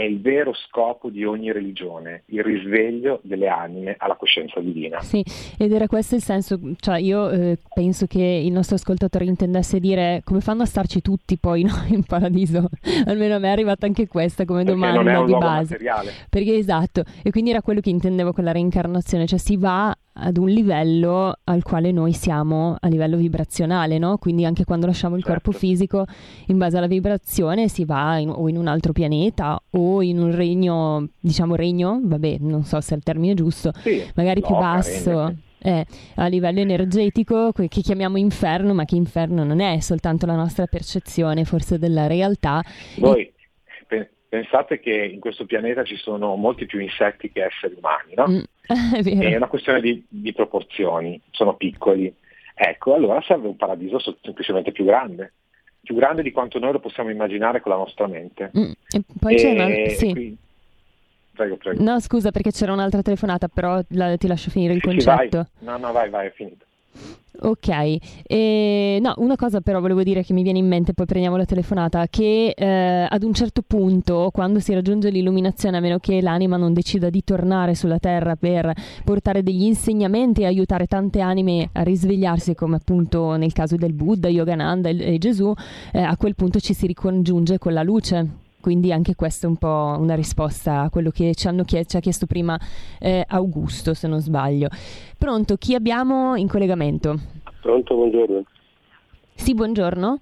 è 0.01 0.05
il 0.05 0.21
vero 0.21 0.55
scopo 0.55 1.11
di 1.11 1.25
ogni 1.25 1.53
religione, 1.53 2.23
il 2.27 2.43
risveglio 2.43 3.21
delle 3.23 3.49
anime 3.49 3.97
alla 3.99 4.17
coscienza 4.17 4.59
divina. 4.61 5.01
Sì, 5.01 5.23
ed 5.59 5.73
era 5.73 5.87
questo 5.87 6.15
il 6.15 6.23
senso, 6.23 6.59
cioè 6.79 6.99
io 6.99 7.29
eh, 7.29 7.59
penso 7.75 8.07
che 8.07 8.23
il 8.23 8.51
nostro 8.51 8.77
ascoltatore 8.77 9.27
intendesse 9.27 9.79
dire 9.79 10.23
come 10.25 10.41
fanno 10.41 10.63
a 10.63 10.67
starci 10.67 11.03
tutti 11.03 11.37
poi 11.37 11.65
no, 11.69 11.75
in 11.89 12.05
paradiso, 12.05 12.69
almeno 13.05 13.35
a 13.35 13.39
me 13.39 13.49
è 13.49 13.53
arrivata 13.53 13.87
anche 13.87 14.07
questa 14.07 14.45
come 14.45 14.65
Perché 14.65 14.79
domanda 14.79 15.25
di 15.25 15.33
base. 15.33 15.73
Materiale. 15.73 16.13
Perché 16.31 16.55
esatto, 16.55 17.03
e 17.23 17.31
quindi 17.31 17.51
era 17.51 17.61
quello 17.61 17.81
che 17.81 17.91
intendevo 17.91 18.33
con 18.33 18.45
la 18.45 18.53
reincarnazione, 18.53 19.27
cioè 19.27 19.39
si 19.39 19.57
va 19.57 19.95
ad 20.13 20.37
un 20.37 20.49
livello 20.49 21.35
al 21.45 21.63
quale 21.63 21.93
noi 21.93 22.13
siamo 22.13 22.77
a 22.79 22.89
livello 22.89 23.17
vibrazionale, 23.17 23.99
no? 23.99 24.19
Quindi 24.19 24.45
anche 24.45 24.65
quando 24.65 24.87
lasciamo 24.87 25.17
il 25.17 25.23
certo. 25.23 25.41
corpo 25.41 25.59
fisico, 25.59 26.05
in 26.47 26.59
base 26.59 26.77
alla 26.77 26.87
vibrazione 26.87 27.69
si 27.69 27.85
va 27.85 28.19
in, 28.19 28.31
o 28.31 28.49
in 28.49 28.57
un 28.57 28.67
altro 28.67 28.93
pianeta 28.93 29.61
o 29.71 29.90
in 30.01 30.19
un 30.19 30.35
regno, 30.35 31.09
diciamo 31.19 31.55
regno, 31.55 32.01
vabbè, 32.03 32.37
non 32.41 32.65
so 32.65 32.81
se 32.81 32.95
è 32.95 32.97
il 32.97 33.03
termine 33.03 33.35
giusto, 33.35 33.73
sì, 33.75 34.03
magari 34.15 34.41
più 34.41 34.55
basso. 34.55 35.35
Eh, 35.63 35.85
a 36.15 36.27
livello 36.27 36.61
energetico 36.61 37.53
che 37.53 37.69
chiamiamo 37.69 38.17
inferno, 38.17 38.73
ma 38.73 38.87
che 38.87 38.97
inferno 38.97 39.45
non 39.45 39.61
è, 39.61 39.75
è 39.75 39.81
soltanto 39.81 40.25
la 40.25 40.35
nostra 40.35 40.67
percezione 40.67 41.45
forse 41.45 41.79
della 41.79 42.07
realtà. 42.07 42.63
Voi 42.97 43.31
pensate 44.31 44.79
che 44.79 44.93
in 44.93 45.19
questo 45.19 45.45
pianeta 45.45 45.83
ci 45.83 45.97
sono 45.97 46.37
molti 46.37 46.65
più 46.65 46.79
insetti 46.79 47.33
che 47.33 47.45
esseri 47.47 47.75
umani, 47.77 48.15
no? 48.15 48.29
Mm, 48.29 48.43
è, 49.21 49.33
è, 49.33 49.37
una 49.37 49.49
questione 49.49 49.81
di, 49.81 50.07
di, 50.09 50.33
proporzioni, 50.33 51.21
sono 51.33 51.57
piccoli. 51.57 52.15
Ecco, 52.55 52.95
allora 52.95 53.21
serve 53.23 53.49
un 53.49 53.57
paradiso 53.57 53.99
semplicemente 54.23 54.71
più 54.71 54.85
grande, 54.85 55.33
più 55.83 55.95
grande 55.95 56.23
di 56.23 56.33
quanto 56.33 56.59
noi 56.59 56.73
lo 56.73 56.81
possiamo 56.81 57.11
immaginare 57.11 57.61
con 57.61 57.73
la 57.73 57.79
nostra 57.79 58.07
mente. 58.07 58.51
Mm, 58.57 58.71
e 58.89 59.03
poi 59.19 59.35
e, 59.35 59.37
c'è 59.37 59.51
una... 59.51 59.89
Sì. 59.89 60.13
Qui... 60.13 60.37
Prego, 61.33 61.57
prego. 61.57 61.83
No, 61.83 62.01
scusa 62.01 62.31
perché 62.31 62.51
c'era 62.51 62.73
un'altra 62.73 63.03
telefonata, 63.03 63.49
però 63.49 63.81
la, 63.89 64.17
ti 64.17 64.27
lascio 64.27 64.51
finire 64.51 64.75
il 64.75 64.81
sì, 64.81 64.87
concetto. 64.87 65.47
Sì. 65.59 65.65
No, 65.65 65.79
no, 65.79 65.93
vai, 65.93 66.11
vai, 66.11 66.27
è 66.27 66.33
finito. 66.33 66.65
Ok, 67.43 67.69
e, 68.27 68.99
no, 69.01 69.15
una 69.17 69.37
cosa 69.37 69.63
però 69.63 69.81
volevo 69.81 70.03
dire 70.03 70.23
che 70.23 70.35
mi 70.35 70.43
viene 70.43 70.59
in 70.59 70.69
mente, 70.69 70.93
poi 70.93 71.07
prendiamo 71.07 71.39
la 71.39 71.47
telefonata, 71.47 72.07
che 72.09 72.53
eh, 72.55 73.07
ad 73.09 73.23
un 73.23 73.33
certo 73.33 73.63
punto, 73.67 74.29
quando 74.31 74.61
si 74.61 74.75
raggiunge 74.75 75.09
l'illuminazione, 75.09 75.79
a 75.79 75.81
meno 75.81 75.99
che 75.99 76.21
l'anima 76.21 76.59
non 76.59 76.75
decida 76.75 77.09
di 77.09 77.25
tornare 77.25 77.75
sulla 77.75 77.99
Terra 77.99 78.37
per 78.37 78.71
portare 79.05 79.43
degli 79.43 79.63
insegnamenti 79.63 80.43
e 80.43 80.47
aiutare 80.47 80.87
tante 80.87 81.21
anime 81.21 81.71
a 81.73 81.83
risvegliarsi, 81.83 82.55
come 82.55 82.77
appunto 82.77 83.37
nel 83.37 83.55
caso 83.55 83.77
del 83.77 83.95
Buddha, 83.95 84.29
Yogananda 84.29 84.91
e, 84.91 85.15
e 85.15 85.19
Gesù, 85.19 85.51
eh, 85.93 86.03
a 86.03 86.17
quel 86.19 86.35
punto 86.35 86.61
ci 86.61 86.75
si 86.75 86.87
ricongiunge 86.87 87.57
con 87.57 87.73
la 87.73 87.83
luce. 87.83 88.49
Quindi 88.61 88.93
anche 88.93 89.15
questa 89.15 89.47
è 89.47 89.51
un 89.51 89.57
po' 89.57 89.97
una 89.99 90.15
risposta 90.15 90.83
a 90.83 90.91
quello 90.91 91.11
che 91.11 91.35
ci, 91.35 91.49
chied- 91.65 91.87
ci 91.87 91.97
ha 91.97 92.01
chiesto 92.01 92.27
prima 92.27 92.59
eh, 92.99 93.25
Augusto, 93.27 93.95
se 93.95 94.07
non 94.07 94.21
sbaglio. 94.21 94.69
Pronto, 95.19 95.57
chi 95.57 95.75
abbiamo 95.75 96.37
in 96.37 96.47
collegamento? 96.47 97.19
Pronto, 97.63 97.95
buongiorno. 97.95 98.45
Sì, 99.35 99.55
buongiorno. 99.55 100.21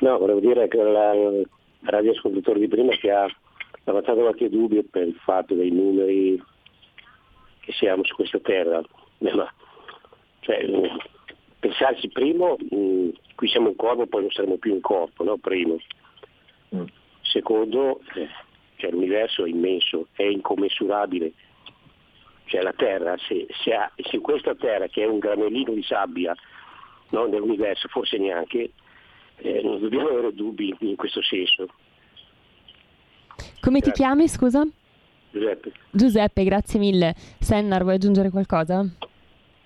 No, 0.00 0.18
volevo 0.18 0.40
dire 0.40 0.68
che 0.68 0.76
il 0.76 1.48
radioascoltatore 1.82 2.60
di 2.60 2.68
prima 2.68 2.92
che 2.96 3.10
ha 3.10 3.26
avanzato 3.84 4.20
qualche 4.20 4.50
dubbio 4.50 4.84
per 4.90 5.06
il 5.06 5.14
fatto 5.24 5.54
dei 5.54 5.70
numeri 5.70 6.42
che 7.60 7.72
siamo 7.72 8.04
su 8.04 8.14
questa 8.14 8.40
terra. 8.40 8.82
Ma, 9.18 9.50
cioè, 10.40 10.66
pensarsi 11.60 12.08
primo, 12.08 12.56
mh, 12.58 13.08
qui 13.34 13.48
siamo 13.48 13.68
un 13.68 13.76
corpo, 13.76 14.06
poi 14.06 14.22
non 14.22 14.30
saremo 14.30 14.56
più 14.56 14.74
un 14.74 14.80
corpo, 14.80 15.24
no? 15.24 15.38
Primo. 15.38 15.78
Mm. 16.74 16.84
Secondo, 17.22 18.00
eh, 18.14 18.28
cioè 18.76 18.90
l'universo 18.90 19.44
è 19.44 19.48
immenso, 19.48 20.08
è 20.12 20.22
incommensurabile. 20.22 21.32
Cioè 22.46 22.62
la 22.62 22.72
Terra, 22.72 23.16
se, 23.26 23.46
se, 23.62 23.74
ha, 23.74 23.90
se 23.96 24.18
questa 24.20 24.54
Terra 24.54 24.86
che 24.88 25.02
è 25.02 25.06
un 25.06 25.18
granellino 25.18 25.72
di 25.72 25.82
sabbia 25.82 26.34
no, 27.10 27.26
nell'universo, 27.26 27.88
forse 27.88 28.18
neanche, 28.18 28.72
eh, 29.36 29.60
non 29.62 29.80
dobbiamo 29.80 30.08
avere 30.08 30.34
dubbi 30.34 30.74
in 30.80 30.96
questo 30.96 31.22
senso. 31.22 31.68
Come 33.60 33.78
grazie. 33.78 33.92
ti 33.92 33.92
chiami, 33.92 34.28
scusa? 34.28 34.66
Giuseppe. 35.30 35.72
Giuseppe, 35.90 36.44
grazie 36.44 36.78
mille. 36.78 37.14
Sennar, 37.40 37.82
vuoi 37.82 37.94
aggiungere 37.94 38.30
qualcosa? 38.30 38.86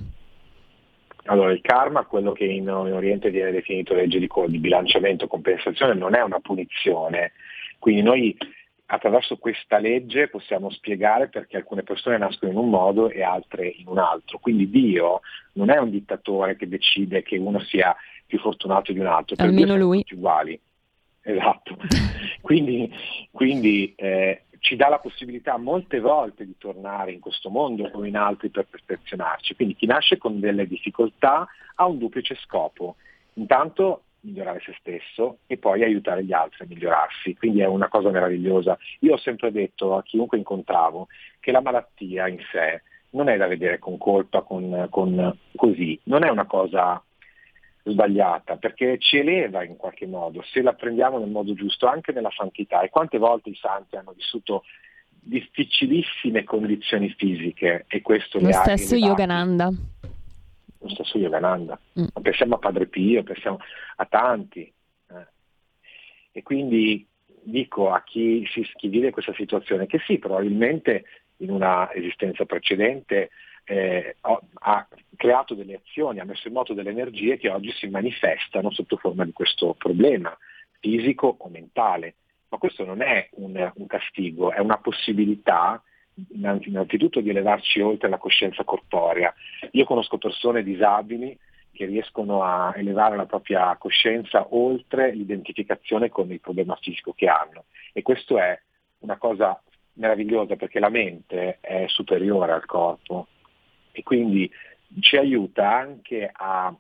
Allora, 1.26 1.51
il 1.51 1.61
karma, 1.61 2.05
quello 2.05 2.32
che 2.34 2.45
in, 2.45 2.63
in 2.63 2.69
Oriente 2.69 3.30
viene 3.30 3.51
definito 3.51 3.93
legge 3.93 4.19
di, 4.19 4.30
di 4.47 4.57
bilanciamento, 4.57 5.28
compensazione, 5.28 5.93
non 5.93 6.15
è 6.15 6.21
una 6.21 6.39
punizione. 6.39 7.32
Quindi 7.80 8.01
noi 8.01 8.38
attraverso 8.86 9.38
questa 9.38 9.80
legge 9.80 10.28
possiamo 10.28 10.69
spiegare 10.69 11.28
perché 11.30 11.57
alcune 11.57 11.84
persone 11.84 12.17
nascono 12.17 12.51
in 12.51 12.57
un 12.57 12.69
modo 12.69 13.09
e 13.09 13.24
altre 13.24 13.67
in 13.67 13.88
un 13.88 13.97
altro. 13.97 14.39
Quindi 14.39 14.69
Dio 14.69 15.21
non 15.53 15.69
è 15.69 15.78
un 15.78 15.89
dittatore 15.89 16.55
che 16.55 16.67
decide 16.67 17.24
che 17.24 17.38
uno 17.38 17.59
sia 17.59 17.95
più 18.26 18.39
fortunato 18.39 18.91
di 18.91 18.99
un 18.99 19.07
altro, 19.07 19.36
per 19.36 19.45
Almeno 19.45 19.76
Dio 19.76 19.84
lui. 19.84 19.97
tutti 19.99 20.13
uguali. 20.15 20.59
Esatto. 21.21 21.78
quindi, 22.41 22.91
quindi 23.32 23.93
eh, 23.95 24.43
ci 24.64 24.78
dà 24.78 24.88
la 24.88 24.99
possibilità 24.99 25.57
molte 25.57 25.99
volte 25.99 26.45
di 26.45 26.55
tornare 26.57 27.11
in 27.11 27.20
questo 27.20 27.49
mondo 27.49 27.91
come 27.91 28.07
in 28.07 28.16
altri 28.16 28.47
per 28.49 28.66
perfezionarci. 28.70 29.55
Quindi 29.55 29.76
chi 29.76 29.86
nasce 29.86 30.18
con 30.18 30.39
delle 30.39 30.66
difficoltà 30.66 31.45
ha 31.76 31.86
un 31.86 31.97
duplice 31.97 32.36
scopo. 32.36 32.95
Intanto 33.34 34.03
migliorare 34.22 34.61
se 34.61 34.74
stesso 34.80 35.39
e 35.47 35.57
poi 35.57 35.84
aiutare 35.84 36.24
gli 36.24 36.32
altri 36.32 36.64
a 36.64 36.68
migliorarsi. 36.68 37.36
Quindi 37.36 37.59
è 37.59 37.66
una 37.66 37.89
cosa 37.89 38.09
meravigliosa. 38.09 38.78
Io 38.99 39.16
ho 39.16 39.18
sempre 39.18 39.51
detto 39.51 39.97
a 39.97 40.03
chiunque 40.03 40.38
incontravo 40.38 41.09
che 41.41 41.51
la 41.51 41.59
malattia 41.59 42.30
in 42.30 42.39
sé 42.49 42.84
non 43.09 43.28
è 43.28 43.36
da 43.36 43.47
vedere 43.47 43.80
con 43.80 43.97
colpa, 43.97 44.43
con, 44.43 44.88
con 44.89 45.38
così, 45.57 45.99
non 46.03 46.24
è 46.24 46.30
una 46.30 46.45
cosa 46.45 47.03
sbagliata, 47.84 48.57
perché 48.57 48.97
ci 48.97 49.17
eleva 49.17 49.63
in 49.63 49.75
qualche 49.75 50.07
modo, 50.07 50.41
se 50.43 50.61
la 50.61 50.73
prendiamo 50.73 51.19
nel 51.19 51.29
modo 51.29 51.53
giusto, 51.53 51.88
anche 51.88 52.11
nella 52.11 52.31
santità. 52.31 52.81
E 52.81 52.89
quante 52.89 53.17
volte 53.17 53.49
i 53.49 53.55
santi 53.55 53.95
hanno 53.95 54.13
vissuto 54.13 54.63
difficilissime 55.25 56.43
condizioni 56.43 57.09
fisiche 57.09 57.86
e 57.88 58.01
questo 58.01 58.39
Lo 58.39 58.47
le 58.47 58.53
ha 58.53 58.61
stesso 58.61 58.95
elevati. 58.95 59.05
Yogananda. 59.05 59.71
Lo 60.79 60.89
stesso 60.89 61.17
Yogananda. 61.17 61.79
Mm. 61.99 62.05
Pensiamo 62.21 62.55
a 62.55 62.59
Padre 62.59 62.88
Pio, 62.88 63.23
pensiamo 63.23 63.59
a 63.97 64.05
tanti. 64.05 64.61
eh. 65.09 65.27
E 66.31 66.41
quindi 66.43 67.07
dico 67.43 67.91
a 67.91 68.03
chi, 68.03 68.45
si, 68.51 68.67
chi 68.75 68.88
vive 68.88 69.11
questa 69.11 69.34
situazione 69.34 69.86
che 69.86 69.99
sì, 70.05 70.17
probabilmente 70.17 71.05
in 71.38 71.51
una 71.51 71.93
esistenza 71.93 72.45
precedente 72.45 73.29
eh, 73.66 74.18
ha 74.22 74.88
creato 75.16 75.53
delle 75.53 75.76
azioni, 75.76 76.20
ha 76.20 76.26
messo 76.26 76.47
in 76.47 76.53
moto 76.53 76.74
delle 76.74 76.89
energie 76.89 77.38
che 77.38 77.49
oggi 77.49 77.72
si 77.72 77.88
manifestano 77.88 78.72
sotto 78.72 78.97
forma 78.97 79.26
di 79.26 79.32
questo 79.32 79.74
problema 79.78 80.36
fisico 80.80 81.36
o 81.39 81.49
mentale. 81.49 82.16
Ma 82.49 82.57
questo 82.57 82.86
non 82.86 83.01
è 83.01 83.30
un, 83.34 83.72
un 83.76 83.88
castigo, 83.88 84.51
è 84.51 84.59
una 84.59 84.78
possibilità 84.78 85.82
innanzitutto 86.34 87.22
di 87.22 87.30
elevarci 87.30 87.80
oltre 87.82 88.09
la 88.09 88.18
coscienza 88.18 88.64
corporea. 88.64 89.34
Io 89.72 89.86
conosco 89.86 90.18
persone 90.18 90.61
disabili 90.61 91.38
che 91.72 91.86
riescono 91.86 92.43
a 92.43 92.72
elevare 92.76 93.16
la 93.16 93.26
propria 93.26 93.76
coscienza 93.78 94.45
oltre 94.51 95.11
l'identificazione 95.11 96.09
con 96.09 96.32
il 96.32 96.39
problema 96.39 96.78
fisico 96.80 97.14
che 97.14 97.28
hanno 97.28 97.66
e 97.91 98.03
questo 98.03 98.38
è 98.38 98.59
una 98.99 99.18
cosa 99.18 99.59
meravigliosa 99.93 100.55
perché 100.55 100.80
la 100.80 100.89
mente 100.89 101.57
è 101.61 101.86
superiore 101.88 102.51
al 102.51 102.66
corpo 102.66 103.28
e 103.93 104.03
quindi 104.03 104.51
ci 104.99 105.15
aiuta 105.15 105.71
anche 105.71 106.29
a 106.31 106.75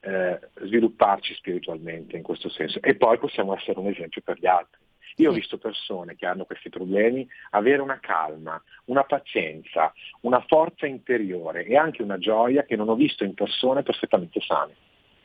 eh, 0.00 0.38
svilupparci 0.62 1.34
spiritualmente 1.34 2.16
in 2.16 2.22
questo 2.22 2.48
senso 2.48 2.80
e 2.82 2.94
poi 2.96 3.18
possiamo 3.18 3.56
essere 3.56 3.78
un 3.78 3.86
esempio 3.86 4.20
per 4.22 4.38
gli 4.38 4.46
altri. 4.46 4.84
Io 5.18 5.30
ho 5.30 5.32
visto 5.34 5.56
persone 5.56 6.14
che 6.14 6.26
hanno 6.26 6.44
questi 6.44 6.68
problemi 6.68 7.26
avere 7.50 7.80
una 7.80 7.98
calma, 8.00 8.62
una 8.86 9.02
pazienza, 9.04 9.92
una 10.20 10.44
forza 10.46 10.86
interiore 10.86 11.64
e 11.64 11.76
anche 11.76 12.02
una 12.02 12.18
gioia 12.18 12.64
che 12.64 12.76
non 12.76 12.90
ho 12.90 12.94
visto 12.94 13.24
in 13.24 13.32
persone 13.32 13.82
perfettamente 13.82 14.40
sane. 14.40 14.74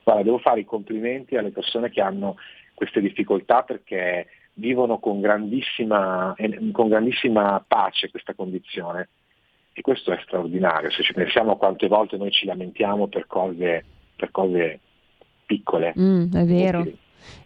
Guarda, 0.03 0.23
devo 0.23 0.37
fare 0.37 0.61
i 0.61 0.65
complimenti 0.65 1.35
alle 1.35 1.51
persone 1.51 1.89
che 1.89 2.01
hanno 2.01 2.37
queste 2.73 3.01
difficoltà 3.01 3.63
perché 3.63 4.27
vivono 4.53 4.97
con 4.99 5.19
grandissima, 5.19 6.35
con 6.71 6.87
grandissima 6.87 7.63
pace 7.67 8.09
questa 8.09 8.33
condizione 8.33 9.09
e 9.74 9.82
questo 9.82 10.11
è 10.11 10.19
straordinario, 10.24 10.91
se 10.91 11.03
ci 11.03 11.13
pensiamo 11.13 11.55
quante 11.57 11.88
volte 11.88 12.17
noi 12.17 12.32
ci 12.32 12.45
lamentiamo 12.45 13.07
per 13.07 13.26
cose, 13.28 13.86
per 14.15 14.32
cose 14.32 14.80
piccole. 15.45 15.93
Mm, 15.97 16.34
è 16.34 16.45
vero. 16.45 16.80
Utili. 16.80 16.97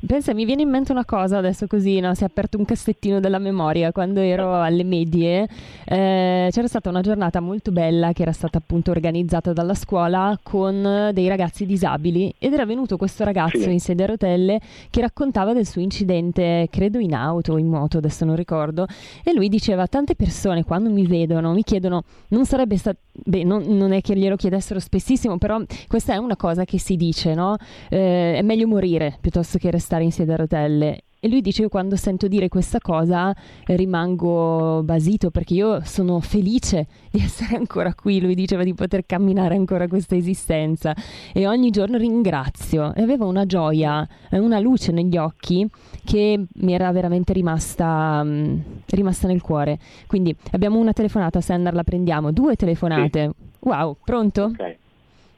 Pensa, 0.05 0.34
mi 0.34 0.45
viene 0.45 0.61
in 0.61 0.69
mente 0.69 0.91
una 0.91 1.05
cosa 1.05 1.38
adesso 1.38 1.67
così, 1.67 1.99
no? 1.99 2.13
si 2.13 2.23
è 2.23 2.26
aperto 2.26 2.57
un 2.57 2.65
cassettino 2.65 3.19
della 3.19 3.39
memoria. 3.39 3.91
Quando 3.91 4.19
ero 4.19 4.61
alle 4.61 4.84
medie 4.84 5.47
eh, 5.86 6.49
c'era 6.51 6.67
stata 6.67 6.89
una 6.89 7.01
giornata 7.01 7.39
molto 7.39 7.71
bella 7.71 8.13
che 8.13 8.21
era 8.21 8.32
stata 8.32 8.57
appunto 8.57 8.91
organizzata 8.91 9.53
dalla 9.53 9.73
scuola 9.73 10.38
con 10.41 11.11
dei 11.13 11.28
ragazzi 11.28 11.65
disabili 11.65 12.34
ed 12.38 12.53
era 12.53 12.65
venuto 12.65 12.97
questo 12.97 13.23
ragazzo 13.23 13.59
sì. 13.59 13.71
in 13.71 13.80
sedia 13.80 14.05
a 14.05 14.09
rotelle 14.09 14.59
che 14.89 15.01
raccontava 15.01 15.53
del 15.53 15.65
suo 15.65 15.82
incidente, 15.82 16.67
credo 16.69 16.99
in 16.99 17.13
auto 17.13 17.53
o 17.53 17.57
in 17.57 17.67
moto, 17.67 17.97
adesso 17.97 18.26
non 18.26 18.36
ricordo, 18.36 18.88
e 19.23 19.34
lui 19.34 19.49
diceva 19.49 19.88
tante 19.88 20.15
persone 20.15 20.63
quando 20.63 20.89
mi 20.89 21.05
vedono 21.05 21.53
mi 21.53 21.63
chiedono 21.63 22.03
non 22.30 22.45
sarebbe 22.45 22.78
stato, 22.78 22.99
beh 23.24 23.43
non, 23.43 23.63
non, 23.63 23.93
è 23.93 24.01
che 24.01 24.16
glielo 24.16 24.36
chiedessero 24.36 24.80
spessissimo, 24.80 25.38
però 25.38 25.61
questa 25.88 26.13
è 26.13 26.18
una 26.18 26.36
cosa 26.36 26.66
che 26.66 26.80
si 26.80 26.95
dice, 26.95 27.34
no? 27.34 27.55
Eh, 27.89 28.36
è 28.36 28.41
meglio 28.41 28.68
morire 28.68 29.18
piuttosto 29.22 29.57
che 29.57 29.72
restare 29.72 30.03
in 30.03 30.11
sedia 30.11 30.34
a 30.34 30.38
rotelle. 30.38 31.04
E 31.26 31.28
lui 31.28 31.41
dice: 31.41 31.63
Io 31.63 31.69
quando 31.69 31.95
sento 31.95 32.28
dire 32.28 32.49
questa 32.49 32.78
cosa 32.80 33.36
rimango 33.65 34.84
basito 34.84 35.32
perché 35.32 35.55
io 35.55 35.80
sono 35.84 36.19
felice 36.19 36.86
di 37.09 37.19
essere 37.19 37.55
ancora 37.55 37.95
qui. 37.95 38.21
Lui 38.21 38.36
diceva 38.36 38.61
di 38.61 38.76
poter 38.76 39.07
camminare 39.07 39.55
ancora 39.55 39.88
questa 39.88 40.15
esistenza 40.15 40.93
e 41.34 41.47
ogni 41.47 41.71
giorno 41.71 41.97
ringrazio. 41.97 42.93
E 42.93 43.01
aveva 43.01 43.26
una 43.26 43.47
gioia, 43.47 44.07
una 44.30 44.59
luce 44.59 44.91
negli 44.91 45.17
occhi 45.17 45.67
che 46.03 46.45
mi 46.47 46.73
era 46.76 46.91
veramente 46.91 47.34
rimasta, 47.34 48.21
um, 48.23 48.61
rimasta 48.86 49.28
nel 49.28 49.41
cuore. 49.41 49.80
Quindi 50.05 50.36
abbiamo 50.51 50.78
una 50.78 50.93
telefonata, 50.93 51.41
Sennar, 51.41 51.73
la 51.73 51.84
prendiamo. 51.84 52.32
Due 52.32 52.55
telefonate. 52.55 53.32
Sì. 53.36 53.67
Wow, 53.67 53.97
pronto? 54.05 54.43
Okay. 54.43 54.78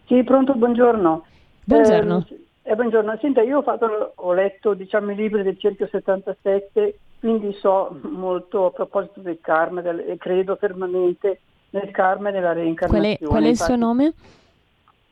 Sì, 0.08 0.22
pronto, 0.26 0.54
buongiorno. 0.54 1.24
Buongiorno. 1.64 2.26
Eh, 2.30 2.47
eh, 2.70 2.76
buongiorno, 2.76 3.18
senta, 3.22 3.41
io 3.41 3.59
ho, 3.59 3.61
fatto, 3.61 4.11
ho 4.13 4.34
letto 4.34 4.74
diciamo, 4.74 5.11
i 5.11 5.15
libri 5.15 5.41
del 5.41 5.57
Cerchio 5.57 5.88
77, 5.88 6.99
quindi 7.20 7.53
so 7.53 7.97
molto 8.01 8.65
a 8.65 8.72
proposito 8.72 9.22
del 9.22 9.39
karma 9.39 9.80
del, 9.80 9.99
e 9.99 10.18
credo 10.18 10.57
fermamente 10.57 11.39
nel 11.70 11.89
karma 11.91 12.28
e 12.28 12.32
nella 12.34 12.51
reincarnazione. 12.51 13.18
Qual 13.18 13.30
è, 13.30 13.32
qual 13.32 13.43
è 13.43 13.47
il 13.47 13.57
suo 13.57 13.78
nome? 13.78 14.13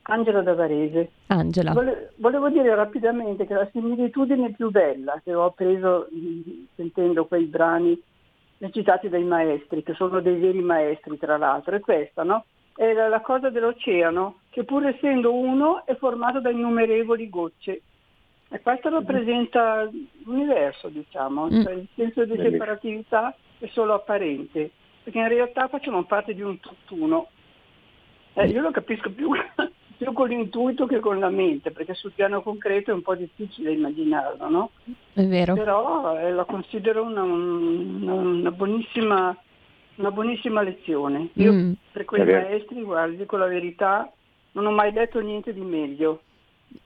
Angela 0.01 0.41
Davarese. 0.41 1.11
Angela. 1.27 1.71
Vole, 1.71 2.11
volevo 2.17 2.49
dire 2.49 2.75
rapidamente 2.75 3.47
che 3.47 3.53
la 3.53 3.69
similitudine 3.71 4.51
più 4.51 4.69
bella 4.69 5.21
che 5.23 5.33
ho 5.33 5.45
appreso 5.45 6.09
sentendo 6.75 7.25
quei 7.25 7.45
brani 7.45 7.97
recitati 8.57 9.07
dai 9.07 9.23
maestri, 9.23 9.81
che 9.81 9.93
sono 9.93 10.19
dei 10.19 10.37
veri 10.37 10.61
maestri 10.61 11.17
tra 11.17 11.37
l'altro, 11.37 11.77
è 11.77 11.79
questa, 11.79 12.23
no? 12.23 12.43
è 12.75 12.91
la 12.91 13.21
cosa 13.21 13.49
dell'oceano, 13.49 14.39
che 14.55 14.63
pur 14.63 14.85
essendo 14.85 15.33
uno 15.33 15.85
è 15.85 15.97
formato 15.97 16.39
da 16.39 16.49
innumerevoli 16.49 17.27
gocce. 17.27 17.81
E 18.49 18.61
questo 18.61 18.87
rappresenta 18.87 19.85
l'universo, 20.23 20.87
diciamo, 20.87 21.47
mm. 21.47 21.61
cioè 21.61 21.73
il 21.73 21.87
senso 21.93 22.23
di 22.23 22.37
separatività 22.37 23.35
è 23.59 23.67
solo 23.73 23.95
apparente, 23.95 24.71
perché 25.03 25.19
in 25.19 25.27
realtà 25.27 25.67
facciamo 25.67 26.05
parte 26.05 26.33
di 26.33 26.41
un 26.41 26.57
tutt'uno. 26.61 27.27
Eh, 28.31 28.47
io 28.47 28.61
lo 28.61 28.71
capisco 28.71 29.11
più, 29.11 29.29
più, 29.97 30.13
con 30.13 30.29
l'intuito 30.29 30.85
che 30.85 30.99
con 30.99 31.19
la 31.19 31.29
mente, 31.29 31.71
perché 31.71 31.93
sul 31.93 32.13
piano 32.13 32.41
concreto 32.41 32.91
è 32.91 32.93
un 32.93 33.01
po' 33.01 33.15
difficile 33.15 33.73
immaginarlo, 33.73 34.49
no? 34.49 34.71
È 35.11 35.25
vero. 35.25 35.53
Però 35.53 36.17
eh, 36.17 36.31
la 36.31 36.45
considero 36.45 37.03
una, 37.03 37.23
una, 37.23 38.13
una 38.13 38.51
buonissima 38.51 39.37
una 39.95 40.11
buonissima 40.11 40.61
lezione. 40.61 41.29
Io 41.33 41.51
mm. 41.51 41.71
per 41.91 42.05
quei 42.05 42.23
maestri, 42.23 42.83
guardi, 42.83 43.17
dico 43.17 43.35
la 43.35 43.47
verità, 43.47 44.09
non 44.55 44.65
ho 44.67 44.71
mai 44.71 44.91
detto 44.91 45.19
niente 45.19 45.53
di 45.53 45.61
meglio. 45.61 46.21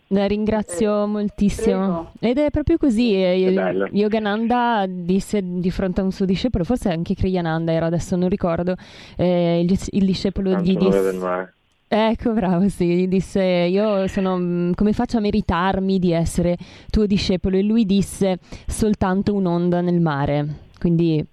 La 0.08 0.26
ringrazio 0.26 1.04
eh, 1.04 1.08
moltissimo. 1.08 2.10
Prego. 2.20 2.32
Ed 2.32 2.38
è 2.40 2.50
proprio 2.50 2.78
così. 2.78 3.14
Eh, 3.14 3.88
Yogananda 3.92 4.86
disse 4.88 5.40
di 5.44 5.70
fronte 5.70 6.02
a 6.02 6.04
un 6.04 6.12
suo 6.12 6.26
discepolo, 6.26 6.64
forse 6.64 6.90
anche 6.90 7.14
Kriyananda 7.14 7.72
era, 7.72 7.86
adesso 7.86 8.16
non 8.16 8.28
ricordo, 8.28 8.76
eh, 9.16 9.62
il, 9.62 9.80
il, 9.92 10.06
discepolo 10.06 10.52
Tanto 10.52 10.70
gli 10.70 10.78
disse... 10.78 11.54
Ecco, 11.92 12.34
bravo, 12.34 12.70
sì, 12.70 12.86
gli 12.86 13.08
disse 13.08 13.42
io 13.42 14.06
sono, 14.08 14.38
mm, 14.38 14.72
come 14.74 14.94
faccio 14.94 15.18
a 15.18 15.22
meritarmi 15.22 15.98
di 15.98 16.12
essere 16.12 16.56
tuo 16.90 17.08
discepolo? 17.08 17.58
E 17.58 17.64
lui 17.64 17.86
disse 17.86 18.38
soltanto 18.68 19.34
un'onda 19.34 19.82
nel 19.82 20.00
mare. 20.00 20.68
Quindi 20.80 21.26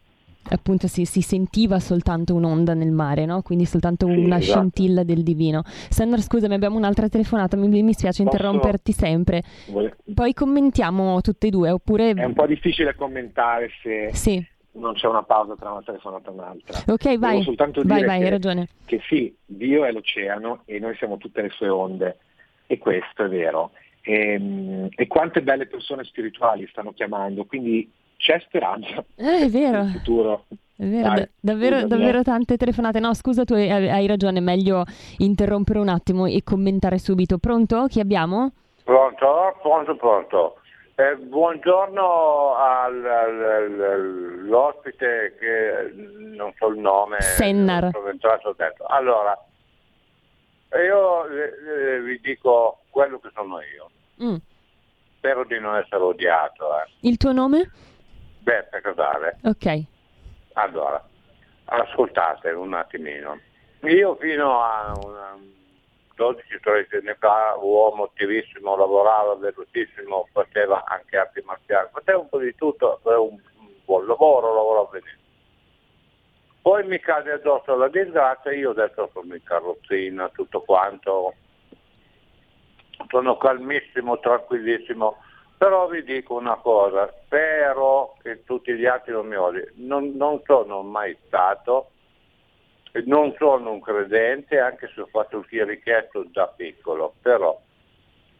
appunto 0.51 0.87
si, 0.87 1.05
si, 1.05 1.21
sentiva 1.21 1.79
soltanto 1.81 2.35
un'onda 2.35 2.75
nel 2.75 2.91
mare, 2.91 3.25
no? 3.25 3.43
quindi 3.43 3.65
soltanto 3.65 4.07
sì, 4.07 4.13
una 4.13 4.39
esatto. 4.39 4.59
scintilla 4.59 5.03
del 5.03 5.23
divino. 5.23 5.63
Sandra, 5.65 6.21
scusami, 6.21 6.55
abbiamo 6.55 6.77
un'altra 6.77 7.09
telefonata, 7.09 7.57
mi, 7.57 7.69
mi 7.69 7.93
spiace 7.93 8.23
Posso... 8.23 8.37
interromperti 8.37 8.93
sempre. 8.93 9.43
Vole... 9.69 9.97
Poi 10.15 10.33
commentiamo 10.33 11.21
tutte 11.21 11.49
e 11.49 11.51
due, 11.51 11.71
oppure... 11.71 12.11
È 12.11 12.25
un 12.25 12.35
po' 12.35 12.47
difficile 12.47 12.95
commentare 12.95 13.71
se... 13.83 14.11
Sì. 14.13 14.55
Non 14.77 14.93
c'è 14.93 15.07
una 15.07 15.23
pausa 15.23 15.55
tra 15.57 15.71
una 15.71 15.83
telefonata 15.83 16.29
e 16.29 16.35
un'altra. 16.35 16.93
Ok, 16.93 17.17
vai. 17.17 17.43
soltanto 17.43 17.81
vai, 17.83 17.97
dire 17.97 18.07
vai, 18.07 18.19
che, 18.19 18.25
hai 18.25 18.31
ragione. 18.31 18.69
Che 18.85 19.01
sì, 19.09 19.35
Dio 19.47 19.87
è 19.87 19.91
l'oceano 19.91 20.63
e 20.67 20.79
noi 20.79 20.95
siamo 20.97 21.17
tutte 21.17 21.41
le 21.41 21.49
sue 21.49 21.69
onde. 21.69 22.19
E 22.67 22.77
questo 22.77 23.25
è 23.25 23.29
vero. 23.29 23.71
E, 24.03 24.33
ehm, 24.33 24.89
e 24.95 25.07
quante 25.07 25.43
belle 25.43 25.67
persone 25.67 26.05
spirituali 26.05 26.67
stanno 26.69 26.93
chiamando, 26.93 27.45
quindi 27.47 27.91
c'è 28.17 28.41
speranza. 28.41 29.05
Eh, 29.17 29.45
è 29.45 29.49
vero. 29.49 29.83
Il 29.83 29.91
futuro. 29.91 30.45
È 30.77 30.85
vero, 30.85 31.15
Dai, 31.15 31.29
davvero, 31.41 31.87
davvero 31.87 32.23
tante 32.23 32.59
telefonate. 32.59 33.01
No, 33.01 33.15
scusa, 33.15 33.45
tu 33.45 33.55
hai, 33.55 33.71
hai, 33.71 34.07
ragione, 34.07 34.39
è 34.39 34.43
meglio 34.43 34.85
interrompere 35.19 35.79
un 35.79 35.89
attimo 35.89 36.27
e 36.27 36.43
commentare 36.45 36.99
subito. 36.99 37.39
Pronto? 37.39 37.87
Chi 37.87 38.01
abbiamo? 38.01 38.53
Pronto, 38.85 39.57
pronto, 39.63 39.97
pronto. 39.97 40.59
Eh, 40.99 41.17
buongiorno 41.17 42.55
all'ospite 44.47 45.37
che 45.39 45.93
non 45.95 46.53
so 46.57 46.69
il 46.69 46.79
nome. 46.79 47.21
Sennar. 47.21 47.91
Allora, 48.89 49.39
io 50.73 51.27
eh, 51.27 52.01
vi 52.01 52.21
dico 52.21 52.81
quello 52.91 53.19
che 53.19 53.31
sono 53.35 53.59
io. 53.61 53.91
Mm. 54.23 54.37
Spero 55.17 55.45
di 55.45 55.59
non 55.59 55.77
essere 55.77 56.03
odiato. 56.03 56.67
Eh. 56.81 56.91
Il 57.01 57.17
tuo 57.17 57.33
nome? 57.33 57.71
Beppe 58.47 58.81
Casale. 58.81 59.39
Ok. 59.43 59.83
Allora, 60.53 61.05
ascoltate 61.65 62.51
un 62.51 62.75
attimino. 62.75 63.41
Io 63.81 64.15
fino 64.21 64.61
a 64.61 64.93
12-13 66.17 66.99
anni 66.99 67.17
fa, 67.19 67.57
uomo 67.61 68.05
attivissimo, 68.05 68.77
lavorava 68.77 69.35
velocissimo, 69.35 70.29
faceva 70.31 70.85
anche 70.87 71.17
arti 71.17 71.43
marziali, 71.45 71.89
faceva 71.91 72.19
un 72.19 72.29
po' 72.29 72.39
di 72.39 72.55
tutto, 72.55 73.01
un, 73.03 73.37
un 73.59 73.73
buon 73.85 74.07
lavoro, 74.07 74.55
lavorava 74.55 74.91
benissimo. 74.93 75.25
Poi 76.63 76.87
mi 76.87 77.01
cade 77.01 77.33
addosso 77.33 77.75
la 77.75 77.89
disgrazia, 77.89 78.53
io 78.53 78.71
adesso 78.71 79.11
sono 79.13 79.35
in 79.35 79.43
carrozzina, 79.43 80.29
tutto 80.29 80.61
quanto, 80.61 81.35
sono 83.09 83.37
calmissimo, 83.39 84.21
tranquillissimo, 84.21 85.17
però 85.57 85.89
vi 85.89 86.03
dico 86.03 86.35
una 86.35 86.57
cosa, 86.57 87.13
spero 87.25 88.17
che 88.23 88.45
tutti 88.45 88.75
gli 88.75 88.85
altri 88.85 89.13
non 89.13 89.27
mi 89.27 89.37
odino. 89.37 89.65
Non, 89.77 90.43
sono 90.45 90.83
mai 90.83 91.17
stato, 91.27 91.91
non 93.05 93.35
sono 93.39 93.73
un 93.73 93.81
credente, 93.81 94.59
anche 94.59 94.91
se 94.95 95.01
ho 95.01 95.07
fatto 95.07 95.39
il 95.39 95.47
chierichetto 95.47 96.27
da 96.31 96.47
piccolo, 96.49 97.15
però 97.23 97.59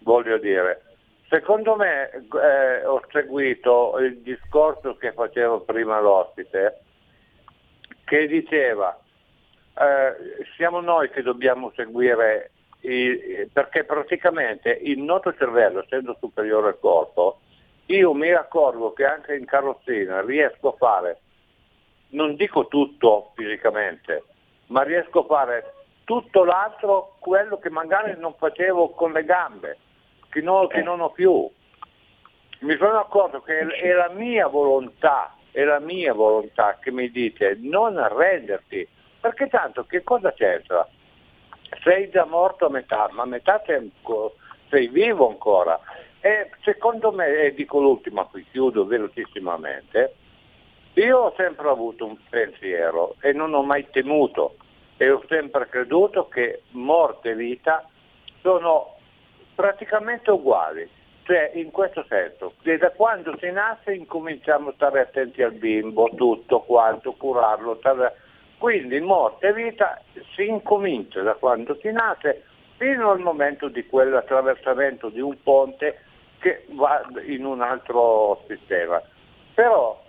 voglio 0.01 0.39
dire, 0.39 0.83
secondo 1.29 1.77
me 1.77 2.11
eh, 2.11 2.85
ho 2.85 3.03
seguito 3.11 3.99
il 3.99 4.19
discorso 4.19 4.97
che 4.97 5.13
faceva 5.13 5.59
prima 5.61 6.01
l'ospite, 6.01 6.81
che 8.05 8.27
diceva 8.27 8.99
eh, 9.79 10.45
siamo 10.57 10.81
noi 10.81 11.11
che 11.11 11.23
dobbiamo 11.23 11.73
seguire 11.75 12.51
perché 13.53 13.83
praticamente 13.83 14.71
il 14.71 15.01
nostro 15.01 15.35
cervello, 15.35 15.81
essendo 15.81 16.17
superiore 16.21 16.69
al 16.69 16.79
corpo, 16.79 17.41
io 17.87 18.15
mi 18.15 18.31
accorgo 18.31 18.93
che 18.93 19.05
anche 19.05 19.35
in 19.35 19.45
carrozzina 19.45 20.21
riesco 20.21 20.69
a 20.69 20.77
fare, 20.77 21.21
non 22.11 22.37
dico 22.37 22.69
tutto 22.69 23.33
fisicamente, 23.35 24.25
ma 24.67 24.83
riesco 24.83 25.21
a 25.21 25.27
fare 25.27 25.75
tutto 26.05 26.45
l'altro, 26.45 27.17
quello 27.19 27.59
che 27.59 27.71
magari 27.71 28.15
non 28.17 28.35
facevo 28.35 28.91
con 28.91 29.11
le 29.11 29.25
gambe, 29.25 29.79
che 30.29 30.41
non, 30.41 30.69
che 30.69 30.83
non 30.83 31.01
ho 31.01 31.11
più. 31.11 31.51
Mi 32.61 32.77
sono 32.77 33.01
accorto 33.01 33.41
che 33.41 33.59
è 33.59 33.93
la 33.93 34.11
mia 34.11 34.47
volontà, 34.47 35.35
è 35.51 35.65
la 35.65 35.81
mia 35.81 36.15
volontà 36.15 36.79
che 36.81 36.93
mi 36.93 37.11
dice 37.11 37.59
non 37.61 37.99
arrenderti, 37.99 38.87
perché 39.21 39.49
tanto 39.49 39.85
che 39.87 40.05
cosa 40.05 40.33
c'entra? 40.33 40.89
Sei 41.83 42.11
già 42.11 42.25
morto 42.25 42.67
a 42.67 42.71
metà, 42.71 43.09
ma 43.13 43.23
a 43.23 43.27
metà 43.27 43.63
sei, 43.65 43.91
sei 44.69 44.89
vivo 44.89 45.29
ancora. 45.29 45.79
E 46.21 46.51
secondo 46.63 47.13
me, 47.13 47.43
e 47.43 47.55
dico 47.55 47.81
l'ultima, 47.81 48.25
qui 48.25 48.45
chiudo 48.51 48.85
velocissimamente, 48.85 50.15
io 50.95 51.19
ho 51.19 51.35
sempre 51.37 51.69
avuto 51.69 52.07
un 52.07 52.17
pensiero 52.29 53.17
e 53.21 53.33
non 53.33 53.53
ho 53.55 53.63
mai 53.63 53.89
temuto 53.91 54.57
e 54.97 55.11
ho 55.11 55.23
sempre 55.29 55.69
creduto 55.69 56.27
che 56.29 56.63
morte 56.71 57.31
e 57.31 57.35
vita 57.35 57.87
sono 58.41 58.97
praticamente 59.55 60.31
uguali. 60.31 60.89
Cioè, 61.25 61.53
in 61.55 61.73
questo 61.73 62.05
senso, 62.09 62.55
che 62.63 62.79
da 62.79 62.91
quando 62.93 63.37
si 63.41 63.51
nasce 63.51 63.95
incominciamo 63.95 64.71
a 64.71 64.73
stare 64.75 65.01
attenti 65.01 65.43
al 65.43 65.53
bimbo, 65.53 66.09
tutto 66.15 66.61
quanto, 66.61 67.13
curarlo. 67.13 67.77
Stare... 67.79 68.15
Quindi 68.59 69.01
morte 69.01 69.49
e 69.49 69.53
vita 69.53 70.01
si 70.35 70.47
incomincia 70.47 71.21
da 71.23 71.35
quando 71.35 71.77
si 71.81 71.91
nasce 71.93 72.45
fino 72.77 73.11
al 73.11 73.21
momento 73.21 73.69
di 73.69 73.87
quell'attraversamento 73.87 75.09
di 75.09 75.21
un 75.21 75.37
ponte 75.43 76.01
che 76.39 76.65
va 76.71 77.03
in 77.27 77.45
un 77.45 77.61
altro 77.61 78.43
sistema. 78.49 79.01
Però 79.55 80.03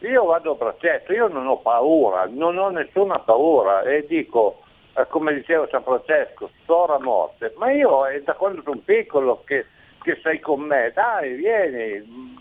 io 0.00 0.24
vado 0.24 0.52
a 0.52 0.54
braccetto, 0.54 1.12
io 1.12 1.28
non 1.28 1.46
ho 1.46 1.58
paura, 1.58 2.26
non 2.26 2.56
ho 2.56 2.70
nessuna 2.70 3.18
paura 3.18 3.82
e 3.82 4.06
dico, 4.06 4.62
eh, 4.96 5.06
come 5.08 5.34
diceva 5.34 5.68
San 5.70 5.82
Francesco, 5.82 6.50
stora 6.62 6.98
morte, 6.98 7.52
ma 7.56 7.70
io 7.70 8.06
è 8.06 8.20
da 8.22 8.34
quando 8.34 8.62
sono 8.62 8.80
piccolo 8.84 9.42
che, 9.44 9.66
che 10.02 10.18
sei 10.22 10.40
con 10.40 10.60
me, 10.60 10.90
dai 10.94 11.34
vieni, 11.34 12.38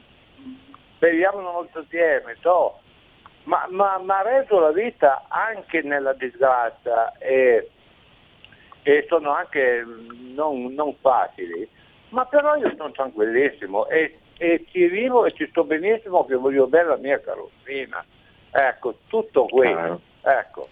beviamo 1.00 1.42
molto 1.42 1.80
insieme, 1.80 2.38
so. 2.40 2.80
Ma 3.70 4.00
mi 4.00 4.12
ha 4.12 4.22
reso 4.22 4.60
la 4.60 4.72
vita 4.72 5.26
anche 5.28 5.82
nella 5.82 6.14
disgrazia 6.14 7.18
e, 7.18 7.70
e 8.84 9.06
sono 9.08 9.32
anche 9.32 9.84
non, 10.36 10.74
non 10.74 10.96
facili, 11.02 11.68
ma 12.10 12.26
però 12.26 12.56
io 12.56 12.74
sono 12.76 12.92
tranquillissimo 12.92 13.88
e 13.88 14.20
e 14.40 14.66
ci 14.72 14.88
vivo 14.88 15.26
e 15.26 15.34
ci 15.34 15.46
sto 15.50 15.66
benissimo 15.66 16.26
che 16.26 16.36
voglio 16.36 16.66
bene 16.66 16.88
la 16.88 16.98
mia 16.98 17.20
carrozzina. 17.20 18.04
Ecco, 18.52 18.96
tutto 19.08 19.46
questo. 19.46 20.02
Ecco. 20.22 20.70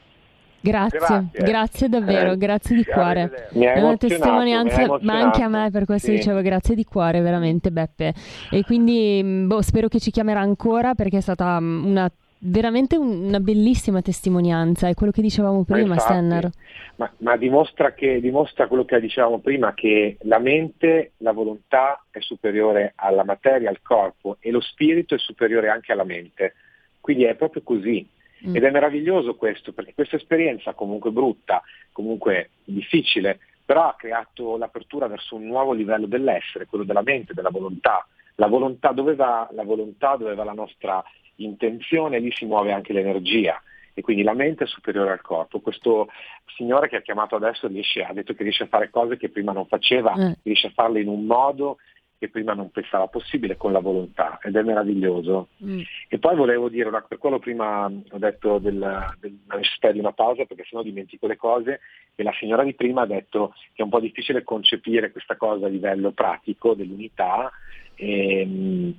Grazie, 0.59 0.97
grazie, 0.99 1.43
grazie 1.43 1.89
davvero, 1.89 2.32
eh, 2.32 2.38
grazie 2.38 2.75
di 2.75 2.86
cuore. 2.86 3.49
È 3.51 3.80
una 3.80 3.97
testimonianza, 3.97 4.97
ma 5.01 5.19
anche 5.19 5.43
a 5.43 5.49
me 5.49 5.69
per 5.69 5.86
questo 5.86 6.07
sì. 6.07 6.15
dicevo 6.15 6.41
grazie 6.41 6.75
di 6.75 6.84
cuore, 6.86 7.19
veramente 7.19 7.71
Beppe. 7.71 8.13
E 8.49 8.63
quindi 8.63 9.21
mm, 9.21 9.47
boh, 9.47 9.61
spero 9.61 9.88
che 9.89 9.99
ci 9.99 10.11
chiamerà 10.11 10.39
ancora 10.39 10.95
perché 10.95 11.17
è 11.17 11.21
stata 11.21 11.59
mm, 11.59 11.86
una 11.86 12.11
veramente 12.40 12.98
una 12.98 13.40
bellissima 13.40 14.02
testimonianza, 14.02 14.88
è 14.88 14.94
quello 14.94 15.12
che 15.12 15.22
dicevamo 15.22 15.64
prima, 15.64 15.96
ma 15.96 16.00
Stenner. 16.00 16.50
Ma, 16.96 17.12
ma 17.18 17.38
dimostra, 17.38 17.94
che, 17.94 18.20
dimostra 18.20 18.68
quello 18.68 18.86
che 18.86 19.00
dicevamo 19.00 19.40
prima, 19.40 19.74
che 19.74 20.18
la 20.22 20.40
mente, 20.40 21.14
la 21.18 21.32
volontà 21.32 22.04
è 22.12 22.20
superiore 22.20 22.94
alla 22.96 23.24
materia, 23.24 23.70
al 23.70 23.82
corpo 23.82 24.38
e 24.40 24.52
lo 24.52 24.62
spirito 24.62 25.16
è 25.16 25.20
superiore 25.20 25.70
anche 25.70 25.92
alla 25.92 26.04
mente. 26.04 26.56
Quindi 27.00 27.24
è 27.24 27.36
proprio 27.36 27.62
così. 27.64 28.08
Mm. 28.48 28.56
Ed 28.56 28.64
è 28.64 28.70
meraviglioso 28.70 29.36
questo, 29.36 29.74
perché 29.74 29.94
questa 29.94 30.16
esperienza 30.16 30.74
comunque 30.74 31.12
brutta, 31.12 31.62
comunque 31.92 32.52
difficile, 32.64 33.40
però 33.66 33.88
ha 33.88 33.96
creato 33.98 34.58
l'apertura 34.58 35.08
verso 35.08 35.36
un 35.36 35.46
nuovo 35.46 35.74
livello 35.74 36.06
dell'essere, 36.06 36.68
quello 36.68 36.84
della 36.84 37.02
mente, 37.02 37.34
della 37.34 37.50
volontà. 37.50 38.08
La 38.36 38.48
volontà 38.48 38.92
dove 38.92 39.16
va? 39.16 39.50
La 39.52 39.64
volontà 39.64 40.16
dove 40.16 40.36
va 40.36 40.44
la 40.44 40.54
nostra 40.54 41.04
intenzione, 41.38 42.20
lì 42.20 42.32
si 42.32 42.46
muove 42.46 42.72
anche 42.72 42.94
l'energia 42.94 43.62
e 43.98 44.02
quindi 44.02 44.22
la 44.22 44.34
mente 44.34 44.66
è 44.66 44.68
superiore 44.68 45.12
al 45.12 45.22
corpo. 45.22 45.60
Questo 45.60 46.10
signore 46.56 46.88
che 46.88 46.98
ha 46.98 47.02
chiamato 47.02 47.36
adesso 47.36 47.68
riesce, 47.68 48.04
ha 48.04 48.14
detto 48.14 48.36
che 48.36 48.44
riesce 48.44 48.64
a 48.64 48.68
fare 48.68 48.92
cose 48.92 49.18
che 49.18 49.30
prima 49.30 49.54
non 49.54 49.66
faceva, 49.66 50.14
mm. 50.16 50.32
riesce 50.44 50.68
a 50.68 50.72
farle 50.72 51.02
in 51.02 51.08
un 51.08 51.26
modo 51.26 51.78
che 52.20 52.30
prima 52.30 52.54
non 52.54 52.72
pensava 52.72 53.08
possibile 53.08 53.58
con 53.58 53.72
la 53.72 53.80
volontà 53.80 54.40
ed 54.44 54.56
è 54.56 54.62
meraviglioso. 54.62 55.50
Mm. 55.64 55.82
E 56.10 56.20
poi 56.20 56.36
volevo 56.36 56.70
dire, 56.70 56.92
per 57.08 57.18
quello 57.18 57.40
prima 57.40 57.86
ho 57.86 58.18
detto 58.18 58.60
della, 58.60 59.16
necessità 59.48 59.92
di 59.92 60.00
una 60.00 60.14
pausa 60.14 60.46
perché 60.46 60.64
sennò 60.70 60.84
dimentico 60.84 61.26
le 61.26 61.36
cose 61.36 61.80
e 62.14 62.22
la 62.22 62.34
signora 62.40 62.64
di 62.64 62.76
prima 62.76 63.02
ha 63.02 63.08
detto 63.08 63.54
che 63.74 63.82
è 63.82 63.84
un 63.84 63.90
po' 63.90 64.00
difficile 64.00 64.44
concepire 64.44 65.12
questa 65.12 65.38
cosa 65.38 65.66
a 65.66 65.70
livello 65.70 66.12
pratico 66.12 66.76
dell'unità. 66.76 67.52
E, 67.96 68.46
mm, 68.46 68.92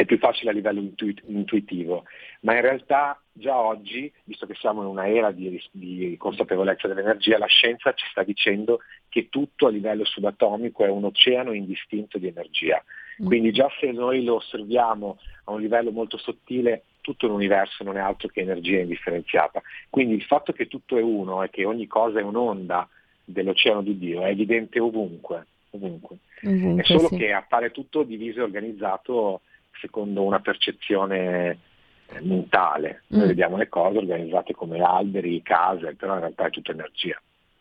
è 0.00 0.06
più 0.06 0.16
facile 0.16 0.48
a 0.50 0.54
livello 0.54 0.80
intuitivo, 1.26 2.04
ma 2.40 2.54
in 2.54 2.62
realtà 2.62 3.20
già 3.34 3.60
oggi, 3.60 4.10
visto 4.24 4.46
che 4.46 4.54
siamo 4.54 4.80
in 4.80 4.88
una 4.88 5.06
era 5.06 5.30
di, 5.30 5.62
di, 5.72 6.16
consapevolezza 6.16 6.88
dell'energia, 6.88 7.36
la 7.36 7.44
scienza 7.44 7.92
ci 7.92 8.06
sta 8.10 8.22
dicendo 8.22 8.78
che 9.10 9.28
tutto 9.28 9.66
a 9.66 9.70
livello 9.70 10.06
subatomico 10.06 10.86
è 10.86 10.88
un 10.88 11.04
oceano 11.04 11.52
indistinto 11.52 12.16
di 12.16 12.28
energia. 12.28 12.82
Mm. 13.22 13.26
Quindi 13.26 13.52
già 13.52 13.68
se 13.78 13.90
noi 13.92 14.24
lo 14.24 14.36
osserviamo 14.36 15.18
a 15.44 15.52
un 15.52 15.60
livello 15.60 15.90
molto 15.90 16.16
sottile, 16.16 16.84
tutto 17.02 17.26
l'universo 17.26 17.84
non 17.84 17.98
è 17.98 18.00
altro 18.00 18.28
che 18.28 18.40
energia 18.40 18.80
indifferenziata. 18.80 19.60
Quindi 19.90 20.14
il 20.14 20.22
fatto 20.22 20.52
che 20.52 20.66
tutto 20.66 20.96
è 20.96 21.02
uno 21.02 21.42
e 21.42 21.50
che 21.50 21.66
ogni 21.66 21.86
cosa 21.86 22.20
è 22.20 22.22
un'onda 22.22 22.88
dell'oceano 23.22 23.82
di 23.82 23.98
Dio 23.98 24.22
è 24.22 24.30
evidente 24.30 24.80
ovunque. 24.80 25.46
ovunque. 25.72 26.16
ovunque 26.42 26.82
è 26.82 26.86
solo 26.86 27.08
sì. 27.08 27.18
che 27.18 27.34
appare 27.34 27.70
tutto 27.70 28.02
diviso 28.02 28.38
e 28.38 28.44
organizzato 28.44 29.42
secondo 29.80 30.22
una 30.22 30.40
percezione 30.40 31.58
eh, 32.06 32.20
mentale. 32.20 33.02
Noi 33.08 33.24
mm. 33.24 33.28
vediamo 33.28 33.56
le 33.56 33.68
cose 33.68 33.98
organizzate 33.98 34.52
come 34.52 34.80
alberi, 34.80 35.42
case, 35.42 35.94
però 35.94 36.14
in 36.14 36.20
realtà 36.20 36.46
è 36.46 36.50
tutta 36.50 36.72
energia. 36.72 37.20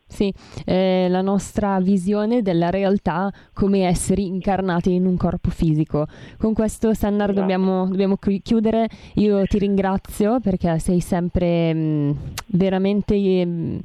Sì, 0.09 0.33
eh, 0.65 1.05
la 1.07 1.21
nostra 1.21 1.79
visione 1.79 2.41
della 2.41 2.71
realtà 2.71 3.31
come 3.53 3.85
esseri 3.85 4.25
incarnati 4.25 4.91
in 4.91 5.05
un 5.05 5.15
corpo 5.15 5.51
fisico. 5.51 6.07
Con 6.37 6.53
questo, 6.53 6.95
Sannar, 6.95 7.29
esatto. 7.29 7.39
dobbiamo, 7.39 7.87
dobbiamo, 7.87 8.17
chiudere. 8.17 8.89
Io 9.15 9.43
ti 9.45 9.59
ringrazio 9.59 10.39
perché 10.39 10.79
sei 10.79 10.99
sempre 10.99 11.73
mh, 11.73 11.79
mm, 11.79 12.11
veramente... 12.47 13.15
Mh, 13.15 13.49
mm, 13.49 13.77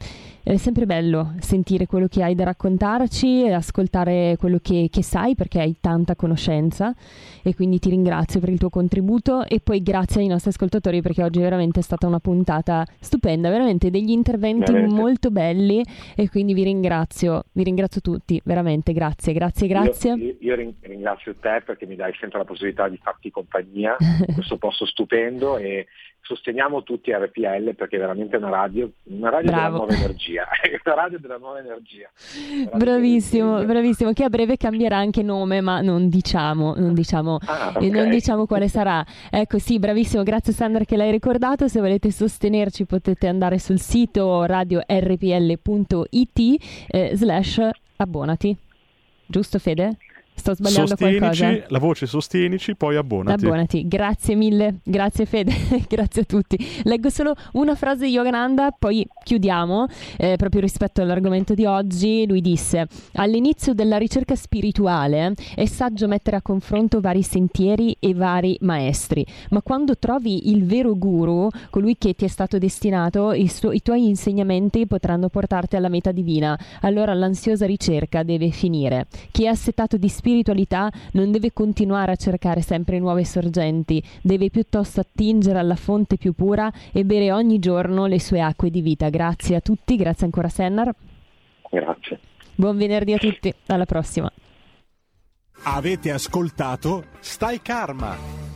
è 0.44 0.58
sempre 0.58 0.84
bello 0.84 1.34
sentire 1.40 1.86
quello 1.86 2.06
che 2.06 2.22
hai 2.22 2.34
da 2.34 2.44
raccontarci 2.44 3.44
e 3.44 3.52
ascoltare 3.52 4.36
quello 4.38 4.58
che, 4.60 4.88
che, 4.90 5.02
sai 5.02 5.34
perché 5.34 5.58
hai 5.58 5.76
tanta 5.80 6.14
conoscenza 6.14 6.94
e 7.42 7.54
quindi 7.54 7.78
ti 7.78 7.88
ringrazio 7.88 8.40
per 8.40 8.50
il 8.50 8.58
tuo 8.58 8.68
contributo 8.68 9.46
e 9.46 9.60
poi 9.60 9.82
grazie 9.82 10.20
ai 10.20 10.26
nostri 10.26 10.50
ascoltatori 10.50 11.00
perché 11.00 11.22
oggi 11.22 11.40
veramente 11.40 11.80
è 11.80 11.82
stata 11.82 12.06
una 12.06 12.18
puntata 12.18 12.84
stupenda, 13.00 13.48
veramente 13.48 13.90
degli 13.90 14.10
interventi 14.10 14.70
veramente. 14.70 14.94
molto 14.94 15.30
belli 15.30 15.82
e 16.14 16.28
quindi 16.28 16.52
vi 16.52 16.64
ringrazio, 16.64 17.44
vi 17.52 17.62
ringrazio 17.62 18.02
tutti, 18.02 18.38
veramente 18.44 18.92
grazie, 18.92 19.32
grazie, 19.32 19.66
grazie. 19.66 20.12
Io, 20.12 20.36
io, 20.40 20.54
io 20.56 20.74
ringrazio 20.82 21.36
te 21.40 21.62
perché 21.64 21.86
mi 21.86 21.96
dai 21.96 22.12
sempre 22.20 22.38
la 22.38 22.44
possibilità 22.44 22.86
di 22.90 22.98
farti 23.02 23.30
compagnia, 23.30 23.96
questo 24.34 24.58
posto 24.58 24.84
stupendo 24.84 25.56
e 25.56 25.86
sosteniamo 26.24 26.82
tutti 26.82 27.12
RPL 27.12 27.74
perché 27.74 27.96
è 27.96 27.98
veramente 27.98 28.36
una 28.36 28.48
radio, 28.48 28.90
una 29.04 29.28
radio 29.28 29.50
della 29.50 29.68
nuova 29.68 29.94
energia, 29.94 30.46
una 30.84 30.94
radio 30.94 31.18
della 31.18 31.36
nuova 31.36 31.58
energia. 31.58 32.10
Bravissimo, 32.72 33.62
bravissimo, 33.64 34.12
che 34.12 34.24
a 34.24 34.30
breve 34.30 34.56
cambierà 34.56 34.96
anche 34.96 35.22
nome, 35.22 35.60
ma 35.60 35.82
non 35.82 36.08
diciamo, 36.08 36.74
non 36.76 36.94
diciamo, 36.94 37.38
ah, 37.44 37.72
okay. 37.76 37.90
non 37.90 38.08
diciamo 38.08 38.46
quale 38.46 38.68
sarà. 38.68 39.04
Ecco 39.30 39.58
sì, 39.58 39.78
bravissimo, 39.78 40.22
grazie 40.22 40.54
Sandra 40.54 40.84
che 40.84 40.96
l'hai 40.96 41.10
ricordato, 41.10 41.68
se 41.68 41.80
volete 41.80 42.10
sostenerci 42.10 42.86
potete 42.86 43.28
andare 43.28 43.58
sul 43.58 43.78
sito 43.78 44.44
radiorpl.it 44.46 46.38
eh, 46.88 47.10
slash 47.14 47.68
abbonati. 47.96 48.56
Giusto 49.26 49.58
Fede? 49.58 49.96
Sto 50.36 50.54
sbagliando 50.54 50.88
sostienici, 50.88 51.18
qualcosa? 51.18 51.66
La 51.68 51.78
voce 51.78 52.06
sostienici, 52.06 52.74
poi 52.74 52.96
abbonati. 52.96 53.44
Abbonati. 53.44 53.88
Grazie 53.88 54.34
mille, 54.34 54.80
grazie 54.82 55.26
Fede, 55.26 55.54
grazie 55.88 56.22
a 56.22 56.24
tutti. 56.24 56.58
Leggo 56.82 57.08
solo 57.08 57.34
una 57.52 57.76
frase 57.76 58.06
di 58.06 58.10
Yogananda, 58.10 58.74
poi 58.76 59.06
chiudiamo. 59.22 59.86
Eh, 60.18 60.34
proprio 60.36 60.60
rispetto 60.60 61.00
all'argomento 61.00 61.54
di 61.54 61.64
oggi, 61.64 62.26
lui 62.26 62.40
disse: 62.40 62.88
All'inizio 63.12 63.74
della 63.74 63.96
ricerca 63.96 64.34
spirituale 64.34 65.34
è 65.54 65.64
saggio 65.66 66.08
mettere 66.08 66.36
a 66.36 66.42
confronto 66.42 67.00
vari 67.00 67.22
sentieri 67.22 67.96
e 68.00 68.12
vari 68.12 68.58
maestri, 68.62 69.24
ma 69.50 69.62
quando 69.62 69.96
trovi 69.96 70.50
il 70.50 70.66
vero 70.66 70.96
guru, 70.96 71.48
colui 71.70 71.96
che 71.96 72.14
ti 72.14 72.24
è 72.24 72.28
stato 72.28 72.58
destinato, 72.58 73.32
i, 73.32 73.46
su- 73.46 73.70
i 73.70 73.82
tuoi 73.82 74.08
insegnamenti 74.08 74.86
potranno 74.86 75.28
portarti 75.28 75.76
alla 75.76 75.88
meta 75.88 76.10
divina. 76.10 76.58
Allora 76.80 77.14
l'ansiosa 77.14 77.66
ricerca 77.66 78.24
deve 78.24 78.50
finire. 78.50 79.06
Chi 79.30 79.44
è 79.44 79.48
assetato 79.48 79.96
di 79.96 80.08
spiritualità 80.08 80.22
spiritualità 80.24 80.90
non 81.12 81.30
deve 81.30 81.52
continuare 81.52 82.12
a 82.12 82.16
cercare 82.16 82.62
sempre 82.62 82.98
nuove 82.98 83.26
sorgenti, 83.26 84.02
deve 84.22 84.48
piuttosto 84.48 85.00
attingere 85.00 85.58
alla 85.58 85.76
fonte 85.76 86.16
più 86.16 86.32
pura 86.32 86.72
e 86.92 87.04
bere 87.04 87.30
ogni 87.30 87.58
giorno 87.58 88.06
le 88.06 88.18
sue 88.18 88.40
acque 88.40 88.70
di 88.70 88.80
vita. 88.80 89.10
Grazie 89.10 89.56
a 89.56 89.60
tutti, 89.60 89.96
grazie 89.96 90.24
ancora 90.24 90.48
Sennar. 90.48 90.94
Grazie. 91.70 92.20
Buon 92.54 92.78
venerdì 92.78 93.12
a 93.12 93.18
tutti, 93.18 93.52
alla 93.66 93.84
prossima. 93.84 94.32
Avete 95.64 96.10
ascoltato 96.10 97.04
Stai 97.20 97.60
Karma 97.60 98.53